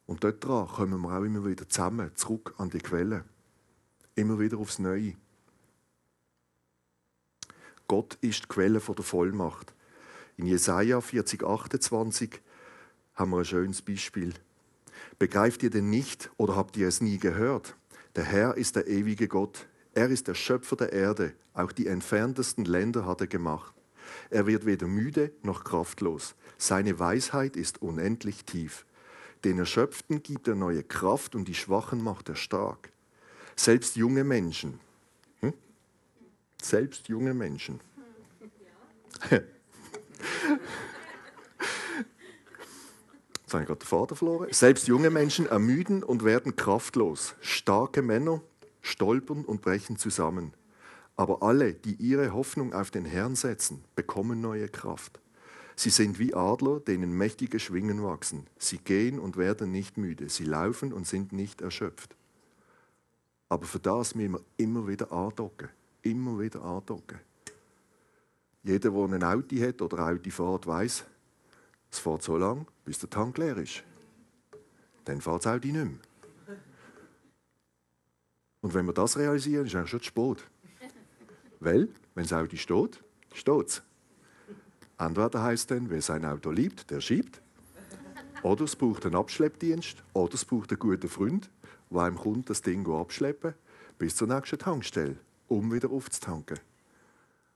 Und 0.07 0.25
dort 0.25 0.41
kommen 0.41 1.01
wir 1.03 1.17
auch 1.17 1.23
immer 1.23 1.45
wieder 1.45 1.69
zusammen, 1.69 2.11
zurück 2.17 2.55
an 2.59 2.71
die 2.71 2.79
Quelle. 2.79 3.25
Immer 4.15 4.41
wieder 4.41 4.59
aufs 4.59 4.79
Neue. 4.79 5.15
Gott 7.87 8.17
ist 8.21 8.45
die 8.45 8.49
Quelle 8.49 8.81
der 8.81 9.05
Vollmacht. 9.05 9.75
In 10.37 10.47
Jesaja 10.47 11.01
40, 11.01 11.45
28 11.45 12.41
haben 13.15 13.31
wir 13.31 13.39
ein 13.39 13.45
schönes 13.45 13.83
Beispiel. 13.83 14.33
Begreift 15.21 15.63
ihr 15.63 15.69
denn 15.69 15.91
nicht 15.91 16.31
oder 16.39 16.57
habt 16.57 16.79
ihr 16.79 16.89
es 16.89 17.03
nie 17.03 17.19
gehört? 17.19 17.77
Der 18.17 18.25
Herr 18.25 18.57
ist 18.57 18.75
der 18.77 18.87
ewige 18.89 19.29
Gott. 19.29 19.69
Er 19.93 20.09
ist 20.09 20.29
der 20.29 20.35
Schöpfer 20.35 20.77
der 20.77 20.95
Erde. 20.95 21.35
Auch 21.53 21.73
die 21.73 21.89
entferntesten 21.89 22.65
Länder 22.65 23.05
hat 23.05 23.21
er 23.21 23.27
gemacht. 23.27 23.75
Er 24.31 24.47
wird 24.47 24.65
weder 24.65 24.87
müde 24.87 25.31
noch 25.43 25.63
kraftlos. 25.63 26.35
Seine 26.57 26.99
Weisheit 26.99 27.55
ist 27.57 27.83
unendlich 27.83 28.47
tief. 28.47 28.87
Den 29.45 29.59
Erschöpften 29.59 30.23
gibt 30.23 30.49
er 30.49 30.55
neue 30.55 30.83
Kraft 30.83 31.35
und 31.35 31.49
die 31.49 31.55
Schwachen 31.55 32.03
macht 32.03 32.31
er 32.31 32.37
stark. 32.37 32.91
Selbst 33.57 33.97
junge 33.97 34.25
Menschen. 34.25 34.81
Hm? 35.41 35.53
Selbst 36.63 37.09
junge 37.09 37.35
Menschen. 37.35 37.79
Jetzt 43.51 43.55
habe 43.55 43.65
ich 43.65 43.67
gerade 43.67 43.81
den 43.81 43.89
Vater 43.89 44.15
verloren. 44.15 44.49
Selbst 44.53 44.87
junge 44.87 45.11
Menschen 45.11 45.47
ermüden 45.47 46.05
und 46.05 46.25
werden 46.25 46.55
kraftlos. 46.55 47.35
Starke 47.41 48.01
Männer 48.01 48.43
stolpern 48.81 49.45
und 49.45 49.61
brechen 49.61 49.97
zusammen. 49.97 50.53
Aber 51.17 51.43
alle, 51.43 51.75
die 51.75 51.95
ihre 51.95 52.33
Hoffnung 52.33 52.73
auf 52.73 52.93
den 52.93 53.05
Herrn 53.05 53.35
setzen, 53.35 53.83
bekommen 53.97 54.41
neue 54.41 54.69
Kraft. 54.69 55.19
Sie 55.75 55.91
sind 55.91 56.21
wie 56.21 56.33
Adler, 56.33 56.79
denen 56.79 57.11
mächtige 57.11 57.59
Schwingen 57.59 58.05
wachsen. 58.05 58.47
Sie 58.57 58.79
gehen 58.79 59.19
und 59.19 59.37
werden 59.37 59.73
nicht 59.73 59.99
müde. 59.99 60.29
Sie 60.29 60.45
laufen 60.45 60.93
und 60.93 61.09
sind 61.09 61.33
nicht 61.33 61.61
erschöpft. 61.61 62.15
Aber 63.49 63.67
für 63.67 63.81
das 63.81 64.15
müssen 64.15 64.35
wir 64.35 64.41
immer 64.59 64.87
wieder 64.87 65.11
andocken. 65.11 65.71
Immer 66.03 66.39
wieder 66.39 66.63
andocken. 66.63 67.19
Jeder, 68.63 68.91
der 68.91 69.13
ein 69.13 69.25
Auto 69.25 69.57
hat 69.57 69.83
oder 69.83 70.09
Auto 70.09 70.31
fährt, 70.31 70.69
weiss, 70.69 71.05
es 71.91 71.99
fährt 71.99 72.23
so 72.23 72.37
lange, 72.37 72.67
bis 72.85 72.99
der 72.99 73.11
Tank 73.11 73.39
leer 73.39 73.57
ist. 73.57 73.83
Dann 75.05 75.21
fährt 75.21 75.45
das 75.45 75.53
Auto 75.53 75.67
nicht 75.67 75.75
mehr. 75.75 75.99
Und 78.61 78.75
wenn 78.75 78.87
wir 78.87 78.93
das 78.93 79.17
realisieren, 79.17 79.67
ist 79.67 79.75
eigentlich 79.75 79.91
schon 79.91 80.01
zu 80.01 80.07
spät. 80.07 80.47
Weil, 81.61 81.89
wenn 82.15 82.25
das 82.25 82.33
Auto 82.33 82.57
steht, 82.57 83.03
steht 83.33 83.67
es. 83.67 83.83
Entweder 84.99 85.43
heisst 85.43 85.71
dann, 85.71 85.89
wer 85.89 86.03
sein 86.03 86.25
Auto 86.25 86.51
liebt, 86.51 86.91
der 86.91 87.01
schiebt. 87.01 87.41
Oder 88.43 88.65
es 88.65 88.77
braucht 88.77 89.07
einen 89.07 89.17
Abschleppdienst. 89.17 90.03
Oder 90.13 90.35
es 90.35 90.45
braucht 90.45 90.71
einen 90.71 90.79
guten 90.79 91.09
Freund, 91.09 91.51
der 91.91 92.01
einem 92.03 92.17
kommt, 92.17 92.51
das 92.51 92.63
Ding 92.63 92.87
abschleppen 92.91 93.55
bis 93.99 94.17
zur 94.17 94.29
nächsten 94.29 94.59
Tankstelle, 94.59 95.19
um 95.47 95.73
wieder 95.73 95.91
aufzutanken. 95.91 96.59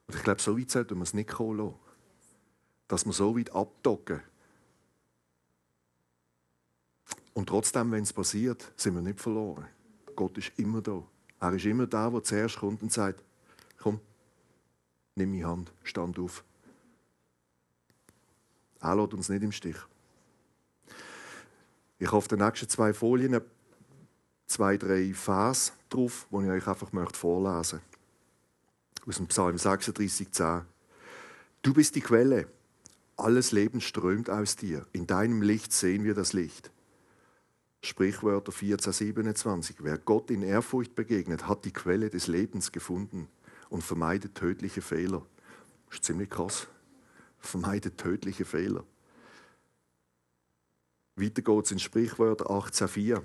Und 0.06 0.14
ich 0.14 0.22
glaube, 0.22 0.42
so 0.42 0.58
weit 0.58 0.70
sollte 0.70 0.94
man 0.94 1.04
es 1.04 1.14
nicht 1.14 1.30
kommen 1.30 1.58
lassen. 1.58 1.74
Dass 2.88 3.06
wir 3.06 3.12
so 3.12 3.36
weit 3.36 3.50
abdocken. 3.54 4.20
Und 7.32 7.48
trotzdem, 7.48 7.90
wenn 7.92 8.02
es 8.02 8.12
passiert, 8.12 8.72
sind 8.76 8.94
wir 8.94 9.02
nicht 9.02 9.20
verloren. 9.20 9.66
Gott 10.14 10.38
ist 10.38 10.52
immer 10.56 10.80
da. 10.80 11.02
Er 11.40 11.52
ist 11.52 11.64
immer 11.64 11.86
da, 11.86 12.08
der 12.10 12.22
zuerst 12.22 12.58
kommt 12.58 12.82
und 12.82 12.92
sagt, 12.92 13.22
komm, 13.78 14.00
nimm 15.16 15.32
meine 15.32 15.46
Hand, 15.46 15.72
stand 15.82 16.18
auf. 16.18 16.44
Er 18.80 18.94
lässt 18.96 19.14
uns 19.14 19.28
nicht 19.28 19.42
im 19.42 19.52
Stich. 19.52 19.76
Ich 21.98 22.06
habe 22.06 22.18
auf 22.18 22.28
den 22.28 22.38
nächsten 22.38 22.68
zwei 22.68 22.92
Folien 22.92 23.40
zwei, 24.46 24.76
drei 24.76 25.12
Vers 25.14 25.72
drauf, 25.88 26.26
die 26.30 26.44
ich 26.44 26.50
euch 26.50 26.66
einfach 26.66 26.90
vorlesen 27.12 27.80
möchte. 27.80 27.80
Aus 29.06 29.16
dem 29.16 29.26
Psalm 29.26 29.58
36, 29.58 30.30
10. 30.30 30.62
Du 31.62 31.74
bist 31.74 31.94
die 31.94 32.00
Quelle. 32.00 32.46
Alles 33.16 33.52
Leben 33.52 33.80
strömt 33.80 34.28
aus 34.28 34.56
dir. 34.56 34.86
In 34.92 35.06
deinem 35.06 35.40
Licht 35.42 35.72
sehen 35.72 36.04
wir 36.04 36.14
das 36.14 36.32
Licht. 36.32 36.72
Sprichwörter 37.82 38.50
14, 38.50 38.92
27. 38.92 39.76
Wer 39.80 39.98
Gott 39.98 40.30
in 40.30 40.42
Ehrfurcht 40.42 40.94
begegnet, 40.94 41.46
hat 41.46 41.64
die 41.64 41.72
Quelle 41.72 42.10
des 42.10 42.26
Lebens 42.26 42.72
gefunden 42.72 43.28
und 43.68 43.84
vermeidet 43.84 44.34
tödliche 44.34 44.82
Fehler. 44.82 45.24
Das 45.86 45.96
ist 45.96 46.04
ziemlich 46.04 46.30
krass. 46.30 46.66
Vermeidet 47.38 47.98
tödliche 47.98 48.44
Fehler. 48.44 48.84
Weiter 51.16 51.42
geht 51.42 51.64
es 51.66 51.70
in 51.70 51.78
Sprichwörter 51.78 52.46
18,4. 52.46 53.22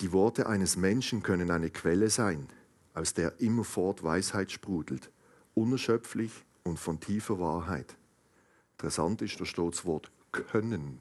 Die 0.00 0.12
Worte 0.12 0.46
eines 0.46 0.76
Menschen 0.76 1.24
können 1.24 1.50
eine 1.50 1.70
Quelle 1.70 2.10
sein, 2.10 2.46
aus 2.94 3.14
der 3.14 3.40
immerfort 3.40 4.04
Weisheit 4.04 4.52
sprudelt, 4.52 5.10
unerschöpflich 5.54 6.30
und 6.62 6.78
von 6.78 7.00
tiefer 7.00 7.40
Wahrheit. 7.40 7.96
Interessant 8.78 9.22
ist, 9.22 9.40
da 9.40 9.44
steht 9.44 9.72
das 9.72 9.84
Wort 9.84 10.08
können. 10.30 11.00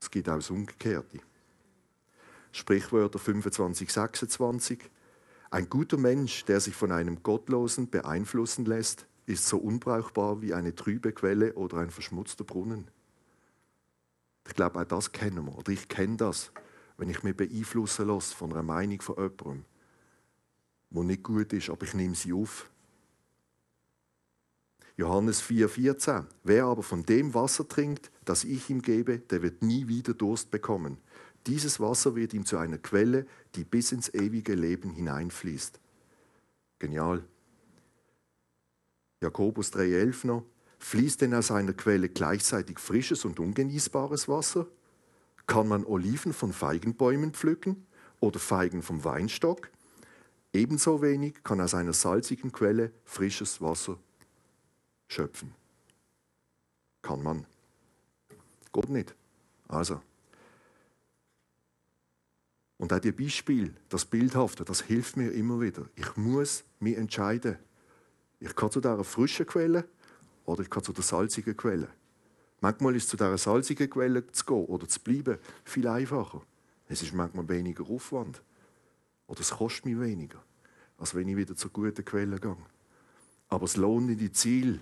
Es 0.00 0.10
gibt 0.10 0.28
auch 0.28 0.34
das 0.34 0.50
Umgekehrte. 0.50 1.20
Sprichwörter 2.50 3.20
25, 3.20 3.92
26. 3.92 4.90
Ein 5.52 5.70
guter 5.70 5.98
Mensch, 5.98 6.44
der 6.46 6.58
sich 6.58 6.74
von 6.74 6.90
einem 6.90 7.22
Gottlosen 7.22 7.88
beeinflussen 7.88 8.64
lässt, 8.64 9.06
ist 9.26 9.46
so 9.46 9.56
unbrauchbar 9.56 10.42
wie 10.42 10.52
eine 10.52 10.74
trübe 10.74 11.12
Quelle 11.12 11.54
oder 11.54 11.76
ein 11.76 11.92
verschmutzter 11.92 12.42
Brunnen. 12.42 12.88
Ich 14.48 14.54
glaube, 14.54 14.80
auch 14.80 14.84
das 14.84 15.12
kennen 15.12 15.46
wir. 15.46 15.56
Oder 15.56 15.70
ich 15.70 15.86
kenne 15.86 16.16
das, 16.16 16.50
wenn 16.96 17.08
ich 17.08 17.22
mich 17.22 17.36
beeinflussen 17.36 18.08
lasse 18.08 18.34
von 18.34 18.52
einer 18.52 18.64
Meinung 18.64 19.00
von 19.00 19.14
jemandem, 19.14 19.64
die 20.90 21.00
nicht 21.04 21.22
gut 21.22 21.52
ist, 21.52 21.70
aber 21.70 21.84
ich 21.84 21.94
nehme 21.94 22.16
sie 22.16 22.32
auf. 22.32 22.68
Johannes 24.96 25.42
4,14. 25.42 26.26
Wer 26.44 26.64
aber 26.64 26.82
von 26.82 27.04
dem 27.04 27.32
Wasser 27.32 27.66
trinkt, 27.66 28.10
das 28.24 28.44
ich 28.44 28.68
ihm 28.68 28.82
gebe, 28.82 29.18
der 29.18 29.42
wird 29.42 29.62
nie 29.62 29.88
wieder 29.88 30.12
Durst 30.12 30.50
bekommen. 30.50 30.98
Dieses 31.46 31.80
Wasser 31.80 32.14
wird 32.14 32.34
ihm 32.34 32.44
zu 32.44 32.58
einer 32.58 32.78
Quelle, 32.78 33.26
die 33.54 33.64
bis 33.64 33.92
ins 33.92 34.12
ewige 34.12 34.54
Leben 34.54 34.90
hineinfließt. 34.90 35.80
Genial. 36.78 37.24
Jakobus 39.20 39.72
3,11 39.72 40.26
noch. 40.26 40.44
Fließt 40.78 41.20
denn 41.20 41.34
aus 41.34 41.50
einer 41.50 41.72
Quelle 41.72 42.08
gleichzeitig 42.08 42.78
frisches 42.78 43.24
und 43.24 43.40
ungenießbares 43.40 44.28
Wasser? 44.28 44.66
Kann 45.46 45.68
man 45.68 45.84
Oliven 45.84 46.32
von 46.32 46.52
Feigenbäumen 46.52 47.32
pflücken 47.32 47.86
oder 48.20 48.38
Feigen 48.38 48.82
vom 48.82 49.04
Weinstock? 49.04 49.70
Ebenso 50.52 51.00
wenig 51.00 51.42
kann 51.44 51.60
aus 51.60 51.74
einer 51.74 51.92
salzigen 51.92 52.52
Quelle 52.52 52.92
frisches 53.04 53.60
Wasser 53.60 53.98
schöpfen. 55.12 55.54
Kann 57.02 57.22
man. 57.22 57.46
Gott 58.72 58.88
nicht. 58.88 59.14
Also. 59.68 60.00
Und 62.78 62.92
auch 62.92 62.98
die 62.98 63.12
Beispiel, 63.12 63.74
das 63.88 64.04
Bildhafte, 64.04 64.64
das 64.64 64.82
hilft 64.82 65.16
mir 65.16 65.30
immer 65.30 65.60
wieder. 65.60 65.88
Ich 65.94 66.16
muss 66.16 66.64
mich 66.80 66.96
entscheiden. 66.96 67.58
Ich 68.40 68.56
kann 68.56 68.70
zu 68.70 68.80
dieser 68.80 69.04
frischen 69.04 69.46
Quelle 69.46 69.86
oder 70.44 70.62
ich 70.62 70.70
kann 70.70 70.82
zu 70.82 70.92
der 70.92 71.04
salzigen 71.04 71.56
Quelle. 71.56 71.88
Manchmal 72.60 72.96
ist 72.96 73.08
zu 73.08 73.16
dieser 73.16 73.38
salzigen 73.38 73.88
Quelle 73.88 74.26
zu 74.32 74.44
gehen 74.44 74.64
oder 74.66 74.88
zu 74.88 75.00
bleiben 75.00 75.38
viel 75.64 75.86
einfacher. 75.86 76.42
Es 76.88 77.02
ist 77.02 77.12
manchmal 77.12 77.48
weniger 77.48 77.88
Aufwand. 77.88 78.42
Oder 79.26 79.40
es 79.40 79.50
kostet 79.50 79.86
mich 79.86 80.00
weniger, 80.00 80.42
als 80.98 81.14
wenn 81.14 81.28
ich 81.28 81.36
wieder 81.36 81.54
zur 81.54 81.70
guten 81.70 82.04
Quelle 82.04 82.38
gehe. 82.38 82.56
Aber 83.48 83.66
das 83.66 83.76
lohnende 83.76 84.32
Ziel, 84.32 84.80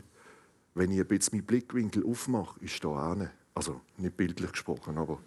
wenn 0.75 0.91
ich 0.91 1.01
ein 1.01 1.07
bisschen 1.07 1.39
meinen 1.39 1.47
Blickwinkel 1.47 2.05
aufmache, 2.05 2.61
ist 2.61 2.83
da 2.85 3.09
hinten. 3.09 3.31
Also 3.55 3.81
nicht 3.97 4.17
bildlich 4.17 4.53
gesprochen, 4.53 4.97
aber 4.97 5.19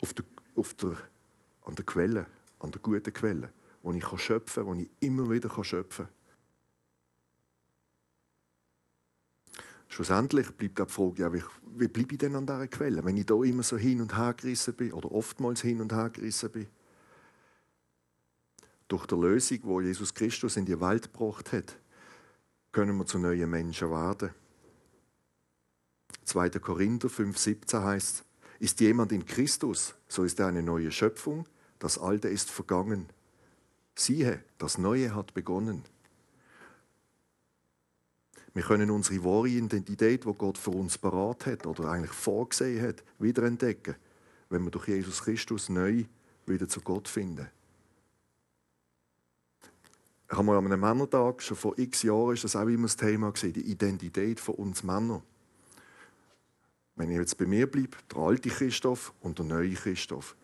auf 0.00 0.14
der, 0.14 0.24
auf 0.56 0.74
der, 0.74 0.96
an 1.64 1.74
der 1.74 1.84
Quelle, 1.84 2.26
an 2.60 2.70
der 2.70 2.80
guten 2.80 3.12
Quelle, 3.12 3.52
wo 3.82 3.92
ich 3.92 4.06
schöpfen 4.20 4.64
kann, 4.64 4.76
wo 4.76 4.80
ich 4.80 4.88
immer 5.00 5.28
wieder 5.30 5.50
schöpfen 5.62 6.06
kann. 6.06 6.14
Schlussendlich 9.88 10.50
bleibt 10.52 10.78
die 10.78 10.86
Frage, 10.86 11.22
ja, 11.22 11.32
wie, 11.32 11.42
wie 11.76 11.88
bleibe 11.88 12.14
ich 12.14 12.18
denn 12.18 12.34
an 12.34 12.46
dieser 12.46 12.66
Quelle, 12.66 13.04
wenn 13.04 13.16
ich 13.16 13.26
da 13.26 13.40
immer 13.42 13.62
so 13.62 13.76
hin 13.76 14.00
und 14.00 14.16
her 14.16 14.34
gerissen 14.34 14.74
bin 14.74 14.92
oder 14.92 15.12
oftmals 15.12 15.60
hin 15.60 15.80
und 15.80 15.92
her 15.92 16.10
gerissen 16.10 16.50
bin? 16.50 16.66
Durch 18.88 19.06
die 19.06 19.14
Lösung, 19.14 19.58
wo 19.62 19.80
Jesus 19.80 20.12
Christus 20.12 20.56
in 20.56 20.66
die 20.66 20.80
Welt 20.80 21.12
gebracht 21.12 21.52
hat, 21.52 21.78
können 22.72 22.96
wir 22.96 23.06
zu 23.06 23.18
neuen 23.18 23.48
Menschen 23.48 23.90
werden. 23.90 24.30
2. 26.24 26.50
Korinther 26.50 27.08
5,17 27.08 27.82
heißt: 27.82 28.24
Ist 28.60 28.80
jemand 28.80 29.12
in 29.12 29.26
Christus, 29.26 29.94
so 30.08 30.24
ist 30.24 30.40
er 30.40 30.46
eine 30.46 30.62
neue 30.62 30.90
Schöpfung, 30.90 31.46
das 31.78 31.98
Alte 31.98 32.28
ist 32.28 32.50
vergangen. 32.50 33.08
Siehe, 33.94 34.42
das 34.58 34.78
Neue 34.78 35.14
hat 35.14 35.34
begonnen. 35.34 35.84
Wir 38.54 38.62
können 38.62 38.90
unsere 38.90 39.24
wahre 39.24 39.48
Identität, 39.48 40.24
die 40.24 40.32
Gott 40.32 40.58
für 40.58 40.70
uns 40.70 40.96
parat 40.96 41.46
hat 41.46 41.66
oder 41.66 41.90
eigentlich 41.90 42.12
vorgesehen 42.12 42.86
hat, 42.86 43.02
wiederentdecken, 43.18 43.96
wenn 44.48 44.62
wir 44.62 44.70
durch 44.70 44.88
Jesus 44.88 45.22
Christus 45.22 45.68
neu 45.68 46.04
wieder 46.46 46.68
zu 46.68 46.80
Gott 46.80 47.08
finden. 47.08 47.48
Ich 50.30 50.36
habe 50.36 50.44
mal 50.44 50.56
an 50.56 50.66
einem 50.66 50.80
Männertag, 50.80 51.42
schon 51.42 51.56
vor 51.56 51.78
x 51.78 52.02
Jahren, 52.02 52.34
ist 52.34 52.44
das 52.44 52.56
auch 52.56 52.66
immer 52.66 52.86
das 52.86 52.96
Thema 52.96 53.30
gewesen, 53.30 53.52
die 53.52 53.70
Identität 53.70 54.40
von 54.40 54.54
uns 54.54 54.82
Männern. 54.82 55.22
Wenn 56.96 57.10
ich 57.10 57.16
jetzt 57.16 57.36
bei 57.38 57.46
mir 57.46 57.70
bleibe, 57.70 57.96
der 58.10 58.18
alte 58.18 58.48
Christoph 58.48 59.12
und 59.20 59.38
der 59.38 59.46
neue 59.46 59.74
Christoph. 59.74 60.36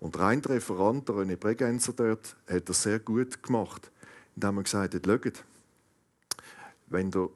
Und 0.00 0.14
der 0.14 0.22
eine 0.22 0.44
Referent, 0.48 1.08
der 1.08 1.16
René 1.16 1.36
Bregenzer 1.36 1.92
dort, 1.92 2.36
hat 2.48 2.68
das 2.68 2.82
sehr 2.82 2.98
gut 2.98 3.42
gemacht, 3.42 3.90
indem 4.34 4.58
er 4.58 4.62
gesagt 4.64 4.94
hat, 4.94 5.06
schaut, 5.06 5.44
wenn 6.88 7.10
der 7.10 7.28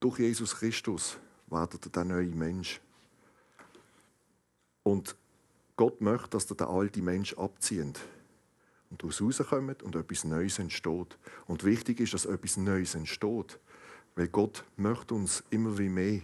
durch 0.00 0.18
Jesus 0.18 0.56
Christus 0.56 1.18
werdet 1.48 1.86
ihr 1.86 1.92
der 1.92 2.04
neue 2.04 2.34
Mensch. 2.34 2.80
Und 4.82 5.14
Gott 5.76 6.00
möchte, 6.00 6.30
dass 6.30 6.50
ihr 6.50 6.56
den 6.56 6.68
alten 6.68 7.04
Mensch 7.04 7.34
abzieht 7.34 8.00
und 8.90 9.02
daraus 9.02 9.20
rauskommt 9.20 9.82
und 9.82 9.94
etwas 9.94 10.24
Neues 10.24 10.58
entsteht. 10.58 11.18
Und 11.46 11.64
wichtig 11.64 12.00
ist, 12.00 12.14
dass 12.14 12.26
etwas 12.26 12.56
Neues 12.56 12.94
entsteht, 12.94 13.58
weil 14.14 14.28
Gott 14.28 14.64
möchte 14.76 15.14
uns 15.14 15.42
immer 15.50 15.78
wie 15.78 15.88
mehr 15.88 16.20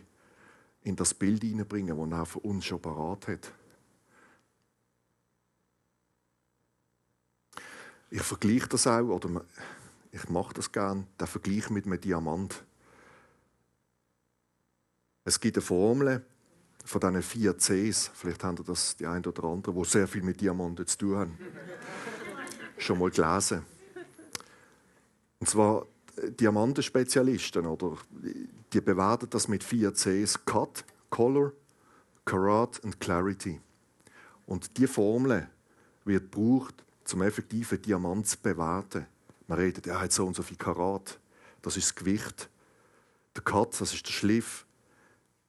in 0.86 0.94
das 0.94 1.14
Bild 1.14 1.42
hineinbringen, 1.42 1.98
das 2.10 2.18
er 2.18 2.26
für 2.26 2.38
uns 2.38 2.64
schon 2.64 2.80
parat 2.80 3.26
hat. 3.26 3.52
Ich 8.08 8.22
vergleiche 8.22 8.68
das 8.68 8.86
auch, 8.86 9.08
oder 9.08 9.44
ich 10.12 10.28
mache 10.28 10.54
das 10.54 10.70
gerne, 10.70 11.04
den 11.20 11.26
Vergleich 11.26 11.70
mit 11.70 11.86
einem 11.86 12.00
Diamant. 12.00 12.64
Es 15.24 15.40
gibt 15.40 15.56
eine 15.56 15.62
Formel 15.62 16.24
von 16.84 17.00
diesen 17.00 17.22
vier 17.22 17.56
Cs, 17.58 18.12
vielleicht 18.14 18.44
haben 18.44 18.64
das 18.64 18.96
die 18.96 19.06
ein 19.06 19.26
oder 19.26 19.42
andere, 19.42 19.74
die 19.74 19.84
sehr 19.88 20.06
viel 20.06 20.22
mit 20.22 20.40
Diamanten 20.40 20.86
zu 20.86 20.98
tun 20.98 21.16
haben, 21.16 21.38
schon 22.78 23.00
mal 23.00 23.10
gelesen. 23.10 23.66
Und 25.40 25.48
zwar 25.48 25.84
Diamantenspezialisten, 26.40 27.66
oder, 27.66 27.96
die 28.72 28.80
bewerten 28.80 29.28
das 29.30 29.48
mit 29.48 29.62
vier 29.62 29.92
Cs: 29.92 30.44
Cut, 30.44 30.84
Color, 31.10 31.52
Karat 32.24 32.78
und 32.80 33.00
Clarity. 33.00 33.60
Und 34.46 34.76
diese 34.76 34.88
Formel 34.88 35.48
wird 36.04 36.32
gebraucht, 36.32 36.74
zum 37.04 37.22
effektiven 37.22 37.80
Diamant 37.80 38.26
zu 38.26 38.38
bewerten. 38.38 39.06
Man 39.46 39.58
redet, 39.58 39.86
er 39.86 40.00
hat 40.00 40.12
so 40.12 40.26
und 40.26 40.34
so 40.34 40.42
viel 40.42 40.56
Karat. 40.56 41.18
Das 41.62 41.76
ist 41.76 41.86
das 41.86 41.94
Gewicht. 41.94 42.48
Der 43.36 43.42
Cut, 43.42 43.80
das 43.80 43.92
ist 43.92 44.06
der 44.06 44.12
Schliff. 44.12 44.66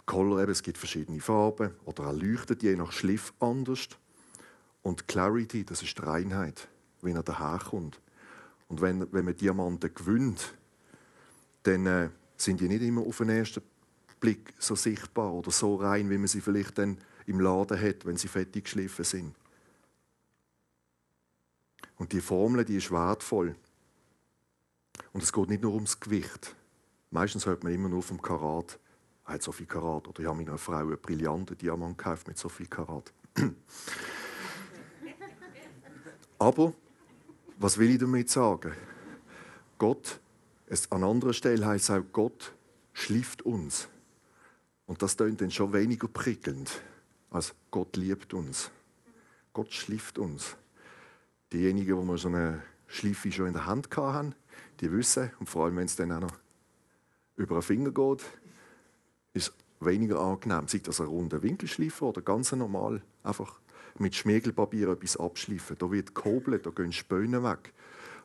Color, 0.06 0.44
eben, 0.44 0.52
es 0.52 0.64
gibt 0.64 0.78
verschiedene 0.78 1.20
Farben 1.20 1.72
oder 1.86 2.06
er 2.06 2.14
leuchtet 2.14 2.64
je 2.64 2.76
nach 2.76 2.92
Schliff 2.92 3.34
anders. 3.40 3.90
Und 4.84 5.08
Clarity, 5.08 5.66
das 5.66 5.82
ist 5.82 5.98
die 5.98 6.02
Reinheit, 6.02 6.68
wenn 7.02 7.16
er 7.16 7.24
daherkommt. 7.24 8.00
Und 8.68 8.82
wenn, 8.82 9.12
wenn 9.14 9.26
man 9.26 9.36
Diamanten 9.36 9.94
gewinnt, 9.94 10.54
dann 11.64 11.86
äh, 11.86 12.10
sind 12.36 12.60
die 12.60 12.68
nicht 12.68 12.82
immer 12.82 13.02
auf 13.02 13.18
den 13.18 13.30
ersten 13.30 13.62
Blick 14.20 14.54
so 14.60 14.76
sichtbar 14.76 15.34
oder 15.34 15.52
so 15.52 15.76
rein, 15.76 16.10
wie 16.10 16.18
man 16.18 16.28
sie 16.28 16.42
vielleicht 16.42 16.78
dann 16.78 16.98
im 17.26 17.40
Laden 17.40 17.80
hat, 17.80 18.06
wenn 18.06 18.18
sie 18.18 18.28
fettig 18.28 18.66
geschliffen 18.66 19.06
sind. 19.06 19.36
Und 21.98 22.12
die 22.14 22.22
Formel, 22.22 22.64
die 22.64 22.78
ist 22.78 22.92
wertvoll. 22.92 23.56
Und 25.14 25.24
es 25.24 25.34
geht 25.34 25.50
nicht 25.50 25.64
nur 25.64 25.74
ums 25.74 26.00
Gewicht. 26.00 26.56
Meistens 27.12 27.46
hört 27.46 27.64
man 27.64 27.74
immer 27.74 27.90
nur 27.90 28.04
vom 28.04 28.22
Karat. 28.22 28.80
Er 29.26 29.34
hat 29.34 29.44
so 29.44 29.52
viel 29.52 29.66
Karat. 29.66 30.08
Oder 30.08 30.22
ich 30.22 30.28
habe 30.28 30.38
meiner 30.38 30.58
Frau 30.58 30.78
einen 30.78 30.98
brillanten 30.98 31.58
Diamant 31.58 31.98
gekauft 31.98 32.28
mit 32.28 32.38
so 32.38 32.50
viel 32.50 32.68
Karat. 32.68 33.12
Aber, 36.40 36.74
was 37.60 37.78
will 37.78 37.92
ich 37.92 38.00
damit 38.00 38.30
sagen? 38.30 38.74
Gott, 39.78 40.20
es, 40.68 40.92
an 40.92 41.04
anderer 41.04 41.34
Stelle 41.34 41.66
heißt 41.66 41.92
auch, 41.92 42.04
Gott 42.12 42.54
schlieft 42.94 43.44
uns. 43.44 43.88
Und 44.86 45.02
das 45.02 45.18
klingt 45.18 45.42
dann 45.42 45.52
schon 45.52 45.74
weniger 45.74 46.08
prickelnd, 46.08 46.82
als 47.30 47.54
Gott 47.72 47.98
liebt 47.98 48.34
uns. 48.34 48.72
Gott 49.54 49.74
schlieft 49.74 50.18
uns. 50.18 50.56
Diejenigen, 51.52 52.02
die 52.02 52.08
wir 52.08 52.18
so 52.18 52.28
eine 52.28 52.64
Schleife 52.88 53.32
schon 53.32 53.48
in 53.48 53.54
der 53.54 53.66
Hand 53.66 53.96
haben, 53.96 54.34
die 54.80 54.92
wissen, 54.92 55.32
und 55.40 55.50
vor 55.50 55.66
allem, 55.66 55.78
wenn 55.78 55.86
es 55.86 55.96
dann 55.96 56.12
auch 56.12 56.22
noch 56.22 56.38
über 57.36 57.56
den 57.56 57.62
Finger 57.62 57.92
geht, 57.92 58.24
ist 59.34 59.54
weniger 59.80 60.20
angenehm. 60.20 60.68
Sei 60.68 60.80
das 60.80 61.02
ein 61.02 61.08
runder 61.08 61.42
Winkelschleifer 61.42 62.08
oder 62.08 62.22
ganz 62.22 62.52
normal 62.52 63.02
einfach 63.24 63.60
mit 64.00 64.16
Schmiegelpapier 64.16 64.90
etwas 64.90 65.18
abschleifen. 65.18 65.78
Da 65.78 65.92
wird 65.92 66.16
gehobelt, 66.16 66.66
da 66.66 66.70
gehen 66.70 66.92
Späne 66.92 67.44
weg. 67.44 67.74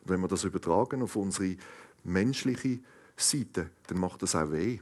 Und 0.03 0.11
wenn 0.11 0.21
wir 0.21 0.29
das 0.29 0.45
übertragen 0.45 1.03
auf 1.03 1.17
unsere 1.17 1.57
menschliche 2.05 2.81
Seite, 3.17 3.71
dann 3.87 4.01
macht 4.01 4.23
das 4.23 4.35
auch 4.35 4.51
weh. 4.51 4.81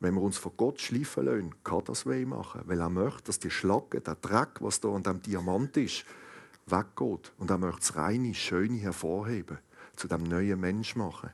Wenn 0.00 0.14
wir 0.14 0.22
uns 0.22 0.38
von 0.38 0.52
Gott 0.56 0.80
schleifen 0.80 1.24
lassen, 1.24 1.54
kann 1.64 1.84
das 1.84 2.06
weh 2.06 2.24
machen. 2.24 2.62
Weil 2.66 2.80
er 2.80 2.90
möchte, 2.90 3.24
dass 3.24 3.38
die 3.38 3.50
Schlacke, 3.50 4.00
der 4.00 4.14
Dreck, 4.14 4.60
was 4.60 4.80
da 4.80 4.88
an 4.90 5.02
dem 5.02 5.20
Diamant 5.20 5.76
ist, 5.76 6.04
weggeht. 6.66 7.32
Und 7.38 7.50
er 7.50 7.58
möchte 7.58 7.80
das 7.80 7.96
reine, 7.96 8.34
schöne 8.34 8.78
hervorheben, 8.78 9.58
zu 9.96 10.06
dem 10.06 10.22
neuen 10.22 10.60
Mensch 10.60 10.94
machen, 10.94 11.30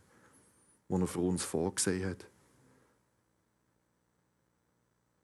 den 0.89 1.01
er 1.01 1.07
für 1.07 1.21
uns 1.21 1.45
vorgesehen 1.45 2.09
hat. 2.09 2.27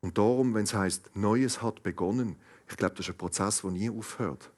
Und 0.03 0.19
darum, 0.19 0.55
wenn 0.55 0.65
es 0.65 0.75
heißt, 0.75 1.15
Neues 1.15 1.63
hat 1.63 1.83
begonnen, 1.83 2.37
ich 2.71 2.77
glaube, 2.77 2.95
das 2.95 3.07
ist 3.07 3.13
ein 3.13 3.19
Prozess, 3.19 3.63
der 3.63 3.71
nie 3.71 3.91
aufhört. 3.91 4.51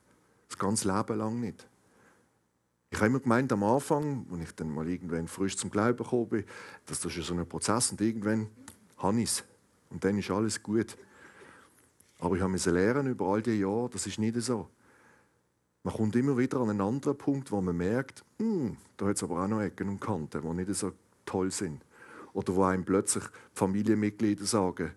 Das 0.49 0.59
ganze 0.59 0.93
Leben 0.95 1.19
lang 1.19 1.41
nicht. 1.41 1.67
Ich 2.91 2.99
habe 2.99 3.07
immer 3.07 3.21
gemeint, 3.21 3.51
am 3.53 3.65
Anfang, 3.65 4.27
als 4.31 4.43
ich 4.43 4.55
dann 4.55 4.69
mal 4.69 4.87
irgendwann 4.87 5.27
frisch 5.27 5.57
zum 5.57 5.71
Glauben 5.71 5.97
gekommen 5.97 6.29
bin, 6.29 6.45
dass 6.85 7.01
das 7.01 7.17
ist 7.17 7.27
so 7.27 7.35
ein 7.35 7.49
Prozess 7.49 7.91
und 7.91 8.01
irgendwann 8.03 8.49
habe 8.99 9.19
ich 9.19 9.31
es. 9.31 9.45
Und 9.89 10.05
dann 10.05 10.19
ist 10.19 10.31
alles 10.31 10.63
gut. 10.63 10.97
Aber 12.19 12.37
ich 12.37 12.43
habe 12.43 12.57
lernen 12.57 13.09
über 13.09 13.27
all 13.27 13.41
die 13.41 13.59
Jahre, 13.59 13.89
das 13.91 14.07
ist 14.07 14.19
nicht 14.19 14.39
so. 14.43 14.69
Man 15.83 15.95
kommt 15.95 16.15
immer 16.15 16.37
wieder 16.37 16.59
an 16.59 16.71
einen 16.71 16.81
anderen 16.83 17.17
Punkt, 17.17 17.51
wo 17.51 17.61
man 17.61 17.77
merkt, 17.77 18.23
hm, 18.39 18.77
da 18.97 19.07
hat 19.07 19.17
es 19.17 19.23
aber 19.23 19.43
auch 19.43 19.49
noch 19.49 19.63
Ecken 19.63 19.89
und 19.89 20.01
Kanten, 20.01 20.43
die 20.43 20.49
nicht 20.49 20.75
so 20.75 20.93
toll 21.25 21.51
sind. 21.51 21.83
Oder 22.35 22.55
wo 22.55 22.65
einem 22.65 22.85
plötzlich 22.85 23.25
Familienmitglieder 23.55 24.45
sagen, 24.45 24.93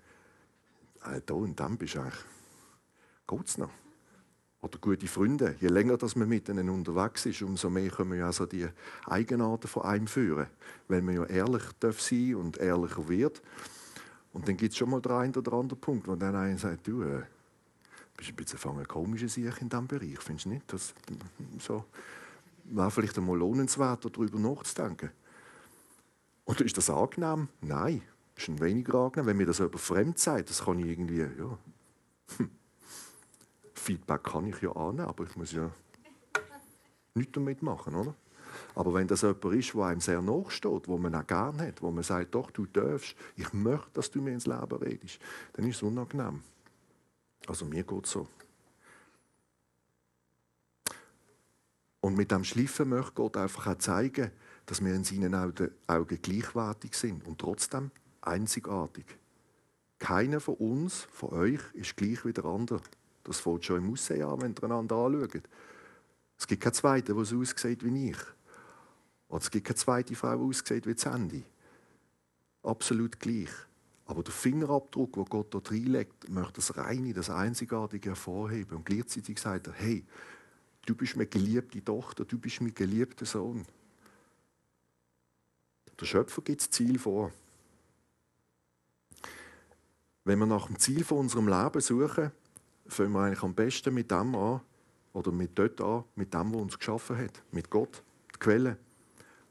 äh, 1.06 1.21
da 1.25 1.34
und 1.34 1.60
dann 1.60 1.78
bist 1.78 1.95
du 1.95 2.01
eigentlich, 2.01 2.25
geht's 3.27 3.57
noch? 3.57 3.71
Oder 4.61 4.79
gute 4.79 5.07
Freunde. 5.07 5.55
Je 5.59 5.67
länger 5.67 5.95
dass 5.95 6.15
man 6.15 6.27
mit 6.27 6.49
ihnen 6.49 6.69
unterwegs 6.69 7.27
ist, 7.27 7.41
umso 7.43 7.69
mehr 7.69 7.89
können 7.89 8.13
wir 8.13 8.25
also 8.25 8.47
die 8.47 8.67
Eigenarten 9.05 9.67
von 9.67 9.83
einem 9.83 10.07
führen. 10.07 10.47
Weil 10.88 11.03
man 11.03 11.15
ja 11.15 11.25
ehrlich 11.25 11.63
darf 11.79 12.01
sein 12.01 12.35
und 12.35 12.57
ehrlicher 12.57 13.07
wird. 13.07 13.43
Und 14.33 14.47
dann 14.47 14.57
gibt 14.57 14.71
es 14.71 14.77
schon 14.77 14.89
mal 14.89 15.01
den 15.01 15.11
einen 15.11 15.35
oder 15.35 15.53
anderen 15.53 15.79
Punkt, 15.79 16.07
wo 16.07 16.15
dann 16.15 16.35
einer 16.35 16.57
sagt, 16.57 16.88
du, 16.88 17.03
äh, 17.03 17.21
bist 18.17 18.29
ein 18.29 18.35
bisschen 18.35 18.59
Sache 19.27 19.61
in 19.61 19.69
diesem 19.69 19.88
Bereich, 19.88 20.19
findest 20.19 20.45
du 20.45 20.49
nicht? 20.49 20.73
Das 20.73 20.93
so, 21.59 21.85
wäre 22.65 22.91
vielleicht 22.91 23.17
einmal 23.17 23.38
lohnenswert, 23.38 24.05
darüber 24.05 24.39
nachzudenken. 24.39 25.11
Oder 26.45 26.65
ist 26.65 26.77
das 26.77 26.89
angenehm? 26.89 27.49
Nein, 27.61 28.01
ist 28.35 28.49
ein 28.49 28.59
weniger 28.59 28.95
angenehm. 28.95 29.27
Wenn 29.27 29.38
mir 29.38 29.45
das 29.45 29.59
jemand 29.59 29.79
fremd 29.79 30.19
sagt, 30.19 30.49
das 30.49 30.65
kann 30.65 30.79
ich 30.79 30.88
irgendwie, 30.88 31.19
ja, 31.19 31.57
hm. 32.38 32.49
Feedback 33.86 34.24
kann 34.24 34.48
ich 34.48 34.62
ja 34.62 34.71
annehmen, 34.71 35.08
aber 35.08 35.26
ich 35.26 35.36
muss 35.36 35.52
ja 35.52 35.69
nichts 37.13 37.34
damit 37.34 37.62
machen, 37.62 37.93
oder? 37.93 38.15
Aber 38.74 38.93
wenn 38.93 39.08
das 39.08 39.21
jemand 39.21 39.45
ist, 39.45 39.74
der 39.74 39.84
einem 39.84 40.02
sehr 40.02 40.21
nachsteht, 40.21 40.88
wo 40.88 40.98
man 40.98 41.13
auch 41.13 41.28
gerne 41.28 41.67
hat, 41.67 41.82
wo 41.82 41.91
man 41.91 42.04
sagt, 42.04 42.34
doch, 42.34 42.50
du 42.50 42.65
darfst, 42.65 43.15
ich 43.36 43.54
möchte, 43.54 43.91
dass 43.93 44.10
du 44.10 44.21
mir 44.21 44.32
ins 44.32 44.48
Leben 44.48 44.76
redest, 44.78 45.19
dann 45.54 45.67
ist 45.67 45.78
es 45.78 45.84
unangenehm. 45.84 46.41
Also 47.48 47.65
mir 47.65 47.84
geht 47.84 48.06
es 48.06 48.12
so. 48.12 48.28
Und 52.02 52.17
mit 52.17 52.32
dem 52.32 52.43
Schliffen 52.43 52.89
möchte 52.89 53.13
Gott 53.13 53.38
einfach 53.38 53.67
auch 53.67 53.78
zeigen, 53.78 54.32
dass 54.65 54.84
wir 54.84 54.95
in 54.95 55.04
seinen 55.04 55.36
Augen 55.36 56.21
gleichwertig 56.21 56.95
sind 56.95 57.26
und 57.28 57.39
trotzdem 57.39 57.91
einzigartig. 58.21 59.06
Keiner 60.00 60.39
von 60.39 60.56
uns, 60.56 61.08
von 61.12 61.30
euch, 61.30 61.62
ist 61.74 61.95
gleich 61.95 62.26
wie 62.26 62.34
der 62.34 62.45
andere. 62.45 62.82
Das 63.25 63.39
fällt 63.39 63.65
schon 63.65 63.83
im 63.83 63.91
Aussehen 63.91 64.23
an, 64.23 64.41
wenn 64.41 64.55
ihr 64.55 64.63
einander 64.63 64.95
anschaut. 64.95 65.43
Es 66.38 66.47
gibt 66.47 66.63
keinen 66.63 66.73
zweiten, 66.73 67.15
der 67.15 67.25
so 67.25 67.39
aussieht 67.39 67.83
wie 67.83 68.09
ich. 68.09 68.17
Oder 69.27 69.41
es 69.41 69.51
gibt 69.51 69.65
keine 69.67 69.75
zweite 69.75 70.15
Frau, 70.15 70.35
die 70.35 70.43
aussieht 70.43 70.85
wie 70.85 70.97
Sandy. 70.97 71.43
Absolut 72.61 73.19
gleich. 73.19 73.49
Aber 74.05 74.21
der 74.21 74.33
Fingerabdruck, 74.33 75.13
den 75.13 75.25
Gott 75.25 75.53
dort 75.53 75.71
reinlegt, 75.71 76.29
möchte 76.29 76.53
das 76.53 76.77
Reine, 76.77 77.13
das 77.13 77.31
Einzigartige 77.31 78.09
hervorheben. 78.09 78.77
Und 78.77 78.85
gleichzeitig 78.85 79.39
sagt 79.39 79.67
er, 79.67 79.73
hey, 79.73 80.05
du 80.85 80.93
bist 80.93 81.15
meine 81.15 81.27
geliebte 81.27 81.83
Tochter, 81.83 82.25
du 82.25 82.38
bist 82.38 82.61
mein 82.61 82.75
geliebter 82.75 83.25
Sohn. 83.25 83.65
Der 85.99 86.05
Schöpfer 86.05 86.41
gibt 86.43 86.61
das 86.61 86.69
Ziel 86.69 86.99
vor. 86.99 87.31
Wenn 90.23 90.39
wir 90.39 90.45
nach 90.45 90.67
dem 90.67 90.77
Ziel 90.77 91.03
von 91.03 91.19
unserem 91.19 91.47
Leben 91.47 91.81
suchen, 91.81 92.31
fangen 92.88 93.13
wir 93.13 93.21
eigentlich 93.21 93.43
am 93.43 93.54
besten 93.54 93.93
mit 93.93 94.12
dem 94.12 94.36
an, 94.36 94.62
oder 95.13 95.32
mit 95.32 95.58
dort 95.58 95.80
an, 95.82 96.04
mit 96.15 96.34
dem, 96.34 96.54
was 96.54 96.62
uns 96.62 96.78
geschaffen 96.78 97.17
hat, 97.17 97.41
mit 97.52 97.69
Gott, 97.69 98.04
die 98.34 98.39
Quelle. 98.39 98.78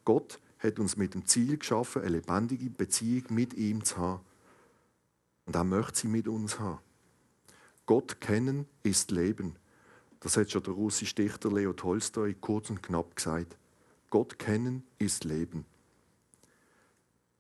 Gott 0.05 0.39
hat 0.59 0.79
uns 0.79 0.97
mit 0.97 1.15
dem 1.15 1.27
Ziel 1.27 1.57
geschaffen, 1.57 2.03
eine 2.03 2.19
lebendige 2.19 2.71
Beziehung 2.71 3.25
mit 3.31 3.55
ihm 3.55 3.83
zu 3.83 3.97
haben. 3.97 4.21
Und 5.47 5.57
er 5.57 5.65
möchte 5.65 6.01
sie 6.01 6.09
mit 6.09 6.29
uns 6.29 6.59
haben. 6.59 6.81
Gott 7.87 8.21
kennen 8.21 8.67
ist 8.83 9.11
Leben. 9.11 9.57
Das 10.21 10.37
hat 10.37 10.51
schon 10.51 10.63
der 10.63 10.73
russische 10.73 11.15
Dichter 11.15 11.53
Leo 11.53 11.73
Tolstoi 11.73 12.35
kurz 12.41 12.71
und 12.71 12.83
knapp 12.83 13.17
gesagt. 13.17 13.59
Gott 14.09 14.39
kennen 14.39 14.87
ist 14.99 15.25
Leben. 15.25 15.67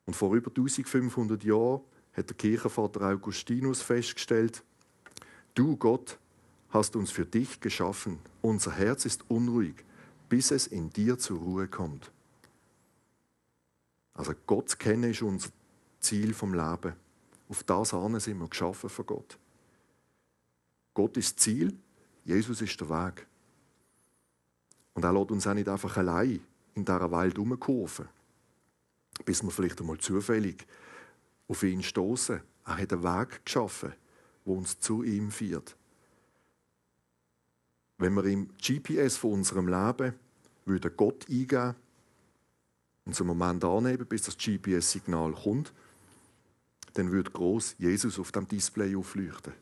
Und 0.06 0.14
vor 0.14 0.34
über 0.34 0.50
1500 0.50 1.44
Jahren 1.44 1.80
hat 2.12 2.28
der 2.28 2.36
Kirchenvater 2.36 3.02
Augustinus 3.02 3.80
festgestellt, 3.80 4.62
du 5.54 5.76
Gott 5.76 6.18
hast 6.70 6.96
uns 6.96 7.10
für 7.10 7.24
dich 7.24 7.60
geschaffen, 7.60 8.18
unser 8.42 8.72
Herz 8.72 9.04
ist 9.04 9.24
unruhig, 9.28 9.84
bis 10.28 10.50
es 10.50 10.66
in 10.66 10.90
dir 10.90 11.18
zur 11.18 11.38
Ruhe 11.38 11.68
kommt. 11.68 12.10
Also 14.14 14.32
Gott 14.46 14.78
kennen 14.78 15.10
ist 15.10 15.22
unser 15.22 15.50
Ziel 16.00 16.34
vom 16.34 16.54
Leben. 16.54 16.94
Auf 17.48 17.62
das 17.62 17.90
hin 17.90 18.20
sind 18.20 18.38
wir 18.38 18.48
geschaffen 18.48 18.88
von 18.88 19.06
Gott. 19.06 19.38
Gott 20.94 21.16
ist 21.16 21.40
Ziel, 21.40 21.76
Jesus 22.24 22.62
ist 22.62 22.80
der 22.80 22.88
Weg. 22.88 23.26
Und 24.94 25.04
er 25.04 25.12
lässt 25.12 25.30
uns 25.30 25.46
auch 25.46 25.54
nicht 25.54 25.68
einfach 25.68 25.96
allein 25.96 26.40
in 26.74 26.84
dieser 26.84 27.10
Welt 27.10 27.34
herumkurven, 27.34 28.08
bis 29.24 29.42
wir 29.42 29.50
vielleicht 29.50 29.80
einmal 29.80 29.98
zufällig 29.98 30.66
auf 31.48 31.62
ihn 31.62 31.82
stoßen. 31.82 32.40
Er 32.66 32.78
hat 32.78 32.92
einen 32.92 33.02
Weg 33.02 33.44
geschaffen, 33.44 33.92
der 34.44 34.52
uns 34.52 34.78
zu 34.80 35.02
ihm 35.02 35.30
führt. 35.30 35.76
Wenn 37.98 38.14
wir 38.14 38.24
im 38.24 38.48
GPS 38.58 39.16
von 39.16 39.32
unserem 39.32 39.68
Leben 39.68 40.14
würde 40.64 40.90
Gott 40.90 41.26
eingeben 41.28 41.74
und 43.04 43.20
einen 43.20 43.26
Moment 43.28 43.64
annehmen, 43.64 44.06
bis 44.06 44.22
das 44.22 44.36
GPS-Signal 44.36 45.32
kommt, 45.32 45.72
dann 46.94 47.12
würde 47.12 47.30
groß 47.30 47.76
Jesus 47.78 48.18
auf 48.18 48.32
dem 48.32 48.48
Display 48.48 48.96
aufleuchten. 48.96 49.52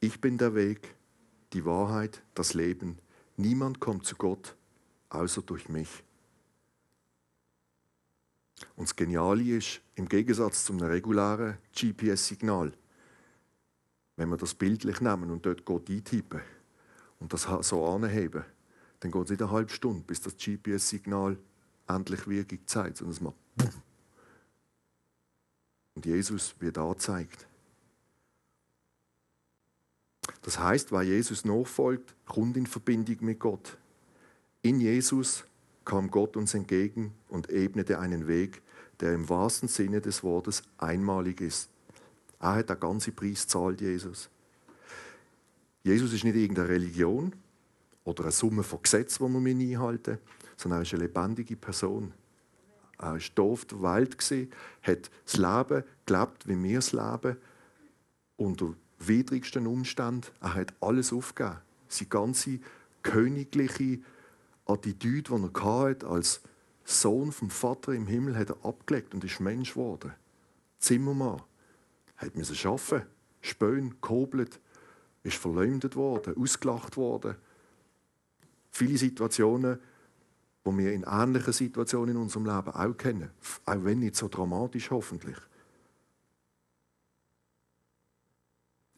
Ich 0.00 0.20
bin 0.20 0.38
der 0.38 0.54
Weg, 0.54 0.94
die 1.52 1.64
Wahrheit, 1.64 2.22
das 2.34 2.54
Leben. 2.54 2.98
Niemand 3.36 3.80
kommt 3.80 4.06
zu 4.06 4.16
Gott 4.16 4.56
außer 5.10 5.42
durch 5.42 5.68
mich. 5.68 6.02
Und 8.76 8.88
das 8.88 8.96
Geniale 8.96 9.42
ist, 9.42 9.80
im 9.94 10.08
Gegensatz 10.08 10.64
zu 10.64 10.72
einem 10.72 10.86
regulären 10.86 11.58
GPS-Signal, 11.74 12.72
wenn 14.16 14.28
wir 14.28 14.36
das 14.36 14.54
bildlich 14.54 15.00
nehmen 15.00 15.30
und 15.30 15.44
dort 15.44 15.64
Gott 15.64 15.88
eintippen 15.88 16.40
und 17.18 17.32
das 17.32 17.48
so 17.62 17.86
anheben, 17.86 18.44
dann 19.00 19.10
geht 19.10 19.24
es 19.24 19.30
nicht 19.30 19.42
eine 19.42 19.50
halbe 19.50 19.72
Stunde, 19.72 20.04
bis 20.06 20.20
das 20.20 20.36
GPS-Signal 20.36 21.38
endlich 21.88 22.26
Wirkung 22.28 22.60
zeigt, 22.66 22.98
sondern 22.98 23.14
es 23.14 23.20
macht 23.20 23.36
Bumm. 23.56 23.82
Und 25.94 26.06
Jesus 26.06 26.54
wird 26.60 26.78
angezeigt. 26.78 27.46
Das 30.42 30.58
heißt, 30.58 30.92
wer 30.92 31.02
Jesus 31.02 31.44
nachfolgt, 31.44 32.14
kommt 32.26 32.56
in 32.56 32.66
Verbindung 32.66 33.16
mit 33.20 33.38
Gott. 33.38 33.76
In 34.62 34.80
Jesus 34.80 35.44
kam 35.84 36.10
Gott 36.10 36.36
uns 36.36 36.54
entgegen 36.54 37.12
und 37.28 37.50
ebnete 37.50 37.98
einen 37.98 38.26
Weg, 38.26 38.62
der 39.00 39.14
im 39.14 39.28
wahrsten 39.28 39.68
Sinne 39.68 40.00
des 40.00 40.22
Wortes 40.22 40.62
einmalig 40.78 41.40
ist. 41.40 41.70
Er 42.40 42.56
hat 42.56 42.70
den 42.70 42.80
ganzen 42.80 43.14
Preis 43.14 43.46
zahlt, 43.46 43.80
Jesus. 43.80 44.30
Jesus 45.84 46.12
ist 46.12 46.24
nicht 46.24 46.36
irgendeine 46.36 46.68
Religion 46.68 47.32
oder 48.04 48.24
eine 48.24 48.32
Summe 48.32 48.62
von 48.62 48.82
Gesetzen, 48.82 49.26
die 49.26 49.44
wir 49.44 49.76
einhalten 49.76 50.18
sondern 50.62 50.80
er 50.80 50.82
ist 50.82 50.94
eine 50.94 51.02
lebendige 51.02 51.56
Person. 51.56 52.12
Er 52.98 53.18
war 53.18 53.44
auf 53.44 53.64
der 53.64 53.82
Welt, 53.82 54.16
hat 54.82 55.10
das 55.24 55.36
Leben 55.36 55.84
gelebt, 56.06 56.48
wie 56.48 56.62
wir 56.62 56.78
es 56.78 56.92
leben, 56.92 57.36
unter 58.36 58.74
widrigsten 59.00 59.66
Umständen. 59.66 60.28
Er 60.40 60.54
hat 60.54 60.74
alles 60.80 61.12
aufgegeben. 61.12 61.58
Seine 61.88 62.08
ganze 62.08 62.60
königliche 63.02 63.98
Attitüde, 64.66 65.34
die 65.34 65.60
er 65.60 65.64
hatte, 65.64 66.06
als 66.06 66.40
Sohn 66.84 67.32
vom 67.32 67.50
Vater 67.50 67.92
im 67.92 68.06
Himmel, 68.06 68.36
hat 68.36 68.50
er 68.50 68.64
abgelegt 68.64 69.14
und 69.14 69.24
ist 69.24 69.40
Mensch 69.40 69.74
geworden. 69.74 70.12
Zimmermann. 70.78 71.42
Hat 72.16 72.36
müssen 72.36 72.66
arbeiten, 72.66 73.06
spönen, 73.40 74.00
kobelt, 74.00 74.60
ist 75.22 75.36
verleumdet 75.36 75.96
worden, 75.96 76.36
ausgelacht 76.36 76.96
worden. 76.96 77.36
Viele 78.70 78.96
Situationen, 78.98 79.78
die 80.64 80.78
wir 80.78 80.92
in 80.92 81.04
ähnlichen 81.04 81.52
Situationen 81.52 82.16
in 82.16 82.22
unserem 82.22 82.46
Leben 82.46 82.70
auch 82.70 82.96
kennen. 82.96 83.30
Auch 83.64 83.84
wenn 83.84 84.00
nicht 84.00 84.16
so 84.16 84.28
dramatisch, 84.28 84.90
hoffentlich. 84.90 85.36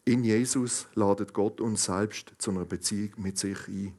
In 0.05 0.23
Jesus 0.23 0.87
ladet 0.93 1.33
Gott 1.33 1.59
uns 1.59 1.85
selbst 1.85 2.33
zu 2.37 2.51
einer 2.51 2.65
Beziehung 2.65 3.13
mit 3.17 3.39
sich 3.39 3.67
ein. 3.67 3.93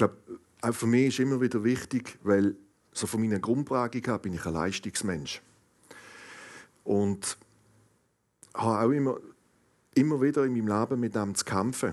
Glaube, 0.00 0.72
für 0.72 0.86
mich 0.86 1.08
ist 1.08 1.18
immer 1.20 1.42
wieder 1.42 1.62
wichtig, 1.62 2.18
weil 2.22 2.56
so 2.92 3.06
von 3.06 3.20
meiner 3.20 3.38
Grundprägung 3.38 4.02
her 4.02 4.18
bin 4.18 4.32
ich 4.32 4.46
ein 4.46 4.54
Leistungsmensch. 4.54 5.42
Und 6.84 7.36
habe 8.54 8.86
auch 8.86 8.90
immer, 8.90 9.18
immer 9.94 10.22
wieder 10.22 10.46
in 10.46 10.52
meinem 10.54 10.80
Leben 10.80 11.00
mit 11.00 11.14
dem 11.14 11.34
zu 11.34 11.44
kämpfen. 11.44 11.92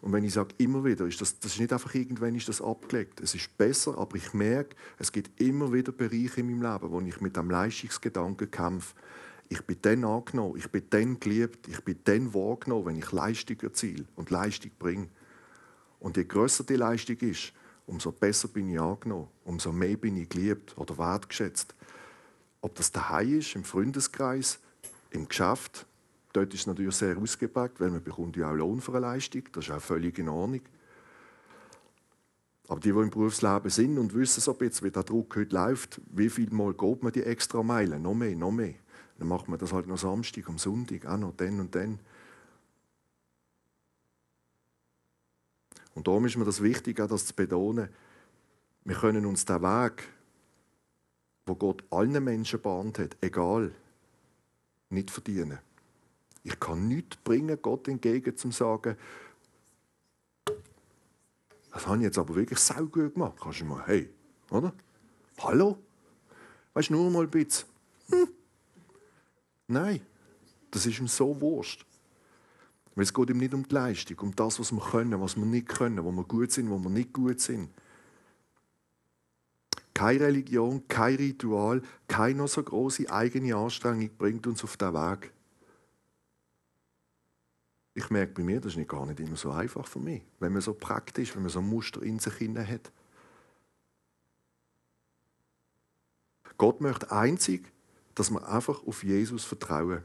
Und 0.00 0.14
wenn 0.14 0.24
ich 0.24 0.32
sage 0.32 0.54
immer 0.56 0.82
wieder, 0.82 1.04
ist 1.06 1.20
das, 1.20 1.38
das 1.40 1.52
ist 1.52 1.60
nicht 1.60 1.74
einfach 1.74 1.94
irgendwann 1.94 2.34
ist 2.34 2.48
das 2.48 2.62
abgelegt. 2.62 3.20
Es 3.20 3.34
ist 3.34 3.54
besser, 3.58 3.98
aber 3.98 4.16
ich 4.16 4.32
merke, 4.32 4.74
es 4.98 5.12
gibt 5.12 5.38
immer 5.38 5.74
wieder 5.74 5.92
Bereiche 5.92 6.40
in 6.40 6.46
meinem 6.46 6.72
Leben, 6.72 6.90
wo 6.90 7.00
ich 7.02 7.20
mit 7.20 7.36
dem 7.36 7.50
Leistungsgedanken 7.50 8.50
kämpfe. 8.50 8.94
Ich 9.50 9.60
bin 9.60 9.76
dann 9.82 10.04
angenommen, 10.04 10.56
ich 10.56 10.70
bin 10.70 10.84
dann 10.88 11.20
geliebt, 11.20 11.68
ich 11.68 11.80
bin 11.82 11.98
dann 12.04 12.32
wahrgenommen, 12.32 12.86
wenn 12.86 12.96
ich 12.96 13.12
Leistung 13.12 13.60
erziele 13.60 14.06
und 14.16 14.30
Leistung 14.30 14.70
bringe. 14.78 15.08
Und 16.02 16.16
je 16.16 16.24
größer 16.24 16.64
die 16.64 16.76
Leistung 16.76 17.16
ist, 17.18 17.52
umso 17.86 18.12
besser 18.12 18.48
bin 18.48 18.68
ich 18.68 18.80
angenommen, 18.80 19.28
umso 19.44 19.72
mehr 19.72 19.96
bin 19.96 20.16
ich 20.16 20.28
geliebt 20.28 20.76
oder 20.76 20.98
wertgeschätzt. 20.98 21.74
Ob 22.60 22.74
das 22.74 22.92
daheim 22.92 23.38
ist, 23.38 23.54
im 23.54 23.64
Freundeskreis, 23.64 24.58
im 25.10 25.28
Geschäft, 25.28 25.86
Dort 26.32 26.54
ist 26.54 26.60
es 26.60 26.66
natürlich 26.66 26.94
sehr 26.94 27.16
ausgeprägt, 27.18 27.78
weil 27.78 27.90
man 27.90 28.02
bekommt 28.02 28.36
ja 28.36 28.50
auch 28.50 28.54
Lohn 28.54 28.80
für 28.80 28.92
eine 28.92 29.00
Leistung. 29.00 29.42
Das 29.52 29.66
ist 29.66 29.70
auch 29.70 29.80
völlig 29.80 30.18
in 30.18 30.28
Ordnung. 30.28 30.62
Aber 32.68 32.80
die, 32.80 32.92
die 32.92 32.98
im 32.98 33.10
Berufsleben 33.10 33.70
sind 33.70 33.98
und 33.98 34.14
wissen 34.14 34.40
so 34.40 34.54
bisschen, 34.54 34.86
wie 34.86 34.90
der 34.90 35.02
Druck 35.02 35.36
heute 35.36 35.54
läuft, 35.54 36.00
wie 36.10 36.30
viel 36.30 36.50
Mal 36.50 36.72
geht 36.72 37.02
man 37.02 37.12
die 37.12 37.22
extra 37.22 37.62
Meilen? 37.62 38.02
Noch 38.02 38.14
mehr, 38.14 38.34
noch 38.34 38.50
mehr. 38.50 38.74
Dann 39.18 39.28
macht 39.28 39.48
man 39.48 39.58
das 39.58 39.72
halt 39.72 39.86
noch 39.86 39.98
Samstag, 39.98 40.48
am 40.48 40.56
Sonntag, 40.56 41.04
auch 41.04 41.18
noch 41.18 41.34
dann 41.36 41.60
und 41.60 41.74
dann. 41.74 41.98
Und 45.94 46.06
darum 46.06 46.24
ist 46.24 46.36
mir 46.36 46.44
das 46.44 46.62
wichtig, 46.62 47.00
auch 47.00 47.08
das 47.08 47.26
zu 47.26 47.34
betonen. 47.34 47.88
Wir 48.84 48.96
können 48.96 49.26
uns 49.26 49.44
den 49.44 49.62
Weg, 49.62 50.08
wo 51.46 51.54
Gott 51.54 51.84
allen 51.90 52.22
Menschen 52.24 52.60
bahnt 52.60 52.98
hat, 52.98 53.16
egal, 53.20 53.72
nicht 54.90 55.10
verdienen. 55.10 55.58
Ich 56.44 56.58
kann 56.58 56.88
nichts 56.88 57.16
bringen, 57.18 57.58
Gott 57.60 57.88
entgegen 57.88 58.36
zu 58.36 58.50
sagen, 58.50 58.96
das 61.72 61.86
habe 61.86 61.98
ich 61.98 62.02
jetzt 62.02 62.18
aber 62.18 62.34
wirklich 62.34 62.58
sau 62.58 62.84
gut 62.84 63.14
gemacht. 63.14 63.38
Kannst 63.40 63.60
du 63.60 63.64
mal, 63.64 63.86
hey, 63.86 64.10
oder? 64.50 64.74
Hallo? 65.38 65.78
Weißt 66.74 66.90
du, 66.90 66.94
nur 66.94 67.10
mal 67.10 67.24
ein 67.24 67.30
bisschen. 67.30 67.68
Hm. 68.10 68.28
Nein, 69.68 70.00
das 70.70 70.84
ist 70.84 70.98
ihm 70.98 71.08
so 71.08 71.40
wurscht. 71.40 71.86
Weil 72.94 73.04
es 73.04 73.14
geht 73.14 73.30
ihm 73.30 73.38
nicht 73.38 73.54
um 73.54 73.66
die 73.66 73.74
Leistung, 73.74 74.18
um 74.20 74.36
das, 74.36 74.60
was 74.60 74.72
wir 74.72 74.80
können, 74.80 75.20
was 75.20 75.36
wir 75.36 75.46
nicht 75.46 75.68
können, 75.68 76.04
wo 76.04 76.12
wir 76.12 76.24
gut 76.24 76.52
sind, 76.52 76.70
wo 76.70 76.78
wir 76.78 76.90
nicht 76.90 77.12
gut 77.12 77.40
sind. 77.40 77.70
Keine 79.94 80.20
Religion, 80.20 80.86
kein 80.88 81.16
Ritual, 81.16 81.82
keine 82.08 82.48
so 82.48 82.62
große 82.62 83.10
eigene 83.10 83.56
Anstrengung 83.56 84.10
bringt 84.16 84.46
uns 84.46 84.64
auf 84.64 84.76
den 84.76 84.92
Weg. 84.92 85.32
Ich 87.94 88.08
merke 88.08 88.32
bei 88.32 88.42
mir, 88.42 88.60
das 88.60 88.72
ist 88.72 88.78
nicht 88.78 88.90
gar 88.90 89.04
nicht 89.06 89.20
immer 89.20 89.36
so 89.36 89.50
einfach 89.50 89.86
für 89.86 90.00
mich, 90.00 90.22
wenn 90.40 90.52
man 90.52 90.62
so 90.62 90.72
praktisch, 90.72 91.34
wenn 91.34 91.42
man 91.42 91.50
so 91.50 91.58
ein 91.58 91.68
Muster 91.68 92.02
in 92.02 92.18
sich 92.18 92.34
hat. 92.40 92.90
Gott 96.56 96.80
möchte 96.80 97.10
einzig, 97.10 97.70
dass 98.14 98.30
wir 98.30 98.46
einfach 98.48 98.86
auf 98.86 99.04
Jesus 99.04 99.44
vertrauen. 99.44 100.02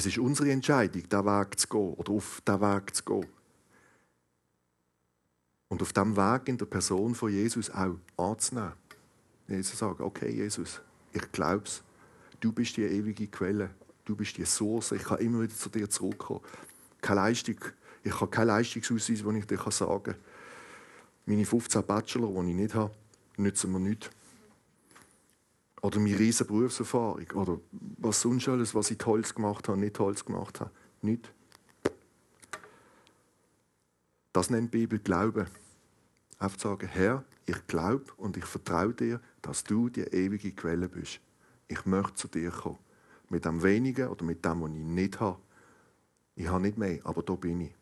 Es 0.00 0.06
ist 0.06 0.18
unsere 0.18 0.50
Entscheidung, 0.50 1.02
diesen 1.02 1.26
Weg 1.26 1.58
zu 1.58 1.68
gehen 1.68 1.92
oder 1.94 2.12
auf 2.12 2.40
diesen 2.46 2.60
Weg 2.62 2.96
zu 2.96 3.04
gehen. 3.04 3.26
Und 5.68 5.82
auf 5.82 5.92
diesem 5.92 6.16
Weg 6.16 6.48
in 6.48 6.56
der 6.56 6.64
Person 6.64 7.14
von 7.14 7.30
Jesus 7.30 7.70
auch 7.70 7.96
anzunehmen. 8.16 8.72
Jesus 9.46 9.78
sagen, 9.78 10.02
okay, 10.02 10.30
Jesus, 10.30 10.80
ich 11.12 11.30
glaube 11.32 11.64
es, 11.66 11.82
du 12.40 12.50
bist 12.50 12.78
die 12.78 12.82
ewige 12.82 13.26
Quelle 13.26 13.70
du 14.06 14.16
bist 14.16 14.38
die 14.38 14.44
Source, 14.46 14.92
ich 14.92 15.04
kann 15.04 15.18
immer 15.18 15.42
wieder 15.42 15.54
zu 15.54 15.68
dir 15.68 15.88
zurückkommen. 15.88 16.40
Keine 17.02 17.20
Leistung, 17.20 17.56
ich 18.02 18.20
habe 18.20 18.30
keine 18.30 18.46
Leistungsausweis, 18.46 19.22
den 19.22 19.36
ich 19.36 19.46
dir 19.46 19.58
sagen 19.70 20.02
kann. 20.02 20.14
Meine 21.26 21.44
15 21.44 21.84
Bachelor, 21.84 22.42
die 22.42 22.50
ich 22.50 22.56
nicht 22.56 22.74
habe, 22.74 22.92
nützen 23.36 23.70
mir 23.70 23.80
nichts. 23.80 24.10
Oder 25.82 25.98
meine 25.98 26.18
riesige 26.18 26.52
Berufserfahrung. 26.52 27.30
Oder 27.34 27.58
was 27.98 28.20
sonst 28.20 28.48
alles, 28.48 28.74
was 28.74 28.90
ich 28.90 28.98
Holz 29.04 29.34
gemacht 29.34 29.68
habe, 29.68 29.78
nicht 29.78 29.98
Holz 29.98 30.24
gemacht 30.24 30.60
habe. 30.60 30.70
Nicht. 31.02 31.32
Das 34.32 34.50
nennt 34.50 34.72
die 34.72 34.78
Bibel 34.78 34.98
Glauben. 34.98 35.46
Einfach 36.38 36.60
sagen, 36.60 36.86
Herr, 36.86 37.24
ich 37.46 37.66
glaube 37.66 38.04
und 38.16 38.36
ich 38.36 38.44
vertraue 38.44 38.94
dir, 38.94 39.20
dass 39.42 39.64
du 39.64 39.88
die 39.88 40.02
ewige 40.02 40.52
Quelle 40.52 40.88
bist. 40.88 41.20
Ich 41.68 41.84
möchte 41.86 42.14
zu 42.14 42.28
dir 42.28 42.50
kommen 42.50 42.78
mit 43.30 43.44
dem 43.44 43.62
Wenigen 43.62 44.08
oder 44.08 44.24
mit 44.24 44.44
dem, 44.44 44.60
was 44.60 44.70
ich 44.70 44.76
nicht 44.76 45.20
habe. 45.20 45.38
Ich 46.34 46.48
habe 46.48 46.62
nicht 46.62 46.76
mehr, 46.76 47.00
aber 47.04 47.22
da 47.22 47.34
bin 47.34 47.60
ich. 47.62 47.74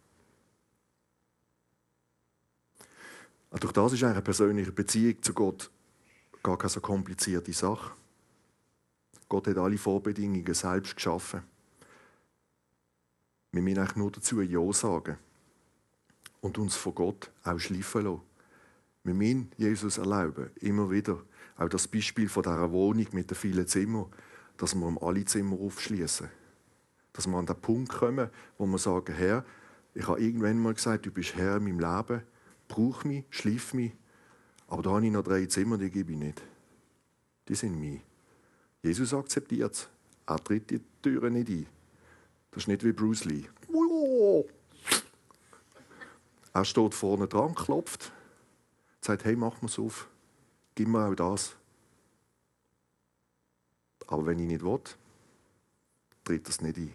Und 3.51 3.63
durch 3.63 3.73
das 3.73 3.95
ist 3.95 4.05
eine 4.05 4.21
persönliche 4.21 4.73
Beziehung 4.73 5.23
zu 5.23 5.33
Gott 5.33 5.71
gar 6.49 6.59
keine 6.59 6.71
so 6.71 6.81
komplizierte 6.81 7.53
Sache. 7.53 7.93
Gott 9.29 9.47
hat 9.47 9.59
alle 9.59 9.79
Vorbedingungen 9.79 10.55
selbst 10.55 10.97
geschaffen. 10.97 11.43
Wir 13.53 13.63
müssen 13.63 13.79
eigentlich 13.79 13.97
nur 13.97 14.11
dazu 14.11 14.41
Ja 14.41 14.73
sagen 14.73 15.19
und 16.41 16.59
uns 16.59 16.77
von 16.77 16.95
Gott 16.95 17.31
auch 17.45 17.59
schleifen 17.59 18.05
lassen. 18.05 18.23
Wir 19.05 19.15
müssen 19.15 19.53
Jesus 19.57 19.99
erlauben, 19.99 20.51
immer 20.61 20.91
wieder. 20.91 21.19
Auch 21.57 21.69
das 21.69 21.89
Beispiel 21.89 22.29
von 22.29 22.43
dieser 22.43 22.71
Wohnung 22.73 23.07
mit 23.13 23.31
den 23.31 23.37
vielen 23.37 23.67
Zimmern 23.67 24.07
dass 24.59 24.75
wir 24.75 24.87
um 24.87 24.99
alle 24.99 25.25
Zimmer 25.25 25.59
aufschließen. 25.59 26.29
Dass 27.15 27.27
wir 27.27 27.39
an 27.39 27.47
den 27.47 27.57
Punkt 27.57 27.93
kommen, 27.93 28.29
wo 28.59 28.67
wir 28.67 28.79
sagen, 28.79 29.15
Herr, 29.15 29.45
ich 29.95 30.07
habe 30.07 30.21
irgendwann 30.21 30.59
mal 30.59 30.75
gesagt, 30.75 31.07
du 31.07 31.11
bist 31.11 31.37
Herr 31.37 31.57
in 31.57 31.65
meinem 31.65 31.81
Leben, 31.81 32.23
brauch 32.67 33.05
mich, 33.05 33.25
schliff 33.31 33.73
mich, 33.73 33.93
aber 34.69 34.83
da 34.83 34.91
habe 34.91 35.07
ich 35.07 35.13
noch 35.13 35.25
drei 35.25 35.47
Zimmer, 35.47 35.79
die 35.79 35.91
gebe 35.91 36.13
ich 36.13 36.19
nicht. 36.19 36.43
Die 37.49 37.55
sind 37.55 37.81
mir. 37.81 38.01
Jesus 38.83 39.15
akzeptiert 39.15 39.73
es. 39.73 39.89
Er 40.27 40.37
tritt 40.45 40.71
die 40.71 40.81
Türen 41.03 41.33
nicht 41.33 41.49
ein. 41.49 41.67
Das 42.51 42.65
ist 42.65 42.69
nicht 42.69 42.85
wie 42.85 42.93
Bruce 42.93 43.25
Lee. 43.25 43.45
Er 46.53 46.65
steht 46.65 46.95
vorne 46.95 47.27
dran, 47.27 47.55
klopft. 47.55 48.13
sagt, 49.01 49.25
hey, 49.25 49.37
mach 49.37 49.63
mir's 49.63 49.79
auf, 49.79 50.09
gib 50.75 50.89
mir 50.89 51.07
auch 51.07 51.15
das. 51.15 51.57
Aber 54.07 54.27
wenn 54.27 54.39
ich 54.39 54.49
nicht 54.49 54.65
will, 54.65 54.81
tritt 56.25 56.49
das 56.49 56.61
nicht 56.61 56.77
ein. 56.77 56.93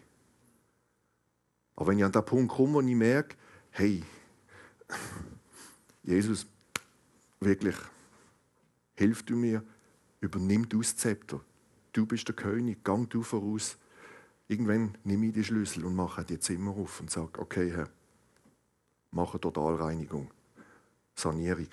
Aber 1.76 1.88
wenn 1.88 1.98
ich 1.98 2.06
an 2.06 2.12
den 2.12 2.26
Punkt 2.26 2.54
komme 2.54 2.80
und 2.80 2.88
ich 2.88 2.96
merke, 2.96 3.36
hey, 3.72 4.04
Jesus, 6.04 6.46
wirklich, 7.46 7.76
hilf 8.96 9.24
du 9.24 9.36
mir, 9.36 9.64
übernimm 10.22 10.68
du 10.70 10.82
das 10.82 10.96
Zepter. 10.96 11.42
Du 11.92 12.06
bist 12.06 12.28
der 12.28 12.36
König, 12.36 12.84
gang 12.84 13.10
du 13.10 13.24
voraus. 13.24 13.78
Irgendwann 14.48 14.98
nehme 15.04 15.28
ich 15.28 15.34
die 15.34 15.44
Schlüssel 15.44 15.86
und 15.86 15.96
mache 15.96 16.24
die 16.24 16.40
Zimmer 16.40 16.72
auf 16.72 17.00
und 17.00 17.12
sage, 17.12 17.40
okay, 17.40 17.72
Herr, 17.72 17.90
mache 19.12 19.40
Totalreinigung, 19.40 20.32
Sanierung. 21.16 21.70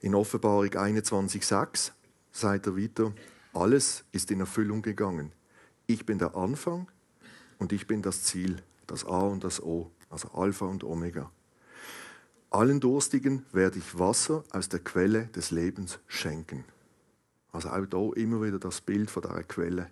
In 0.00 0.14
Offenbarung 0.14 0.64
21,6 0.64 1.92
sagt 2.32 2.66
er 2.66 2.76
weiter, 2.76 3.12
alles 3.52 4.04
ist 4.12 4.30
in 4.30 4.40
Erfüllung 4.40 4.82
gegangen. 4.82 5.32
Ich 5.86 6.06
bin 6.06 6.18
der 6.18 6.34
Anfang 6.34 6.90
und 7.58 7.72
ich 7.72 7.86
bin 7.86 8.00
das 8.00 8.22
Ziel, 8.22 8.62
das 8.86 9.04
A 9.04 9.20
und 9.20 9.44
das 9.44 9.62
O, 9.62 9.90
also 10.10 10.28
Alpha 10.32 10.66
und 10.66 10.84
Omega. 10.84 11.30
Allen 12.50 12.80
Durstigen 12.80 13.46
werde 13.52 13.78
ich 13.78 13.98
Wasser 13.98 14.44
aus 14.50 14.68
der 14.68 14.80
Quelle 14.80 15.26
des 15.28 15.52
Lebens 15.52 16.00
schenken. 16.08 16.64
Also 17.52 17.70
auch 17.70 17.86
hier 17.86 18.16
immer 18.24 18.42
wieder 18.42 18.58
das 18.58 18.80
Bild 18.80 19.10
von 19.10 19.22
dieser 19.22 19.44
Quelle. 19.44 19.90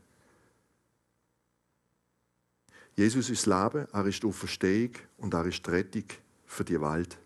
Jesus 2.95 3.31
ist 3.31 3.47
Leben, 3.47 3.87
er 3.93 4.07
ist 4.07 4.25
Auferstehung 4.25 4.95
und 5.19 5.35
er 5.35 5.47
ist 5.47 5.67
Rettung 5.69 6.05
für 6.47 6.65
die 6.65 6.81
Welt. 6.81 7.17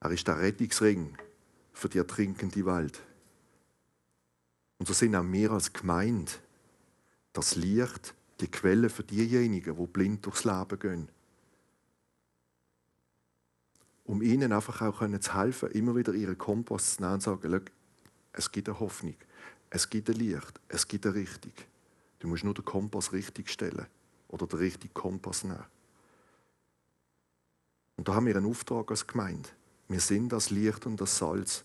Er 0.00 0.10
ist 0.10 0.26
der 0.26 0.38
Rettungsring 0.38 1.16
für 1.72 1.88
die 1.88 1.98
ertrinkende 1.98 2.66
Welt. 2.66 3.00
Und 4.78 4.86
so 4.86 4.92
sind 4.92 5.14
auch 5.14 5.24
wir 5.24 5.52
als 5.52 5.72
Gemeinde 5.72 6.32
das 7.32 7.54
Licht, 7.54 8.14
die 8.40 8.50
Quelle 8.50 8.88
für 8.88 9.04
diejenigen, 9.04 9.76
die 9.76 9.86
blind 9.86 10.24
durchs 10.26 10.44
Leben 10.44 10.78
gehen. 10.78 11.08
Um 14.04 14.20
ihnen 14.20 14.52
einfach 14.52 14.82
auch 14.82 15.00
zu 15.20 15.34
helfen, 15.34 15.70
immer 15.70 15.96
wieder 15.96 16.12
ihren 16.12 16.36
Kompass 16.36 16.96
zu 16.96 17.02
nehmen 17.02 17.14
und 17.14 17.20
zu 17.22 17.30
sagen, 17.30 17.64
es 18.32 18.50
gibt 18.50 18.68
eine 18.68 18.80
Hoffnung, 18.80 19.16
es 19.70 19.88
gibt 19.88 20.10
ein 20.10 20.16
Licht, 20.16 20.60
es 20.68 20.86
gibt 20.86 21.06
eine 21.06 21.14
Richtung. 21.14 21.52
Du 22.18 22.28
musst 22.28 22.44
nur 22.44 22.54
den 22.54 22.64
Kompass 22.64 23.12
richtig 23.12 23.48
stellen 23.48 23.86
oder 24.28 24.46
den 24.46 24.58
richtigen 24.58 24.94
Kompass 24.94 25.44
nehmen. 25.44 25.64
Und 27.96 28.08
da 28.08 28.14
haben 28.14 28.26
wir 28.26 28.36
einen 28.36 28.46
Auftrag 28.46 28.90
als 28.90 29.06
Gemeinde. 29.06 29.48
Wir 29.88 30.00
sind 30.00 30.30
das 30.30 30.50
Licht 30.50 30.86
und 30.86 31.00
das 31.00 31.16
Salz. 31.16 31.64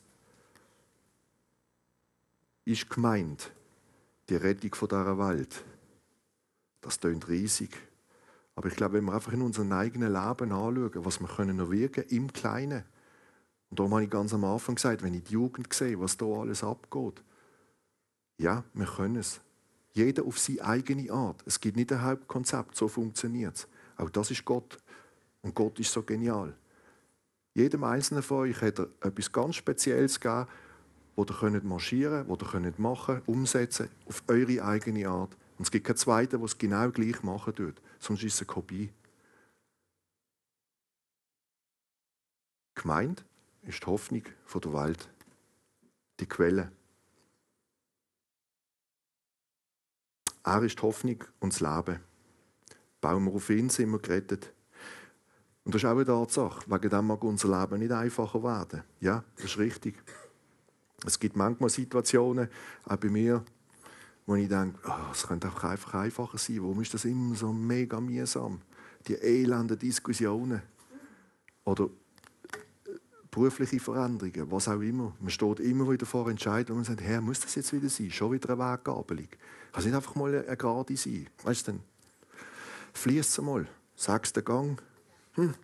Ist 2.66 2.90
gemeint 2.90 3.52
die 4.30 4.36
Rettung 4.36 4.72
dieser 4.72 5.18
Welt. 5.18 5.64
Das 6.82 7.00
tönt 7.00 7.28
riesig. 7.28 7.70
Aber 8.56 8.68
ich 8.68 8.76
glaube, 8.76 8.96
wenn 8.96 9.06
wir 9.06 9.14
einfach 9.14 9.34
in 9.34 9.42
unserem 9.42 9.72
eigenen 9.72 10.14
Leben 10.14 10.52
anschauen, 10.52 11.06
was 11.06 11.20
wir 11.20 11.28
können 11.28 11.60
erwirken 11.60 12.04
im 12.10 12.32
Kleinen. 12.32 12.84
Und 13.70 13.80
darum 13.80 13.94
habe 13.94 14.04
ich 14.04 14.10
ganz 14.10 14.34
am 14.34 14.44
Anfang 14.44 14.76
gesagt, 14.76 15.04
wenn 15.04 15.14
ich 15.14 15.24
die 15.24 15.34
Jugend 15.34 15.72
sehe, 15.74 16.00
was 16.00 16.18
da 16.18 16.26
alles 16.26 16.64
abgeht. 16.64 17.24
Ja, 18.38 18.64
wir 18.74 18.86
können 18.86 19.18
es. 19.18 19.40
Jeder 19.94 20.26
auf 20.26 20.40
seine 20.40 20.64
eigene 20.64 21.12
Art. 21.12 21.42
Es 21.46 21.60
gibt 21.60 21.78
nicht 21.78 21.92
ein 21.92 22.02
Hauptkonzept, 22.02 22.76
so 22.76 22.88
funktioniert 22.88 23.56
es. 23.56 23.68
Auch 23.98 24.10
das 24.10 24.32
ist 24.32 24.46
Gott. 24.46 24.78
Und 25.42 25.56
Gott 25.56 25.80
ist 25.80 25.92
so 25.92 26.04
genial. 26.04 26.56
Jedem 27.54 27.84
Einzelnen 27.84 28.24
von 28.24 28.40
euch 28.40 28.62
hat 28.62 28.80
er 28.80 28.88
etwas 29.02 29.32
ganz 29.32 29.56
Spezielles 29.56 30.20
gegeben, 30.20 30.48
wo 31.16 31.24
ihr 31.24 31.34
könnt 31.34 31.64
marschieren 31.64 32.28
könnt, 32.28 32.30
wo 32.30 32.46
ihr 32.46 32.52
könnt 32.52 32.80
machen 32.80 33.22
umsetzen, 33.26 33.90
auf 34.06 34.24
eure 34.28 34.64
eigene 34.64 35.08
Art. 35.08 35.36
Und 35.60 35.66
es 35.66 35.72
gibt 35.72 35.86
keinen 35.86 35.98
zweiten, 35.98 36.38
der 36.38 36.46
es 36.46 36.58
genau 36.58 36.90
gleich 36.90 37.22
machen 37.22 37.54
tut, 37.54 37.82
sonst 38.00 38.24
ist 38.24 38.36
es 38.36 38.40
eine 38.40 38.48
Kopie. 38.48 38.94
Gemeint 42.76 43.26
ist 43.64 43.84
die 43.84 43.86
Hoffnung 43.86 44.24
der 44.24 44.74
Welt, 44.74 45.10
die 46.22 46.26
Quelle. 46.28 46.72
Er 50.46 50.64
ist 50.64 50.80
die 50.80 50.82
Hoffnung 50.82 51.26
und 51.42 51.52
das 51.52 51.60
Leben. 51.60 52.00
Bauen 53.02 53.26
wir 53.26 53.34
auf 53.34 53.50
ihn, 53.50 53.70
sind 53.70 53.92
wir 53.92 54.00
gerettet. 54.00 54.54
Und 55.66 55.76
das 55.76 55.84
ist 55.84 55.90
auch 55.90 55.92
eine 55.92 56.06
Tatsache. 56.06 56.72
Wegen 56.72 56.90
dem 56.90 57.08
mag 57.08 57.22
unser 57.22 57.60
Leben 57.60 57.80
nicht 57.80 57.92
einfacher 57.92 58.42
werden. 58.42 58.84
Ja, 59.02 59.26
das 59.36 59.46
ist 59.46 59.58
richtig. 59.58 60.02
Es 61.06 61.20
gibt 61.20 61.36
manchmal 61.36 61.70
Situationen, 61.70 62.48
auch 62.86 62.96
bei 62.96 63.10
mir, 63.10 63.44
wo 64.30 64.36
ich 64.36 64.48
denke, 64.48 64.78
oh, 64.88 65.12
es 65.12 65.26
könnte 65.26 65.48
einfach, 65.48 65.64
einfach 65.64 65.94
einfacher 65.96 66.38
sein. 66.38 66.62
Warum 66.62 66.80
ist 66.82 66.94
das 66.94 67.04
immer 67.06 67.34
so 67.34 67.52
mega 67.52 68.00
mühsam? 68.00 68.62
Die 69.08 69.16
elenden 69.16 69.80
Diskussionen. 69.80 70.62
Oder 71.64 71.86
äh, 71.86 72.92
berufliche 73.32 73.80
Veränderungen, 73.80 74.52
was 74.52 74.68
auch 74.68 74.82
immer. 74.82 75.16
Man 75.20 75.32
steht 75.32 75.60
immer 75.62 75.90
wieder 75.90 76.06
vor 76.06 76.30
Entscheidungen 76.30 76.78
und 76.78 76.86
sagt, 76.86 77.02
Herr, 77.02 77.22
muss 77.22 77.40
das 77.40 77.56
jetzt 77.56 77.74
wieder 77.74 77.90
sein? 77.90 78.12
Schon 78.12 78.34
wieder 78.34 78.52
eine 78.52 78.60
Weggabelung. 78.60 79.30
Kann 79.72 79.80
es 79.80 79.86
nicht 79.86 79.96
einfach 79.96 80.14
mal 80.14 80.46
eine 80.46 80.58
Gerade 80.58 80.96
sein? 80.96 81.28
Weißt 81.42 81.68
du, 81.68 81.72
dann 81.72 81.82
fließt 82.94 83.32
es 83.32 83.44
mal. 83.44 83.68
Sechster 83.96 84.44
Gang, 84.44 84.80
hm. 85.34 85.56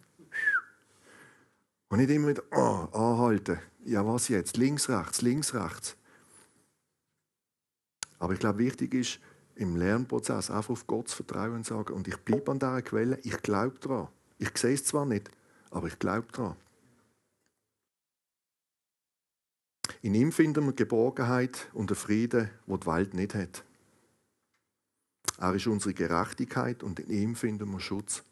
Und 1.90 2.00
nicht 2.00 2.10
immer 2.10 2.30
wieder 2.30 2.44
oh, 2.52 2.88
anhalten. 2.98 3.60
Ja, 3.86 4.04
was 4.08 4.28
jetzt? 4.28 4.58
Links, 4.58 4.90
rechts, 4.90 5.22
links, 5.22 5.54
rechts. 5.54 5.96
Aber 8.20 8.34
ich 8.34 8.40
glaube, 8.40 8.60
wichtig 8.60 8.94
ist, 8.94 9.20
im 9.56 9.76
Lernprozess 9.76 10.52
einfach 10.52 10.72
auf 10.72 10.88
Gott 10.88 11.08
zu 11.08 11.18
vertrauen 11.18 11.56
und 11.56 11.66
zu 11.66 11.74
sagen, 11.74 11.94
und 11.94 12.08
ich 12.08 12.18
bleibe 12.18 12.52
an 12.52 12.60
dieser 12.60 12.82
Quelle, 12.82 13.20
ich 13.24 13.42
glaube 13.42 13.80
daran. 13.80 14.08
Ich 14.38 14.58
sehe 14.58 14.74
es 14.74 14.84
zwar 14.84 15.06
nicht, 15.06 15.30
aber 15.72 15.88
ich 15.88 15.98
glaube 15.98 16.28
daran. 16.32 16.56
In 20.02 20.14
ihm 20.14 20.32
finden 20.32 20.66
wir 20.66 20.74
Geborgenheit 20.74 21.70
und 21.74 21.90
den 21.90 21.96
Frieden, 21.96 22.50
wo 22.66 22.78
die 22.78 22.86
Welt 22.86 23.14
nicht 23.14 23.34
hat. 23.34 23.64
Er 25.38 25.54
ist 25.54 25.68
unsere 25.68 25.94
Gerechtigkeit 25.94 26.84
und 26.84 27.00
in 27.00 27.10
ihm 27.10 27.36
finden 27.36 27.72
wir 27.72 27.80
Schutz. 27.80 28.24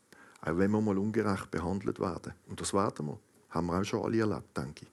Auch 0.41 0.57
wenn 0.57 0.71
wir 0.71 0.81
mal 0.81 0.97
ungerecht 0.97 1.51
behandelt 1.51 1.99
werden. 1.99 2.33
Und 2.47 2.59
das 2.59 2.73
werden 2.73 3.07
wir. 3.07 3.19
Haben 3.49 3.67
wir 3.67 3.79
auch 3.79 3.83
schon 3.83 4.03
alle 4.03 4.19
erlebt, 4.19 4.57
denke 4.57 4.85
ich. 4.85 4.91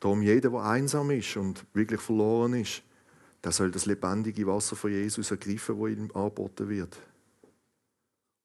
Darum 0.00 0.22
jeder, 0.22 0.50
der 0.50 0.62
einsam 0.62 1.10
ist 1.10 1.36
und 1.36 1.64
wirklich 1.74 2.00
verloren 2.00 2.54
ist, 2.54 2.82
der 3.42 3.52
soll 3.52 3.70
das 3.70 3.86
lebendige 3.86 4.46
Wasser 4.46 4.76
von 4.76 4.90
Jesus 4.90 5.30
ergreifen, 5.30 5.80
das 5.80 5.90
ihm 5.90 6.10
angeboten 6.14 6.68
wird. 6.68 6.96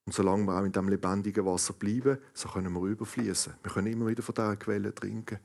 Und 0.06 0.14
solange 0.14 0.45
wir 0.45 0.60
auch 0.60 0.66
in 0.66 0.72
diesem 0.72 0.89
lebendigen 0.89 1.45
Wasser 1.45 1.74
bleiben, 1.74 2.18
so 2.34 2.49
können 2.49 2.74
wir 2.74 2.84
überfließen. 2.84 3.54
Wir 3.62 3.72
können 3.72 3.88
immer 3.88 4.08
wieder 4.08 4.22
von 4.22 4.36
dieser 4.36 4.58
Quelle 4.58 4.93
trinken. 4.93 5.39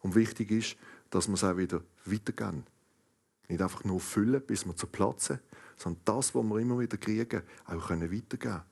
Und 0.00 0.14
wichtig 0.14 0.50
ist, 0.50 0.76
dass 1.10 1.28
wir 1.28 1.34
es 1.34 1.44
auch 1.44 1.56
wieder 1.56 1.82
weitergeben. 2.04 2.64
Nicht 3.48 3.60
einfach 3.62 3.84
nur 3.84 4.00
füllen, 4.00 4.42
bis 4.42 4.64
wir 4.64 4.76
zerplatzen, 4.76 5.40
sondern 5.76 6.02
das, 6.04 6.34
was 6.34 6.44
wir 6.44 6.58
immer 6.58 6.78
wieder 6.78 6.96
kriegen, 6.96 7.42
auch 7.66 7.90
weitergeben 7.90 8.38
können. 8.38 8.62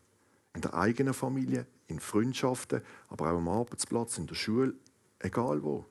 In 0.55 0.63
der 0.63 0.75
eigenen 0.75 1.15
Familie, 1.15 1.67
in 1.87 2.01
Freundschaften, 2.01 2.81
aber 3.09 3.31
auch 3.31 3.37
am 3.37 3.49
Arbeitsplatz, 3.49 4.19
in 4.19 4.27
der 4.27 4.35
Schule, 4.35 4.75
egal 5.19 5.63
wo. 5.63 5.85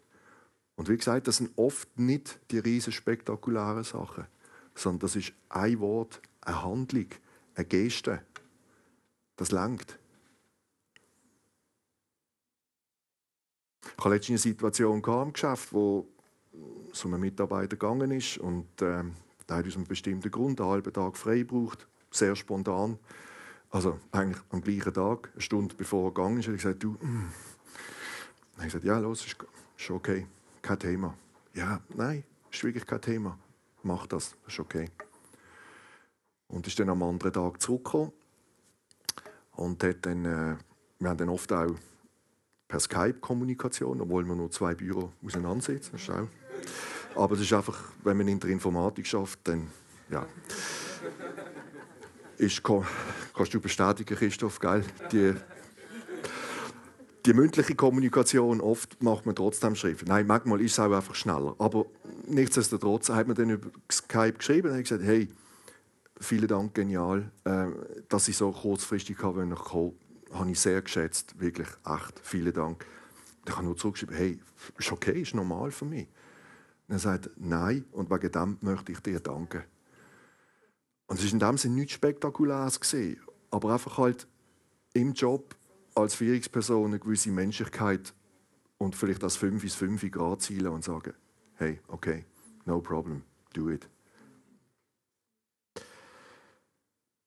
Und 0.76 0.90
wie 0.90 0.98
gesagt, 0.98 1.28
das 1.28 1.38
sind 1.38 1.52
oft 1.56 1.98
nicht 1.98 2.40
die 2.52 2.60
riesen 2.60 2.92
spektakulären 2.92 3.84
Sachen, 3.84 4.26
sondern 4.74 5.00
das 5.00 5.16
ist 5.16 5.34
ein 5.50 5.80
Wort, 5.80 6.22
eine 6.42 6.64
Handlung, 6.64 7.08
eine 7.56 7.66
Geste. 7.66 8.22
Das 9.38 9.52
langt. 9.52 9.98
Ich 13.84 13.98
hatte 13.98 14.10
letztens 14.10 14.46
eine 14.46 14.54
Situation 14.54 15.02
im 15.04 15.34
Geschäft, 15.34 15.72
wo 15.72 16.08
so 16.92 17.08
ein 17.08 17.20
Mitarbeiter 17.20 17.78
gegangen 17.78 18.12
ist 18.12 18.38
und 18.38 18.82
äh, 18.82 19.04
der 19.48 19.58
hat 19.58 19.68
aus 19.68 19.76
einem 19.76 19.86
bestimmten 19.86 20.32
Grund 20.32 20.60
einen 20.60 20.70
halben 20.70 20.94
Tag 20.94 21.18
frei 21.18 21.40
gebraucht, 21.40 21.88
sehr 22.12 22.36
spontan. 22.36 22.98
Also 23.70 24.00
eigentlich 24.12 24.42
am 24.50 24.62
gleichen 24.62 24.94
Tag, 24.94 25.30
eine 25.34 25.42
Stunde 25.42 25.76
bevor 25.76 26.08
er 26.08 26.14
gegangen 26.14 26.40
ist, 26.40 26.48
hat 26.48 26.54
er 26.54 26.58
gesagt, 26.58 26.84
du, 26.84 26.92
mm. 26.92 26.98
Dann 28.56 28.58
habe 28.58 28.68
ich 28.68 28.74
gesagt, 28.74 28.86
ja, 28.86 28.98
los, 29.00 29.26
ist, 29.26 29.36
ist 29.78 29.92
okay, 29.92 30.26
kein 30.66 30.80
Thema. 30.80 31.16
Ja, 31.54 31.80
nein, 31.96 32.24
ist 32.52 32.64
wirklich 32.64 32.86
kein 32.86 33.02
Thema. 33.02 33.38
Mach 33.84 34.08
das, 34.08 34.36
ist 34.48 34.60
okay. 34.60 34.90
Und 36.48 36.66
ist 36.66 36.80
dann 36.80 36.90
am 36.90 37.04
anderen 37.04 37.34
Tag 37.34 37.62
zurückgekommen 37.62 38.12
und 39.52 39.84
hat 39.84 40.06
dann, 40.06 40.26
äh, 40.26 40.56
wir 41.00 41.10
haben 41.10 41.18
dann 41.18 41.30
oft 41.30 41.54
auch 41.54 41.76
per 42.68 42.80
Skype 42.80 43.20
Kommunikation, 43.20 44.02
obwohl 44.02 44.26
wir 44.26 44.36
nur 44.36 44.50
zwei 44.50 44.74
Büro. 44.74 45.12
Das 45.22 45.36
auch 46.10 46.28
aber 47.16 47.36
es 47.36 47.42
ist 47.42 47.54
einfach, 47.54 47.78
wenn 48.04 48.18
man 48.18 48.28
in 48.28 48.40
der 48.40 48.50
Informatik 48.50 49.06
schafft, 49.06 49.40
dann 49.44 49.70
ja. 50.10 50.26
ist, 52.38 52.62
kannst 52.64 53.54
du 53.54 53.62
bestätigen, 53.62 54.18
Christoph, 54.18 54.60
gell? 54.60 54.84
Die, 55.12 55.34
die 57.26 57.34
mündliche 57.34 57.76
Kommunikation, 57.76 58.62
oft 58.62 59.02
macht 59.02 59.26
man 59.26 59.36
trotzdem 59.36 59.76
Schrift. 59.76 60.08
Nein, 60.08 60.28
manchmal 60.28 60.62
ist 60.62 60.74
es 60.74 60.80
auch 60.80 60.92
einfach 60.92 61.16
schneller. 61.16 61.56
Aber 61.58 61.86
nichtsdestotrotz 62.28 63.10
hat 63.10 63.28
man 63.28 63.36
dann 63.36 63.50
über 63.50 63.70
Skype 63.92 64.34
geschrieben 64.34 64.72
und 64.72 64.84
gesagt, 64.84 65.04
hey, 65.04 65.30
vielen 66.20 66.48
Dank, 66.48 66.76
genial, 66.76 67.32
äh, 67.44 67.68
dass 68.10 68.28
ich 68.28 68.38
so 68.38 68.52
kurzfristig 68.52 69.18
kommen 69.18 69.54
konnte. 69.56 69.96
Habe 70.34 70.52
ich 70.52 70.60
sehr 70.60 70.82
geschätzt, 70.82 71.40
wirklich, 71.40 71.68
echt, 71.86 72.20
vielen 72.22 72.54
Dank. 72.54 72.86
Ich 73.48 73.56
habe 73.56 73.66
nur 73.66 73.78
zurückgeschrieben, 73.78 74.16
hey, 74.16 74.40
ist 74.78 74.92
okay, 74.92 75.22
ist 75.22 75.36
normal 75.36 75.72
für 75.72 75.86
mich. 75.86 76.08
Und 76.88 76.96
er 76.96 77.00
sagt, 77.00 77.30
nein, 77.38 77.86
und 77.92 78.12
wegen 78.12 78.32
dem 78.32 78.58
möchte 78.62 78.92
ich 78.92 79.00
dir 79.00 79.20
danken. 79.20 79.64
Und 81.08 81.20
es 81.20 81.26
war 81.26 81.34
in 81.34 81.40
dem 81.40 81.58
Sinne 81.58 81.76
nichts 81.76 81.94
Spektakuläres, 81.94 82.80
gewesen, 82.80 83.20
aber 83.52 83.74
einfach 83.74 83.98
halt 83.98 84.28
im 84.94 85.14
Job 85.14 85.56
als 85.96 86.16
Führungsperson 86.16 86.86
eine 86.86 87.00
gewisse 87.00 87.32
Menschlichkeit 87.32 88.14
und 88.78 88.96
vielleicht 88.96 89.24
das 89.24 89.38
5 89.38 89.62
bis 89.62 89.76
5 89.76 90.12
Grad 90.12 90.42
zielen 90.42 90.68
und 90.68 90.84
sagen, 90.84 91.14
hey, 91.56 91.80
okay, 91.88 92.26
no 92.66 92.82
problem, 92.82 93.24
do 93.54 93.70
it. 93.70 93.88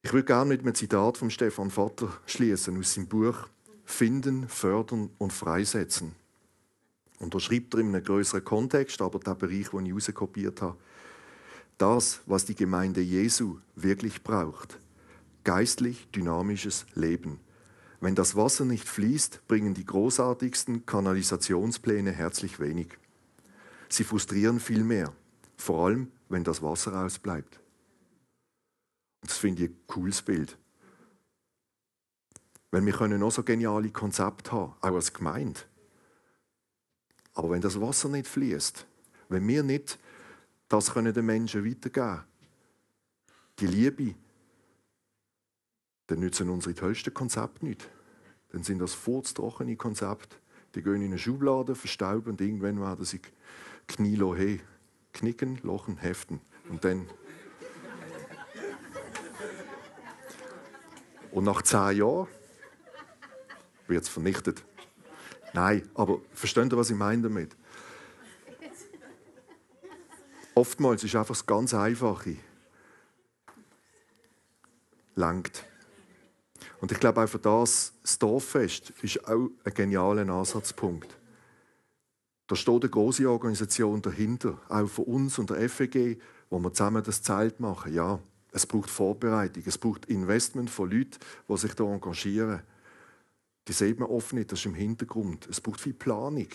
Ich 0.02 0.12
würde 0.12 0.26
gerne 0.26 0.46
mit 0.46 0.60
einem 0.60 0.74
Zitat 0.74 1.18
von 1.18 1.30
Stefan 1.30 1.70
Vater 1.70 2.12
schließen 2.26 2.78
aus 2.78 2.94
seinem 2.94 3.08
Buch 3.08 3.48
Finden, 3.84 4.48
Fördern 4.48 5.10
und 5.18 5.32
Freisetzen. 5.32 6.14
Und 7.18 7.34
da 7.34 7.40
schreibt 7.40 7.74
er 7.74 7.80
in 7.80 7.88
einem 7.88 8.04
größeren 8.04 8.44
Kontext, 8.44 9.02
aber 9.02 9.18
der 9.18 9.34
Bereich, 9.34 9.70
den 9.70 9.86
ich 9.86 9.92
rauskopiert 9.92 10.62
habe, 10.62 10.76
das, 11.78 12.20
was 12.26 12.44
die 12.44 12.54
Gemeinde 12.54 13.00
Jesu 13.00 13.58
wirklich 13.76 14.22
braucht. 14.22 14.78
Geistlich 15.44 16.08
dynamisches 16.10 16.86
Leben. 16.94 17.40
Wenn 18.00 18.14
das 18.14 18.36
Wasser 18.36 18.64
nicht 18.64 18.88
fließt, 18.88 19.46
bringen 19.48 19.74
die 19.74 19.84
großartigsten 19.84 20.86
Kanalisationspläne 20.86 22.12
herzlich 22.12 22.60
wenig. 22.60 22.96
Sie 23.88 24.04
frustrieren 24.04 24.60
viel 24.60 24.84
mehr, 24.84 25.12
vor 25.56 25.86
allem 25.86 26.12
wenn 26.28 26.44
das 26.44 26.62
Wasser 26.62 27.04
ausbleibt. 27.04 27.58
Das 29.22 29.36
finde 29.36 29.64
ich 29.64 29.70
ein 29.70 29.76
cooles 29.86 30.22
Bild. 30.22 30.56
Weil 32.70 32.84
wir 32.84 32.92
können 32.92 33.18
noch 33.18 33.32
so 33.32 33.42
geniale 33.42 33.90
Konzepte 33.90 34.52
haben, 34.52 34.74
auch 34.80 34.94
als 34.94 35.12
Gemeinde. 35.12 35.60
Aber 37.34 37.50
wenn 37.50 37.60
das 37.60 37.80
Wasser 37.80 38.08
nicht 38.08 38.26
fließt, 38.26 38.86
wenn 39.28 39.46
wir 39.48 39.62
nicht 39.62 39.98
das 40.68 40.92
können 40.92 41.14
den 41.14 41.26
Menschen 41.26 41.64
weitergeben 41.64 42.24
die 43.58 43.66
Liebe, 43.66 44.14
dann 46.08 46.20
nützen 46.20 46.50
unsere 46.50 46.74
tollsten 46.74 47.14
Konzepte 47.14 47.64
nicht. 47.64 47.88
Dann 48.50 48.62
sind 48.64 48.80
das 48.80 48.94
furztrockene 48.94 49.76
Konzepte. 49.76 50.36
Die 50.74 50.82
gehen 50.82 50.96
in 50.96 51.04
eine 51.04 51.18
Schublade, 51.18 51.74
verstauben 51.74 52.32
und 52.32 52.40
irgendwann 52.40 52.80
werden 52.80 53.04
sie 53.04 53.20
Knielo 53.86 54.34
hey, 54.34 54.60
knicken, 55.12 55.58
lochen, 55.62 55.98
heften. 55.98 56.40
Und 56.68 56.84
dann. 56.84 57.08
Und 61.30 61.44
nach 61.44 61.62
zehn 61.62 61.98
Jahren 61.98 62.26
wird 63.86 64.02
es 64.02 64.08
vernichtet. 64.08 64.64
Nein, 65.52 65.88
aber 65.94 66.20
versteht 66.32 66.72
ihr, 66.72 66.76
was 66.76 66.90
ich 66.90 66.96
meine 66.96 67.22
damit? 67.22 67.56
Oftmals 70.54 71.04
ist 71.04 71.14
einfach 71.14 71.28
das 71.34 71.46
ganz 71.46 71.72
Einfache. 71.72 72.36
Langt. 75.14 75.64
Und 76.80 76.92
ich 76.92 77.00
glaube 77.00 77.22
auch 77.22 77.28
für 77.28 77.38
das, 77.38 77.92
das 78.02 78.18
Dorffest 78.18 78.90
ist 79.02 79.26
auch 79.26 79.48
ein 79.64 79.74
genialer 79.74 80.28
Ansatzpunkt. 80.28 81.16
Da 82.46 82.56
steht 82.56 82.82
eine 82.82 82.90
große 82.90 83.28
Organisation 83.28 84.00
dahinter, 84.00 84.58
auch 84.68 84.88
von 84.88 85.04
uns 85.04 85.38
und 85.38 85.50
der 85.50 85.68
FEG, 85.68 86.20
wo 86.48 86.58
wir 86.58 86.72
zusammen 86.72 87.02
das 87.02 87.22
Zelt 87.22 87.60
machen. 87.60 87.92
Ja, 87.92 88.20
es 88.52 88.64
braucht 88.64 88.88
Vorbereitung, 88.88 89.62
es 89.66 89.76
braucht 89.76 90.06
Investment 90.06 90.70
von 90.70 90.90
Leuten, 90.90 91.18
die 91.48 91.56
sich 91.58 91.74
da 91.74 91.84
engagieren. 91.84 92.62
Die 93.66 93.72
sieht 93.72 93.98
man 93.98 94.08
oft 94.08 94.32
nicht, 94.32 94.50
das 94.50 94.60
ist 94.60 94.66
im 94.66 94.74
Hintergrund. 94.74 95.46
Es 95.50 95.60
braucht 95.60 95.80
viel 95.80 95.92
Planung. 95.92 96.48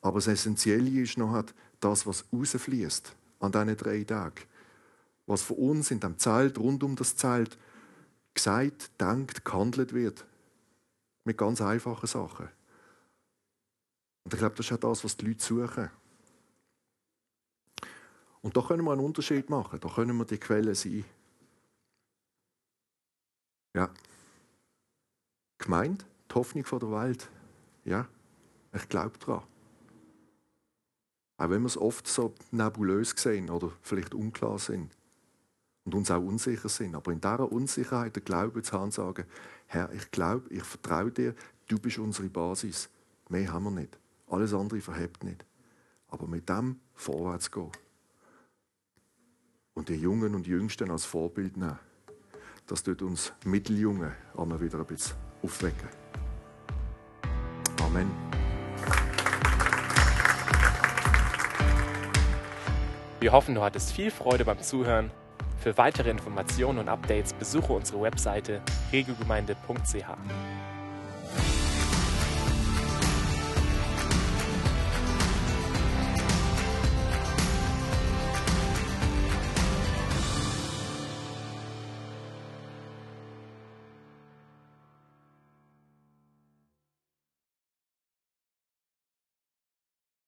Aber 0.00 0.18
das 0.18 0.28
Essentielle 0.28 1.02
ist 1.02 1.18
noch 1.18 1.44
das, 1.80 2.06
was 2.06 2.24
rausfließt 2.32 3.14
an 3.40 3.52
diesen 3.52 3.76
drei 3.76 4.04
Tagen. 4.04 4.46
Was 5.26 5.42
von 5.42 5.56
uns 5.58 5.90
in 5.90 6.00
dem 6.00 6.18
Zelt, 6.18 6.58
rund 6.58 6.82
um 6.82 6.96
das 6.96 7.16
Zelt, 7.16 7.58
gesagt, 8.34 9.00
denkt, 9.00 9.44
gehandelt 9.44 9.92
wird. 9.92 10.24
Mit 11.24 11.38
ganz 11.38 11.60
einfachen 11.60 12.06
Sachen. 12.06 12.48
Und 14.24 14.34
ich 14.34 14.38
glaube, 14.38 14.56
das 14.56 14.66
ist 14.66 14.72
auch 14.72 14.90
das, 14.90 15.04
was 15.04 15.16
die 15.16 15.26
Leute 15.26 15.44
suchen. 15.44 15.90
Und 18.42 18.56
da 18.56 18.62
können 18.62 18.84
wir 18.84 18.92
einen 18.92 19.04
Unterschied 19.04 19.50
machen. 19.50 19.80
Da 19.80 19.88
können 19.88 20.16
wir 20.16 20.24
die 20.24 20.38
Quelle 20.38 20.74
sein. 20.74 21.04
Ja. 23.74 23.90
Gemeint, 25.58 26.06
die 26.30 26.34
Hoffnung 26.34 26.64
der 26.64 26.90
Welt. 26.90 27.28
Ja, 27.84 28.08
ich 28.72 28.88
glaube 28.88 29.18
daran. 29.18 29.44
Auch 31.36 31.50
wenn 31.50 31.62
wir 31.62 31.66
es 31.66 31.76
oft 31.76 32.06
so 32.06 32.34
nebulös 32.50 33.14
sehen 33.16 33.50
oder 33.50 33.72
vielleicht 33.82 34.14
unklar 34.14 34.58
sind 34.58 34.94
und 35.84 35.94
uns 35.94 36.10
auch 36.10 36.22
unsicher 36.22 36.68
sind. 36.68 36.94
Aber 36.94 37.12
in 37.12 37.20
dieser 37.20 37.50
Unsicherheit 37.50 38.14
der 38.16 38.22
Glaube 38.22 38.62
zu 38.62 38.72
haben, 38.72 38.90
sagen, 38.90 39.24
Herr, 39.66 39.92
ich 39.92 40.10
glaube, 40.10 40.48
ich 40.50 40.62
vertraue 40.62 41.10
dir, 41.10 41.34
du 41.68 41.78
bist 41.78 41.98
unsere 41.98 42.28
Basis. 42.28 42.90
Mehr 43.28 43.52
haben 43.52 43.64
wir 43.64 43.70
nicht. 43.70 43.98
Alles 44.28 44.52
andere 44.54 44.80
verhebt 44.80 45.24
nicht. 45.24 45.44
Aber 46.08 46.26
mit 46.26 46.48
dem 46.48 46.80
vorwärts 46.94 47.50
gehen. 47.50 47.70
Und 49.74 49.88
die 49.88 49.94
Jungen 49.94 50.34
und 50.34 50.46
Jüngsten 50.46 50.90
als 50.90 51.04
Vorbild 51.04 51.56
nehmen. 51.56 51.78
Das 52.66 52.82
tut 52.82 53.02
uns 53.02 53.32
Mitteljungen 53.44 54.12
einmal 54.36 54.60
wieder 54.60 54.78
ein 54.78 54.86
bisschen 54.86 55.16
aufwecken. 55.42 55.88
Amen. 57.82 58.10
Wir 63.20 63.32
hoffen, 63.32 63.54
du 63.54 63.62
hattest 63.62 63.92
viel 63.92 64.10
Freude 64.10 64.44
beim 64.44 64.60
Zuhören. 64.60 65.10
Für 65.60 65.76
weitere 65.76 66.08
Informationen 66.08 66.78
und 66.78 66.88
Updates 66.88 67.34
besuche 67.34 67.74
unsere 67.74 68.00
Webseite 68.00 68.62
regelgemeinde.ch. 68.92 70.69